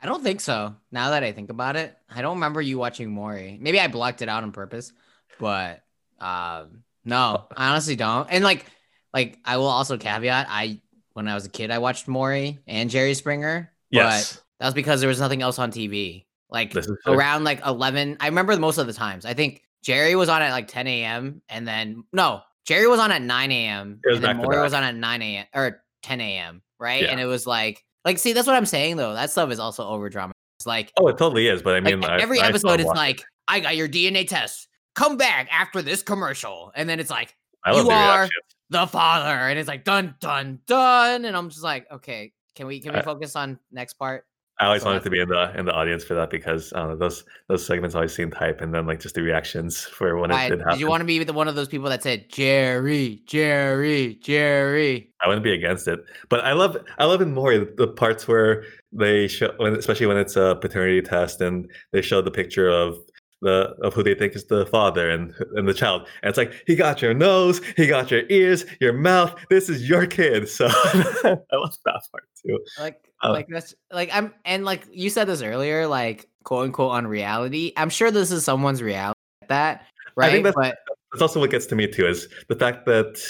I 0.00 0.06
don't 0.06 0.22
think 0.22 0.40
so. 0.40 0.76
Now 0.90 1.10
that 1.10 1.24
I 1.24 1.32
think 1.32 1.50
about 1.50 1.76
it, 1.76 1.96
I 2.08 2.22
don't 2.22 2.36
remember 2.36 2.60
you 2.60 2.78
watching 2.78 3.10
Maury. 3.10 3.58
Maybe 3.60 3.80
I 3.80 3.88
blocked 3.88 4.22
it 4.22 4.28
out 4.28 4.42
on 4.42 4.52
purpose, 4.52 4.92
but 5.38 5.82
um, 6.20 6.84
no, 7.04 7.46
I 7.56 7.70
honestly 7.70 7.96
don't. 7.96 8.28
And 8.30 8.44
like, 8.44 8.66
like 9.12 9.38
I 9.44 9.56
will 9.56 9.66
also 9.66 9.98
caveat: 9.98 10.46
I 10.48 10.80
when 11.12 11.28
I 11.28 11.34
was 11.34 11.46
a 11.46 11.50
kid, 11.50 11.70
I 11.70 11.78
watched 11.78 12.08
Maury 12.08 12.60
and 12.66 12.90
Jerry 12.90 13.14
Springer. 13.14 13.72
Yes. 13.92 14.34
but 14.34 14.42
that 14.60 14.66
was 14.66 14.74
because 14.74 15.00
there 15.00 15.08
was 15.08 15.20
nothing 15.20 15.42
else 15.42 15.58
on 15.58 15.70
TV. 15.70 16.24
Like 16.50 16.72
This 16.72 16.86
is 16.86 16.96
fair. 17.04 17.14
around 17.14 17.44
like 17.44 17.64
eleven, 17.66 18.16
I 18.20 18.26
remember 18.26 18.56
most 18.58 18.78
of 18.78 18.86
the 18.86 18.92
times. 18.92 19.24
I 19.24 19.34
think 19.34 19.62
Jerry 19.82 20.14
was 20.16 20.28
on 20.28 20.42
at 20.42 20.50
like 20.52 20.68
ten 20.68 20.86
a.m. 20.86 21.40
and 21.48 21.66
then 21.66 22.04
no, 22.12 22.40
Jerry 22.66 22.86
was 22.86 23.00
on 23.00 23.10
at 23.10 23.22
nine 23.22 23.50
a.m. 23.50 24.00
It 24.04 24.08
was 24.08 24.16
and 24.18 24.24
then 24.24 24.36
Maury 24.38 24.60
was 24.60 24.72
on 24.74 24.82
at 24.82 24.94
nine 24.94 25.22
a.m. 25.22 25.46
or 25.54 25.82
ten 26.02 26.20
a.m. 26.20 26.62
Right, 26.78 27.02
Yeah. 27.02 27.10
and 27.10 27.20
it 27.20 27.26
was 27.26 27.46
like, 27.46 27.84
like, 28.04 28.18
see, 28.18 28.32
that's 28.32 28.46
what 28.46 28.56
I'm 28.56 28.66
saying 28.66 28.96
though. 28.96 29.14
That 29.14 29.30
stuff 29.30 29.50
is 29.50 29.58
also 29.60 29.86
over 29.86 30.08
drama. 30.10 30.32
It's 30.58 30.66
like 30.66 30.92
Oh, 30.98 31.08
it 31.08 31.16
totally 31.16 31.46
is. 31.48 31.62
But 31.62 31.74
I 31.76 31.78
like, 31.78 31.94
mean, 31.98 32.04
I- 32.04 32.20
every 32.20 32.40
I 32.40 32.48
episode 32.48 32.80
is 32.80 32.86
like, 32.86 33.22
I 33.48 33.60
got 33.60 33.76
your 33.76 33.88
DNA 33.88 34.26
test. 34.28 34.68
Come 34.94 35.16
back 35.16 35.48
after 35.50 35.80
this 35.80 36.02
commercial, 36.02 36.70
and 36.74 36.88
then 36.88 37.00
it's 37.00 37.10
like 37.10 37.34
you 37.66 37.72
the 37.84 37.90
are- 37.90 38.18
reactions. 38.18 38.30
the 38.68 38.86
father, 38.86 39.30
and 39.48 39.58
it's 39.58 39.68
like 39.68 39.84
dun 39.84 40.14
dun 40.20 40.58
dun, 40.66 41.24
and 41.24 41.34
I'm 41.36 41.48
just 41.48 41.62
like, 41.62 41.90
okay, 41.90 42.32
can 42.54 42.66
we 42.66 42.80
can 42.80 42.92
we 42.92 42.98
I- 42.98 43.02
focus 43.02 43.36
on 43.36 43.58
next 43.70 43.94
part? 43.94 44.24
I 44.58 44.66
always 44.66 44.82
so 44.82 44.88
wanted 44.88 45.02
to 45.02 45.10
be 45.10 45.18
in 45.18 45.28
the 45.28 45.58
in 45.58 45.64
the 45.64 45.72
audience 45.72 46.04
for 46.04 46.14
that 46.14 46.30
because 46.30 46.72
I 46.72 46.94
those 46.94 47.24
those 47.48 47.66
segments 47.66 47.96
always 47.96 48.14
seem 48.14 48.30
hype, 48.30 48.60
and 48.60 48.72
then 48.72 48.86
like 48.86 49.00
just 49.00 49.14
the 49.14 49.22
reactions 49.22 49.80
for 49.96 50.16
when 50.18 50.30
Why, 50.30 50.44
it 50.44 50.50
did 50.50 50.62
did 50.70 50.78
you 50.78 50.88
want 50.88 51.00
to 51.00 51.04
be 51.04 51.22
the 51.24 51.32
one 51.32 51.48
of 51.48 51.56
those 51.56 51.68
people 51.68 51.88
that 51.88 52.02
said 52.02 52.28
Jerry, 52.30 53.22
Jerry, 53.26 54.20
Jerry? 54.22 55.10
I 55.20 55.28
wouldn't 55.28 55.42
be 55.42 55.52
against 55.52 55.88
it, 55.88 56.00
but 56.28 56.44
I 56.44 56.52
love 56.52 56.76
I 56.98 57.06
love 57.06 57.20
it 57.22 57.26
more 57.26 57.58
the 57.58 57.88
parts 57.88 58.28
where 58.28 58.64
they 58.92 59.26
show, 59.26 59.52
when, 59.56 59.74
especially 59.74 60.06
when 60.06 60.18
it's 60.18 60.36
a 60.36 60.56
paternity 60.60 61.00
test, 61.02 61.40
and 61.40 61.68
they 61.92 62.02
show 62.02 62.22
the 62.22 62.30
picture 62.30 62.68
of 62.68 62.98
the 63.42 63.74
of 63.82 63.92
who 63.92 64.02
they 64.02 64.14
think 64.14 64.34
is 64.34 64.44
the 64.46 64.64
father 64.66 65.10
and 65.10 65.34
and 65.56 65.68
the 65.68 65.74
child, 65.74 66.08
and 66.22 66.30
it's 66.30 66.38
like 66.38 66.54
he 66.66 66.74
got 66.74 67.02
your 67.02 67.12
nose, 67.12 67.60
he 67.76 67.86
got 67.86 68.10
your 68.10 68.22
ears, 68.30 68.64
your 68.80 68.92
mouth. 68.94 69.34
This 69.50 69.68
is 69.68 69.88
your 69.88 70.06
kid. 70.06 70.48
So 70.48 70.66
I 70.72 71.36
love 71.52 71.76
that 71.84 72.00
part 72.10 72.24
too. 72.44 72.58
Like, 72.78 73.04
Oh. 73.24 73.30
like 73.30 73.46
that's 73.48 73.72
like 73.92 74.10
I'm 74.12 74.34
and 74.44 74.64
like 74.64 74.84
you 74.90 75.08
said 75.10 75.26
this 75.28 75.42
earlier, 75.42 75.86
like 75.86 76.28
quote 76.42 76.64
unquote 76.64 76.90
on 76.92 77.06
reality. 77.06 77.72
I'm 77.76 77.90
sure 77.90 78.10
this 78.10 78.32
is 78.32 78.44
someone's 78.44 78.82
reality. 78.82 79.18
at 79.42 79.48
That 79.48 79.86
right, 80.16 80.30
I 80.30 80.32
think 80.32 80.44
that's- 80.46 80.72
but 80.72 80.96
That's 81.12 81.22
also 81.22 81.38
what 81.38 81.50
gets 81.50 81.66
to 81.66 81.76
me 81.76 81.86
too 81.86 82.06
is 82.06 82.26
the 82.48 82.56
fact 82.56 82.84
that 82.86 83.22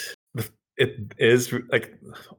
it 0.77 1.13
is 1.17 1.53
like 1.71 1.93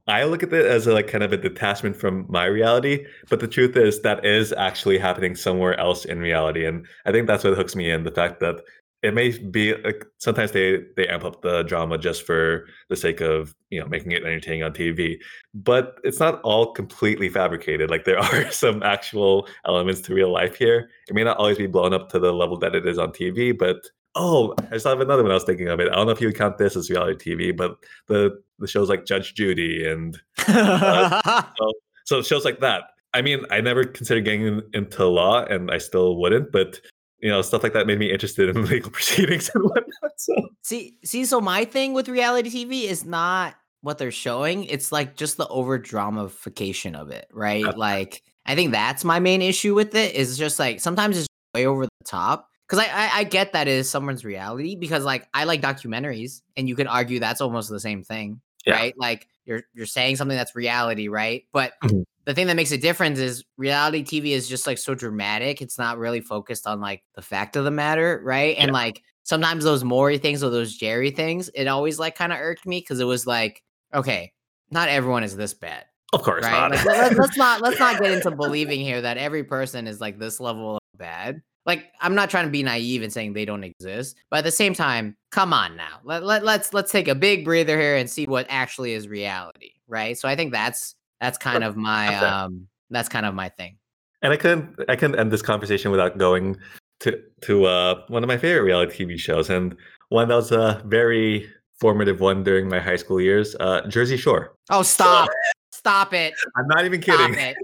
I 0.07 0.24
look 0.24 0.43
at 0.43 0.53
it 0.53 0.66
as 0.66 0.87
a, 0.87 0.93
like 0.93 1.09
kind 1.09 1.22
of 1.22 1.32
a 1.32 1.37
detachment 1.37 1.97
from 1.97 2.26
my 2.28 2.47
reality, 2.47 3.07
but 3.30 3.41
the 3.41 3.49
truth 3.49 3.76
is 3.76 4.03
that 4.03 4.24
is 4.24 4.53
actually 4.53 4.99
happening 4.99 5.37
somewhere 5.37 5.78
else 5.78 6.05
in 6.05 6.18
reality, 6.18 6.64
and 6.66 6.87
I 7.07 7.12
think 7.12 7.26
that's 7.26 7.45
what 7.45 7.57
hooks 7.57 7.76
me 7.76 7.91
in 7.91 8.05
the 8.05 8.11
fact 8.11 8.41
that 8.41 8.57
it 9.05 9.12
may 9.12 9.37
be 9.37 9.74
like 9.85 10.07
sometimes 10.18 10.53
they 10.53 10.78
they 10.97 11.07
amp 11.07 11.24
up 11.24 11.43
the 11.43 11.62
drama 11.64 11.99
just 11.99 12.22
for 12.24 12.66
the 12.89 12.97
sake 12.97 13.20
of 13.20 13.55
you 13.68 13.78
know 13.78 13.87
making 13.87 14.12
it 14.12 14.24
entertaining 14.24 14.62
on 14.62 14.72
TV, 14.72 15.18
but 15.53 15.97
it's 16.05 16.18
not 16.18 16.41
all 16.43 16.72
completely 16.72 17.28
fabricated. 17.28 17.91
Like 17.91 18.05
there 18.05 18.18
are 18.24 18.51
some 18.51 18.82
actual 18.82 19.47
elements 19.66 20.01
to 20.03 20.14
real 20.14 20.32
life 20.32 20.57
here. 20.57 20.89
It 21.09 21.14
may 21.14 21.22
not 21.22 21.37
always 21.37 21.59
be 21.59 21.66
blown 21.66 21.93
up 21.93 22.09
to 22.11 22.18
the 22.18 22.32
level 22.32 22.59
that 22.61 22.74
it 22.74 22.87
is 22.87 22.99
on 22.99 23.11
TV, 23.11 23.57
but 23.57 23.76
oh, 24.15 24.55
I 24.59 24.75
just 24.75 24.87
have 24.87 25.01
another 25.01 25.23
one 25.23 25.33
I 25.33 25.35
was 25.35 25.45
thinking 25.45 25.69
of 25.69 25.81
it. 25.81 25.89
I 25.91 25.95
don't 25.95 26.07
know 26.07 26.12
if 26.12 26.21
you 26.21 26.29
would 26.29 26.37
count 26.37 26.59
this 26.59 26.77
as 26.77 26.91
reality 26.91 27.35
TV, 27.35 27.57
but 27.57 27.77
the 28.07 28.41
the 28.59 28.67
shows 28.67 28.89
like 28.89 29.05
Judge 29.05 29.35
Judy 29.35 29.87
and 29.87 30.21
uh, 30.49 31.43
so, 31.59 31.73
so 32.05 32.23
shows 32.23 32.45
like 32.45 32.61
that. 32.61 32.85
I 33.12 33.23
mean, 33.23 33.45
I 33.51 33.61
never 33.61 33.85
considered 33.85 34.25
getting 34.25 34.62
into 34.73 35.07
law, 35.07 35.45
and 35.45 35.71
I 35.71 35.79
still 35.79 36.17
wouldn't, 36.17 36.53
but 36.53 36.81
you 37.21 37.31
know, 37.31 37.43
stuff 37.43 37.62
like 37.62 37.73
that 37.73 37.87
made 37.87 37.99
me 37.99 38.12
interested 38.12 38.55
in 38.55 38.65
legal 38.67 38.91
proceedings 38.91 39.51
and 39.55 39.65
whatnot. 39.65 40.12
So 40.17 40.35
see, 40.62 40.99
see, 41.05 41.25
so 41.25 41.41
my 41.41 41.65
thing 41.65 41.93
with 41.93 42.09
reality 42.09 42.51
TV 42.51 42.85
is 42.85 43.05
not 43.05 43.55
what 43.81 43.99
they're 43.99 44.11
showing; 44.11 44.65
it's 44.65 44.93
like 44.93 45.17
just 45.17 45.37
the 45.37 45.49
over 45.49 45.79
dramification 45.79 46.95
of 46.95 47.11
it, 47.11 47.27
right? 47.33 47.77
Like, 47.77 48.23
I 48.47 48.55
think 48.55 48.73
that's 48.73 49.05
my 49.05 49.21
main 49.21 49.43
issue 49.43 49.75
with 49.75 49.95
it. 49.95 50.15
Is 50.15 50.37
just 50.37 50.59
like 50.59 50.81
sometimes 50.81 51.19
it's 51.19 51.29
way 51.55 51.67
over 51.67 51.85
the 51.85 52.05
top. 52.05 52.49
Because 52.69 52.87
I, 52.87 52.91
I, 52.93 53.11
I 53.19 53.25
get 53.25 53.53
that 53.53 53.69
is 53.69 53.91
someone's 53.91 54.25
reality 54.25 54.75
because 54.75 55.05
like 55.05 55.29
I 55.35 55.45
like 55.45 55.61
documentaries 55.61 56.43
and 56.57 56.69
you 56.69 56.77
can 56.77 56.87
argue 56.87 57.21
that's 57.21 57.41
almost 57.41 57.69
the 57.69 57.81
same 57.81 58.03
thing, 58.03 58.41
yeah. 58.67 58.75
right? 58.75 58.95
Like 58.97 59.29
you're 59.45 59.62
you're 59.75 59.87
saying 59.87 60.17
something 60.17 60.37
that's 60.37 60.57
reality, 60.57 61.09
right? 61.09 61.45
But 61.53 61.75
mm-hmm 61.83 62.03
the 62.25 62.35
thing 62.35 62.47
that 62.47 62.57
makes 62.57 62.73
a 62.73 62.79
difference 62.79 63.19
is 63.19 63.45
reality 63.57 64.03
TV 64.03 64.31
is 64.31 64.49
just 64.49 64.67
like 64.67 64.79
so 64.79 64.95
dramatic. 64.95 65.61
It's 65.61 65.79
not 65.79 65.99
really 65.99 66.21
focused 66.21 66.67
on 66.67 66.81
like 66.81 67.03
the 67.15 67.23
fact 67.23 67.57
of 67.57 67.65
the 67.65 67.71
matter, 67.71 68.21
right? 68.25 68.57
And 68.59 68.73
like 68.73 69.03
sometimes 69.25 69.65
those 69.65 69.85
Maury 69.85 70.19
things 70.19 70.43
or 70.43 70.51
those 70.51 70.77
Jerry 70.77 71.11
things, 71.11 71.51
it 71.55 71.67
always 71.67 71.99
like 71.99 72.17
kind 72.17 72.33
of 72.33 72.39
irked 72.39 72.67
me 72.67 72.81
because 72.81 73.01
it 73.01 73.05
was 73.05 73.27
like, 73.27 73.62
okay, 73.93 74.33
not 74.71 74.89
everyone 74.89 75.23
is 75.23 75.37
this 75.37 75.53
bad. 75.53 75.85
Of 76.15 76.23
course, 76.23 76.45
right? 76.45 76.71
Like, 76.71 76.85
let, 76.85 77.19
us 77.19 77.37
not 77.37 77.61
let's 77.61 77.79
not 77.79 78.01
get 78.01 78.12
into 78.12 78.31
believing 78.31 78.81
here 78.81 79.03
that 79.03 79.19
every 79.19 79.45
person 79.45 79.87
is 79.87 80.01
like 80.01 80.19
this 80.19 80.41
level 80.41 80.77
of 80.77 80.81
bad. 80.97 81.43
Like 81.67 81.93
I'm 82.01 82.15
not 82.15 82.31
trying 82.31 82.45
to 82.45 82.51
be 82.51 82.62
naive 82.62 83.03
and 83.03 83.12
saying 83.12 83.33
they 83.33 83.45
don't 83.45 83.65
exist, 83.65 84.17
but 84.31 84.39
at 84.39 84.45
the 84.45 84.51
same 84.51 84.75
time, 84.75 85.17
come 85.31 85.53
on 85.53 85.77
now. 85.77 86.01
Let, 86.05 86.23
let 86.23 86.45
let's 86.45 86.75
let's 86.75 86.93
take 86.93 87.09
a 87.09 87.15
big 87.15 87.45
breather 87.45 87.79
here 87.79 87.97
and 87.97 88.09
see 88.09 88.27
what 88.27 88.47
actually 88.51 88.93
is 88.93 89.09
reality, 89.09 89.73
right? 89.89 90.19
So 90.19 90.29
I 90.29 90.37
think 90.37 90.53
that's 90.53 90.95
that's 91.21 91.39
kind 91.39 91.65
of 91.65 91.77
my 91.77 92.15
um 92.17 92.69
that's 92.91 93.09
kind 93.09 93.25
of 93.25 93.35
my 93.35 93.49
thing. 93.49 93.79
And 94.21 94.33
I 94.33 94.37
couldn't 94.37 94.79
I 94.89 94.97
couldn't 94.97 95.19
end 95.19 95.33
this 95.33 95.43
conversation 95.43 95.91
without 95.91 96.19
going 96.19 96.57
to 97.01 97.19
to 97.43 97.65
uh 97.65 98.03
one 98.09 98.23
of 98.23 98.29
my 98.29 98.37
favorite 98.37 98.62
reality 98.62 99.05
TV 99.05 99.19
shows 99.19 99.49
and 99.49 99.75
one 100.11 100.29
that 100.29 100.35
was 100.35 100.53
a 100.53 100.83
very 100.87 101.51
formative 101.81 102.21
one 102.21 102.45
during 102.45 102.69
my 102.69 102.79
high 102.79 102.97
school 102.97 103.21
years, 103.21 103.57
uh 103.61 103.87
Jersey 103.89 104.19
Shore. 104.19 104.55
Oh 104.69 104.83
stop. 104.83 105.31
stop 105.73 106.12
it. 106.12 106.35
I'm 106.57 106.69
not 106.69 106.85
even 106.85 107.01
kidding. 107.01 107.55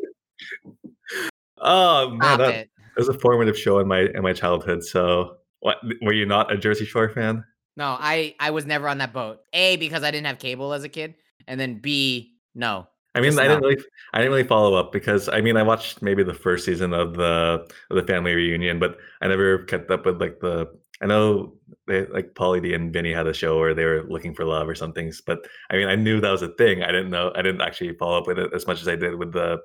oh 1.59 2.11
man, 2.11 2.39
that, 2.39 2.55
it. 2.55 2.71
Was 3.01 3.09
a 3.09 3.19
formative 3.19 3.59
show 3.59 3.79
in 3.79 3.89
my 3.89 4.07
in 4.15 4.23
my 4.23 4.33
childhood. 4.33 4.85
So 4.85 5.37
what 5.61 5.79
were 6.03 6.13
you 6.13 6.27
not 6.27 6.53
a 6.53 6.57
Jersey 6.57 6.85
Shore 6.85 7.09
fan? 7.09 7.45
No, 7.77 7.97
I 7.99 8.35
I 8.39 8.51
was 8.51 8.67
never 8.67 8.89
on 8.89 8.99
that 8.99 9.13
boat. 9.13 9.41
A 9.53 9.77
because 9.77 10.05
I 10.05 10.11
didn't 10.11 10.27
have 10.27 10.39
cable 10.39 10.73
as 10.73 10.85
a 10.85 10.89
kid, 10.89 11.15
and 11.47 11.59
then 11.59 11.79
B 11.79 12.35
no, 12.55 12.89
I 13.15 13.21
mean, 13.21 13.39
I 13.39 13.49
didn't 13.49 13.63
really, 13.63 13.83
I 14.13 14.19
didn't 14.19 14.33
really 14.33 14.47
follow 14.47 14.75
up 14.75 14.93
because 14.93 15.29
I 15.29 15.41
mean, 15.41 15.57
I 15.57 15.63
watched 15.63 16.01
maybe 16.01 16.23
the 16.23 16.35
first 16.35 16.65
season 16.65 16.93
of 16.93 17.15
the 17.15 17.67
of 17.91 17.97
the 17.97 18.05
family 18.05 18.35
reunion, 18.35 18.79
but 18.79 18.99
I 19.21 19.29
never 19.29 19.65
kept 19.65 19.91
up 19.91 20.07
with 20.07 20.21
like 20.21 20.41
the. 20.41 20.69
I 21.03 21.07
know 21.07 21.55
they 21.87 22.05
like 22.07 22.35
Pauly 22.35 22.63
D 22.63 22.75
and 22.75 22.93
Vinny 22.93 23.13
had 23.13 23.27
a 23.27 23.33
show 23.33 23.59
where 23.59 23.75
they 23.75 23.87
were 23.87 24.05
looking 24.09 24.35
for 24.35 24.45
love 24.45 24.69
or 24.69 24.75
something, 24.75 25.13
but 25.27 25.39
I 25.71 25.77
mean, 25.77 25.89
I 25.89 25.97
knew 25.97 26.21
that 26.21 26.31
was 26.31 26.43
a 26.43 26.55
thing. 26.55 26.83
I 26.83 26.93
didn't 26.93 27.11
know, 27.11 27.33
I 27.35 27.43
didn't 27.43 27.63
actually 27.63 27.95
follow 27.95 28.19
up 28.19 28.27
with 28.27 28.39
it 28.39 28.53
as 28.55 28.67
much 28.67 28.83
as 28.83 28.87
I 28.87 28.97
did 28.97 29.17
with 29.17 29.33
the 29.33 29.59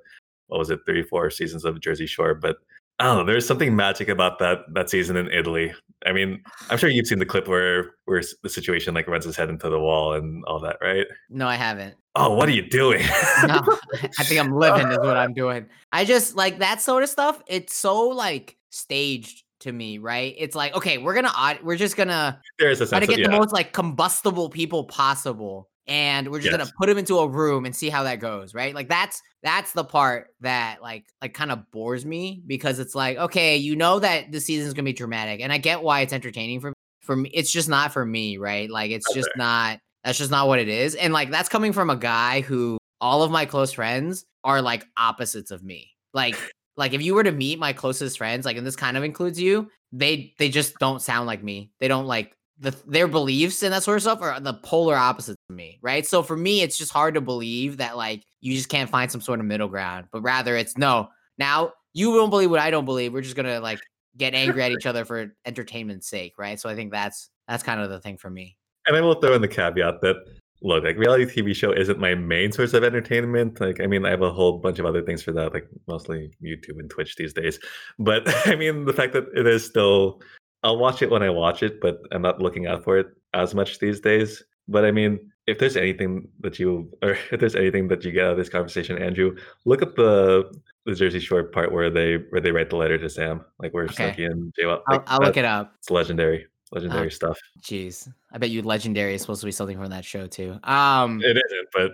what 0.48 0.60
was 0.60 0.70
it, 0.70 0.80
three, 0.86 1.04
four 1.04 1.30
seasons 1.30 1.66
of 1.66 1.82
Jersey 1.82 2.08
Shore. 2.08 2.34
But 2.36 2.58
I 3.00 3.06
don't 3.06 3.18
know. 3.18 3.24
There's 3.26 3.46
something 3.46 3.76
magic 3.76 4.08
about 4.08 4.40
that 4.40 4.60
that 4.74 4.90
season 4.90 5.18
in 5.18 5.30
Italy. 5.32 5.74
I 6.06 6.14
mean, 6.14 6.42
I'm 6.70 6.78
sure 6.78 6.90
you've 6.90 7.08
seen 7.08 7.20
the 7.20 7.26
clip 7.26 7.48
where 7.48 7.96
where 8.06 8.22
the 8.42 8.50
situation 8.50 8.94
like 8.94 9.08
runs 9.08 9.26
his 9.26 9.36
head 9.36 9.50
into 9.50 9.70
the 9.70 9.80
wall 9.80 10.14
and 10.14 10.44
all 10.46 10.60
that, 10.62 10.78
right? 10.82 11.06
No, 11.30 11.48
I 11.48 11.56
haven't. 11.56 11.96
Oh, 12.16 12.34
what 12.34 12.48
are 12.48 12.54
you 12.54 12.68
doing? 12.70 13.02
no, 13.48 13.62
I 14.20 14.24
think 14.24 14.40
I'm 14.40 14.54
living 14.54 14.88
is 14.92 15.00
what 15.00 15.18
I'm 15.18 15.34
doing. 15.34 15.66
I 15.92 16.06
just 16.06 16.36
like 16.36 16.60
that 16.60 16.82
sort 16.82 17.04
of 17.04 17.10
stuff. 17.10 17.42
It's 17.48 17.76
so 17.76 18.08
like 18.08 18.58
staged 18.70 19.44
to 19.62 19.72
me, 19.72 19.98
right? 19.98 20.34
It's 20.38 20.56
like, 20.56 20.74
okay, 20.76 20.98
we're 20.98 21.16
gonna 21.16 21.60
we're 21.64 21.76
just 21.76 21.98
gonna 21.98 22.40
there's 22.60 22.80
a 22.80 22.88
try 22.88 23.02
to 23.02 23.08
get 23.08 23.16
of, 23.16 23.20
yeah. 23.20 23.28
the 23.28 23.38
most 23.38 23.52
like 23.52 23.74
combustible 23.74 24.50
people 24.50 24.86
possible 24.86 25.70
and 25.88 26.32
we're 26.32 26.40
just 26.40 26.52
yes. 26.52 26.58
gonna 26.58 26.72
put 26.78 26.88
them 26.88 26.98
into 26.98 27.20
a 27.20 27.28
room 27.28 27.66
and 27.66 27.76
see 27.76 27.90
how 27.90 28.04
that 28.04 28.20
goes 28.20 28.54
right 28.54 28.74
like 28.74 28.90
that's 28.90 29.22
that's 29.44 29.74
the 29.74 29.84
part 29.84 30.30
that 30.42 30.82
like 30.82 31.06
like 31.22 31.34
kind 31.34 31.52
of 31.52 31.70
bores 31.72 32.06
me 32.06 32.42
because 32.48 32.80
it's 32.80 32.96
like 32.96 33.18
okay 33.18 33.56
you 33.58 33.76
know 33.76 34.00
that 34.00 34.32
the 34.32 34.40
season's 34.40 34.74
gonna 34.74 34.84
be 34.84 34.94
dramatic 34.94 35.42
and 35.42 35.54
i 35.54 35.58
get 35.58 35.84
why 35.84 36.02
it's 36.02 36.14
entertaining 36.14 36.60
for 36.60 36.74
for 37.02 37.16
me 37.16 37.30
it's 37.34 37.52
just 37.52 37.70
not 37.70 37.94
for 37.94 38.06
me 38.06 38.38
right 38.38 38.70
like 38.70 38.92
it's 38.92 39.08
okay. 39.10 39.20
just 39.20 39.30
not 39.36 39.80
that's 40.04 40.18
just 40.18 40.32
not 40.32 40.48
what 40.48 40.60
it 40.60 40.68
is 40.68 40.96
and 40.96 41.14
like 41.14 41.30
that's 41.30 41.50
coming 41.50 41.72
from 41.72 41.90
a 41.90 41.96
guy 41.96 42.42
who 42.42 42.78
all 43.00 43.22
of 43.22 43.32
my 43.32 43.46
close 43.46 43.72
friends 43.72 44.26
are 44.44 44.62
like 44.62 44.86
opposites 44.98 45.52
of 45.52 45.64
me 45.64 45.92
like 46.14 46.36
like 46.78 46.94
if 46.94 47.02
you 47.02 47.14
were 47.14 47.24
to 47.24 47.32
meet 47.32 47.60
my 47.60 47.74
closest 47.74 48.18
friends 48.18 48.46
like 48.46 48.58
and 48.58 48.66
this 48.66 48.76
kind 48.76 48.98
of 48.98 49.04
includes 49.04 49.40
you 49.40 49.70
they 49.92 50.34
they 50.40 50.50
just 50.50 50.78
don't 50.80 51.02
sound 51.02 51.28
like 51.28 51.44
me 51.44 51.72
they 51.80 51.88
don't 51.88 52.08
like 52.08 52.36
the 52.60 52.76
their 52.88 53.08
beliefs 53.08 53.64
and 53.64 53.74
that 53.74 53.84
sort 53.84 53.98
of 53.98 54.04
stuff 54.04 54.22
are 54.22 54.40
the 54.40 54.54
polar 54.54 54.96
opposites 54.96 55.38
to 55.50 55.56
me, 55.56 55.80
right? 55.82 56.06
So 56.06 56.24
for 56.24 56.38
me, 56.38 56.62
it's 56.62 56.78
just 56.78 56.92
hard 56.92 57.16
to 57.16 57.22
believe 57.22 57.78
that 57.78 57.98
like 57.98 58.24
you 58.42 58.54
just 58.54 58.70
can't 58.70 58.90
find 58.90 59.12
some 59.12 59.22
sort 59.22 59.40
of 59.40 59.46
middle 59.46 59.68
ground, 59.68 60.08
but 60.12 60.22
rather 60.22 60.56
it's 60.56 60.78
no. 60.78 61.10
Now 61.38 61.74
you 61.94 62.14
don't 62.16 62.30
believe 62.30 62.50
what 62.50 62.60
I 62.60 62.72
don't 62.72 62.86
believe. 62.86 63.14
We're 63.14 63.22
just 63.22 63.36
gonna 63.36 63.60
like 63.60 63.80
get 64.18 64.34
angry 64.34 64.64
at 64.64 64.72
each 64.72 64.86
other 64.86 65.04
for 65.04 65.36
entertainment's 65.46 66.08
sake, 66.08 66.34
right? 66.38 66.60
So 66.60 66.70
I 66.70 66.76
think 66.76 66.92
that's 66.92 67.30
that's 67.48 67.64
kind 67.64 67.82
of 67.82 67.90
the 67.90 68.00
thing 68.00 68.18
for 68.18 68.30
me. 68.30 68.58
And 68.88 68.96
I 68.96 69.02
will 69.02 69.16
throw 69.16 69.34
in 69.34 69.42
the 69.42 69.48
caveat 69.48 70.02
that 70.02 70.16
look, 70.62 70.84
like 70.84 70.98
reality 70.98 71.26
TV 71.26 71.56
show 71.56 71.72
isn't 71.72 72.00
my 72.00 72.16
main 72.16 72.52
source 72.52 72.74
of 72.74 72.84
entertainment. 72.84 73.60
Like, 73.60 73.82
I 73.82 73.88
mean, 73.88 74.06
I 74.06 74.10
have 74.10 74.22
a 74.22 74.32
whole 74.32 74.60
bunch 74.60 74.80
of 74.80 74.86
other 74.86 75.02
things 75.02 75.22
for 75.22 75.32
that, 75.34 75.54
like 75.54 75.68
mostly 75.88 76.32
YouTube 76.44 76.80
and 76.80 76.90
Twitch 76.90 77.16
these 77.16 77.34
days. 77.34 77.60
But 78.00 78.24
I 78.48 78.56
mean, 78.56 78.86
the 78.86 78.94
fact 78.94 79.14
that 79.14 79.26
it 79.36 79.48
is 79.48 79.66
still 79.66 80.22
I'll 80.66 80.78
watch 80.78 81.04
it 81.04 81.12
when 81.12 81.22
I 81.22 81.30
watch 81.30 81.62
it, 81.62 81.80
but 81.80 82.02
I'm 82.12 82.24
not 82.24 82.42
looking 82.42 82.66
out 82.66 82.84
for 82.84 82.98
it 82.98 83.08
as 83.36 83.54
much 83.54 83.78
these 83.78 84.00
days. 84.00 84.44
But 84.68 84.84
I 84.84 84.92
mean, 84.92 85.32
if 85.46 85.60
there's 85.60 85.78
anything 85.78 86.28
that 86.40 86.58
you 86.58 86.92
or 87.04 87.18
if 87.32 87.40
there's 87.40 87.56
anything 87.56 87.88
that 87.90 88.04
you 88.04 88.12
get 88.12 88.26
out 88.26 88.32
of 88.32 88.38
this 88.38 88.50
conversation, 88.50 88.98
Andrew, 88.98 89.38
look 89.66 89.84
up 89.84 89.96
the 89.96 90.52
the 90.86 90.96
Jersey 90.96 91.20
Shore 91.20 91.44
part 91.44 91.72
where 91.72 91.90
they 91.92 92.16
where 92.30 92.42
they 92.42 92.52
write 92.52 92.72
the 92.72 92.78
letter 92.78 92.98
to 92.98 93.10
Sam, 93.10 93.46
like 93.60 93.74
where 93.74 93.86
okay. 93.86 94.12
Snooki 94.12 94.26
and 94.26 94.54
Jay. 94.56 94.66
Like, 94.66 94.82
I'll, 94.88 95.04
I'll 95.08 95.20
look 95.20 95.38
it 95.38 95.46
up. 95.46 95.76
It's 95.78 95.92
legendary, 95.92 96.48
legendary 96.72 97.08
uh, 97.08 97.12
stuff. 97.12 97.40
Jeez, 97.62 98.12
I 98.32 98.40
bet 98.40 98.50
you 98.50 98.64
legendary 98.64 99.14
is 99.14 99.22
supposed 99.22 99.42
to 99.42 99.46
be 99.46 99.52
something 99.52 99.78
from 99.78 99.92
that 99.92 100.04
show 100.04 100.26
too. 100.26 100.60
Um, 100.64 101.22
it 101.22 101.38
isn't, 101.38 101.68
but 101.74 101.92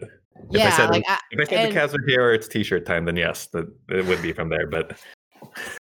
yeah, 0.49 0.67
if 0.67 0.73
I 0.73 0.77
said, 0.77 0.89
like, 0.89 1.03
if 1.31 1.39
I 1.39 1.43
said 1.43 1.65
and, 1.65 1.75
the 1.75 1.79
Cavs 1.79 1.91
were 1.91 2.07
here 2.07 2.23
or 2.23 2.33
it's 2.33 2.47
T-shirt 2.47 2.85
time, 2.85 3.03
then 3.03 3.17
yes, 3.17 3.47
that 3.47 3.67
it 3.89 4.05
would 4.05 4.21
be 4.21 4.31
from 4.31 4.47
there. 4.47 4.65
But 4.67 4.97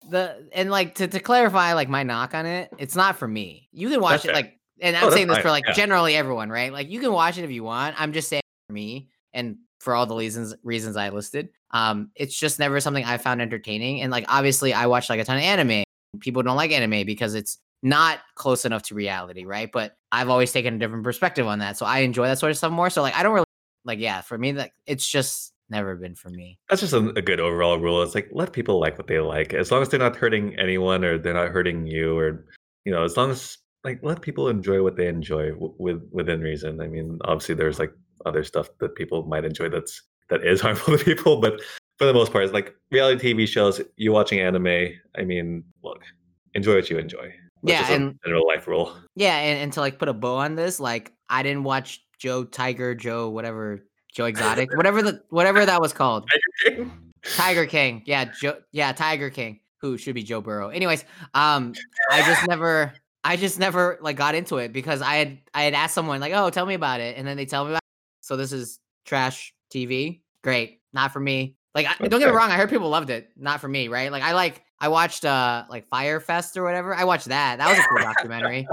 the 0.10 0.50
and 0.54 0.72
like 0.72 0.96
to, 0.96 1.08
to 1.08 1.20
clarify 1.20 1.74
like 1.74 1.90
my 1.90 2.04
knock 2.04 2.34
on 2.34 2.46
it 2.46 2.72
it's 2.78 2.96
not 2.96 3.18
for 3.18 3.28
me. 3.28 3.70
You 3.72 3.90
can 3.90 4.02
watch 4.02 4.24
that's 4.24 4.26
it 4.26 4.34
like 4.34 4.60
and 4.82 4.96
i'm 4.96 5.06
oh, 5.06 5.10
saying 5.12 5.28
this 5.28 5.38
fine. 5.38 5.44
for 5.44 5.50
like 5.52 5.66
yeah. 5.68 5.74
generally 5.74 6.16
everyone 6.16 6.50
right? 6.50 6.74
Like 6.74 6.90
you 6.90 7.00
can 7.00 7.12
watch 7.12 7.38
it 7.38 7.44
if 7.44 7.52
you 7.52 7.64
want. 7.64 8.00
I'm 8.02 8.14
just 8.14 8.28
saying 8.30 8.42
for 8.68 8.74
me 8.74 9.10
and 9.34 9.58
for 9.80 9.96
all 9.96 10.06
the 10.06 10.16
reasons 10.16 10.56
reasons 10.64 10.98
i 10.98 11.10
listed. 11.10 11.50
Um 11.72 12.10
it's 12.16 12.38
just 12.38 12.60
never 12.60 12.80
something 12.80 13.06
i 13.06 13.18
found 13.18 13.42
entertaining. 13.42 14.02
And 14.02 14.12
like 14.12 14.26
obviously 14.28 14.74
i 14.74 14.88
watch 14.88 15.10
like 15.10 15.20
a 15.20 15.26
ton 15.26 15.38
of 15.38 15.44
anime. 15.44 15.84
People 16.20 16.44
don't 16.44 16.58
like 16.58 16.72
anime 16.72 17.06
because 17.06 17.36
it's 17.36 17.58
not 17.84 18.20
close 18.36 18.66
enough 18.66 18.84
to 18.84 18.96
reality 18.96 19.46
right? 19.46 19.72
But 19.72 19.96
i've 20.12 20.30
always 20.30 20.52
taken 20.52 20.76
a 20.76 20.80
different 20.80 21.04
perspective 21.04 21.48
on 21.48 21.60
that. 21.60 21.78
So 21.78 21.86
i 21.86 22.00
enjoy 22.00 22.26
that 22.28 22.40
sort 22.40 22.52
of 22.52 22.58
stuff 22.58 22.72
more. 22.72 22.90
So 22.90 23.02
like 23.02 23.16
i 23.16 23.24
don't 23.24 23.34
really 23.34 23.46
like 23.84 24.00
yeah 24.00 24.22
for 24.22 24.38
me 24.38 24.54
like 24.54 24.74
it's 24.86 25.08
just 25.08 25.51
never 25.72 25.96
been 25.96 26.16
for 26.16 26.30
me. 26.30 26.60
That's 26.70 26.82
just 26.82 26.94
a, 26.94 27.10
a, 27.16 27.22
good 27.22 27.40
overall 27.40 27.80
rule. 27.80 28.04
It's 28.04 28.14
like 28.14 28.30
let 28.32 28.54
people 28.54 28.80
like 28.80 28.98
what 28.98 29.08
they 29.08 29.20
like, 29.20 29.54
as 29.54 29.72
long 29.72 29.82
as 29.82 29.90
they're 29.90 30.00
not 30.00 30.16
hurting 30.16 30.60
anyone 30.60 31.04
or 31.04 31.18
they're 31.18 31.34
not 31.34 31.50
hurting 31.50 31.88
you, 31.88 32.18
or 32.18 32.46
you 32.86 32.92
know, 32.92 33.04
as 33.04 33.18
long 33.18 33.32
as 33.32 33.58
like 33.84 34.00
let 34.04 34.22
people 34.22 34.48
enjoy 34.50 34.84
what 34.84 34.98
they 34.98 35.08
enjoy 35.08 35.52
w- 35.52 35.74
with 35.80 36.08
within 36.12 36.42
reason. 36.42 36.82
I 36.82 36.88
mean, 36.88 37.18
obviously 37.26 37.56
there's 37.56 37.80
like 37.80 37.94
other 38.26 38.44
stuff 38.44 38.70
that 38.80 38.96
people 38.96 39.24
might 39.24 39.46
enjoy 39.46 39.70
that's 39.70 40.02
that 40.30 40.46
is 40.46 40.62
harmful 40.66 40.98
to 40.98 41.04
people, 41.04 41.42
but 41.42 41.62
for 41.98 42.06
the 42.06 42.14
most 42.14 42.32
part, 42.32 42.44
it's 42.44 42.54
like 42.54 42.76
reality 42.92 43.34
TV 43.34 43.48
shows. 43.48 43.82
You 43.96 44.12
watching 44.12 44.40
anime. 44.40 44.90
I 45.18 45.24
mean, 45.24 45.64
look, 45.84 46.04
enjoy 46.54 46.76
what 46.76 46.90
you 46.90 46.98
enjoy. 46.98 47.34
That's 47.64 47.90
yeah, 47.90 47.96
and 47.96 48.20
general 48.26 48.48
life 48.48 48.68
rule. 48.68 48.96
Yeah, 49.16 49.38
and, 49.38 49.60
and 49.60 49.74
to 49.74 49.82
like 49.82 50.00
put 50.00 50.10
a 50.10 50.14
bow 50.14 50.38
on 50.38 50.56
this, 50.56 50.80
like 50.80 51.14
I 51.30 51.44
didn't 51.44 51.64
watch 51.64 52.04
Joe 52.18 52.44
Tiger, 52.44 52.96
Joe 52.96 53.30
whatever 53.30 53.86
Joe 54.12 54.26
Exotic, 54.26 54.76
whatever 54.76 55.02
the 55.02 55.24
whatever 55.30 55.66
that 55.66 55.82
was 55.82 55.94
called. 55.94 56.30
Tiger 56.30 56.76
King. 56.76 56.92
Tiger 57.24 57.66
King. 57.66 58.04
Yeah, 58.06 58.26
Joe. 58.26 58.58
Yeah, 58.72 58.92
Tiger 58.92 59.30
King. 59.30 59.60
Who 59.78 59.98
should 59.98 60.16
be 60.16 60.24
Joe 60.24 60.42
Burrow. 60.42 60.70
Anyways, 60.70 61.06
um, 61.34 61.74
I 62.12 62.22
just 62.22 62.48
never. 62.48 62.94
I 63.24 63.38
just 63.38 63.60
never 63.60 64.00
like 64.02 64.16
got 64.16 64.34
into 64.34 64.58
it 64.58 64.74
because 64.74 65.02
I 65.02 65.16
had 65.16 65.38
I 65.54 65.64
had 65.64 65.74
asked 65.74 65.94
someone 65.94 66.20
like, 66.20 66.34
"Oh, 66.34 66.50
tell 66.50 66.66
me 66.66 66.74
about 66.74 67.00
it," 67.00 67.18
and 67.18 67.28
then 67.28 67.38
they 67.38 67.46
tell 67.46 67.66
me 67.66 67.72
about. 67.72 67.78
It. 67.78 68.26
So 68.26 68.36
this 68.36 68.52
is 68.52 68.80
trash 69.06 69.54
TV. 69.74 70.22
Great, 70.44 70.82
not 70.92 71.14
for 71.14 71.20
me. 71.20 71.56
Like, 71.74 71.88
I, 71.88 72.08
don't 72.08 72.20
get 72.20 72.30
me 72.30 72.36
wrong. 72.36 72.52
I 72.52 72.58
heard 72.58 72.70
people 72.70 72.90
loved 72.90 73.10
it. 73.10 73.30
Not 73.38 73.62
for 73.62 73.68
me, 73.68 73.88
right? 73.88 74.12
Like, 74.12 74.24
I 74.24 74.34
like 74.34 74.64
I 74.80 74.88
watched 74.88 75.24
uh 75.24 75.66
like 75.70 75.88
Fyre 75.90 76.20
Fest 76.20 76.58
or 76.58 76.64
whatever. 76.64 76.96
I 76.96 77.04
watched 77.04 77.28
that. 77.28 77.60
That 77.60 77.70
was 77.70 77.78
a 77.78 77.84
cool 77.84 78.00
documentary. 78.00 78.68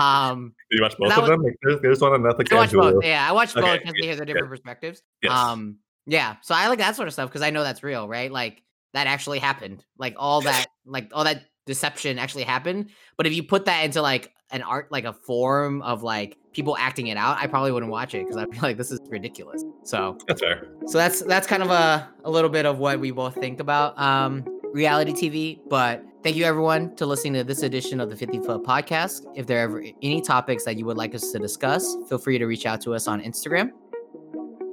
Um, 0.00 0.54
Did 0.70 0.76
you 0.78 0.82
watch 0.82 0.96
both 0.98 1.12
of 1.12 1.22
was, 1.22 1.30
them? 1.30 1.42
Like, 1.42 1.56
there's, 1.62 1.80
there's 1.80 2.00
one 2.00 2.12
on 2.12 2.22
Netflix. 2.22 2.52
I 2.52 2.56
watched 2.56 2.72
both. 2.72 3.04
Yeah, 3.04 3.28
I 3.28 3.32
watched 3.32 3.56
okay. 3.56 3.66
both 3.66 3.80
because 3.80 3.94
they 4.00 4.06
hear 4.06 4.16
the 4.16 4.26
different 4.26 4.48
perspectives. 4.48 5.02
Yes. 5.22 5.32
Um, 5.32 5.78
yeah. 6.06 6.36
So 6.42 6.54
I 6.54 6.68
like 6.68 6.78
that 6.78 6.96
sort 6.96 7.08
of 7.08 7.14
stuff 7.14 7.28
because 7.28 7.42
I 7.42 7.50
know 7.50 7.62
that's 7.62 7.82
real, 7.82 8.08
right? 8.08 8.32
Like 8.32 8.62
that 8.94 9.06
actually 9.06 9.38
happened. 9.38 9.84
Like 9.98 10.14
all 10.16 10.40
that, 10.42 10.66
like 10.86 11.10
all 11.12 11.24
that 11.24 11.44
deception 11.66 12.18
actually 12.18 12.44
happened. 12.44 12.90
But 13.16 13.26
if 13.26 13.34
you 13.34 13.42
put 13.42 13.66
that 13.66 13.84
into 13.84 14.00
like 14.02 14.32
an 14.50 14.62
art, 14.62 14.90
like 14.90 15.04
a 15.04 15.12
form 15.12 15.82
of 15.82 16.02
like 16.02 16.38
people 16.52 16.76
acting 16.78 17.08
it 17.08 17.16
out, 17.16 17.36
I 17.38 17.46
probably 17.46 17.72
wouldn't 17.72 17.92
watch 17.92 18.14
it 18.14 18.24
because 18.24 18.36
I'd 18.36 18.50
be 18.50 18.58
like, 18.60 18.78
this 18.78 18.90
is 18.90 19.00
ridiculous. 19.08 19.62
So 19.84 20.16
that's 20.26 20.40
fair. 20.40 20.66
So 20.86 20.98
that's 20.98 21.20
that's 21.22 21.46
kind 21.46 21.62
of 21.62 21.70
a 21.70 22.08
a 22.24 22.30
little 22.30 22.50
bit 22.50 22.64
of 22.64 22.78
what 22.78 23.00
we 23.00 23.10
both 23.10 23.34
think 23.34 23.60
about 23.60 23.98
um 23.98 24.44
reality 24.72 25.12
TV. 25.12 25.60
But 25.68 26.04
thank 26.22 26.36
you 26.36 26.44
everyone 26.44 26.94
to 26.96 27.06
listening 27.06 27.34
to 27.34 27.44
this 27.44 27.62
edition 27.62 28.00
of 28.00 28.10
the 28.10 28.16
50 28.16 28.40
Foot 28.40 28.62
Podcast. 28.62 29.26
If 29.34 29.46
there 29.46 29.58
are 29.58 29.62
ever 29.62 29.84
any 30.02 30.20
topics 30.20 30.64
that 30.64 30.76
you 30.76 30.84
would 30.86 30.96
like 30.96 31.14
us 31.14 31.30
to 31.32 31.38
discuss, 31.38 31.96
feel 32.08 32.18
free 32.18 32.38
to 32.38 32.46
reach 32.46 32.66
out 32.66 32.80
to 32.82 32.94
us 32.94 33.08
on 33.08 33.20
Instagram. 33.20 33.70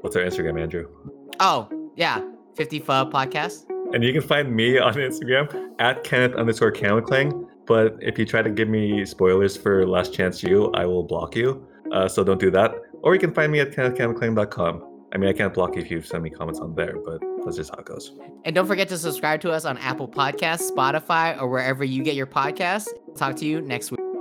What's 0.02 0.16
our 0.16 0.24
Instagram, 0.24 0.62
Andrew? 0.62 0.88
Oh, 1.40 1.70
yeah. 1.96 2.24
50 2.56 2.80
Foot 2.80 3.10
Podcast. 3.10 3.66
And 3.94 4.04
you 4.04 4.14
can 4.14 4.22
find 4.22 4.56
me 4.56 4.78
on 4.80 4.94
Instagram 4.94 5.74
at 5.80 6.04
Kenneth 6.04 6.36
underscore 6.36 6.72
Camaclang. 6.72 7.48
But 7.66 7.98
if 8.02 8.20
you 8.20 8.26
try 8.26 8.42
to 8.42 8.50
give 8.50 8.70
me 8.70 9.06
spoilers 9.06 9.58
for 9.58 9.88
Last 9.88 10.14
Chance 10.14 10.44
U, 10.44 10.72
I 10.74 10.86
will 10.86 11.04
block 11.04 11.36
you. 11.36 11.66
Uh, 11.92 12.08
so 12.08 12.24
don't 12.24 12.40
do 12.40 12.52
that. 12.52 12.76
Or 13.02 13.14
you 13.14 13.20
can 13.20 13.34
find 13.34 13.52
me 13.52 13.60
at 13.60 13.72
kennethcamaclang.com. 13.72 14.95
I 15.16 15.18
mean, 15.18 15.30
I 15.30 15.34
can't 15.34 15.54
block 15.54 15.78
you 15.78 15.82
if 15.82 15.90
you 15.90 16.02
send 16.02 16.24
me 16.24 16.30
comments 16.30 16.60
on 16.60 16.76
there, 16.76 16.98
but 17.06 17.22
that's 17.46 17.56
just 17.56 17.70
how 17.70 17.78
it 17.80 17.86
goes. 17.86 18.12
And 18.44 18.54
don't 18.54 18.68
forget 18.68 18.90
to 18.90 18.98
subscribe 18.98 19.40
to 19.42 19.52
us 19.52 19.64
on 19.64 19.78
Apple 19.78 20.10
Podcasts, 20.10 20.70
Spotify, 20.70 21.42
or 21.42 21.48
wherever 21.48 21.86
you 21.86 22.04
get 22.04 22.16
your 22.16 22.28
podcasts. 22.28 22.90
Talk 23.16 23.38
to 23.38 23.46
you 23.46 23.62
next 23.62 23.92
week. 23.92 24.15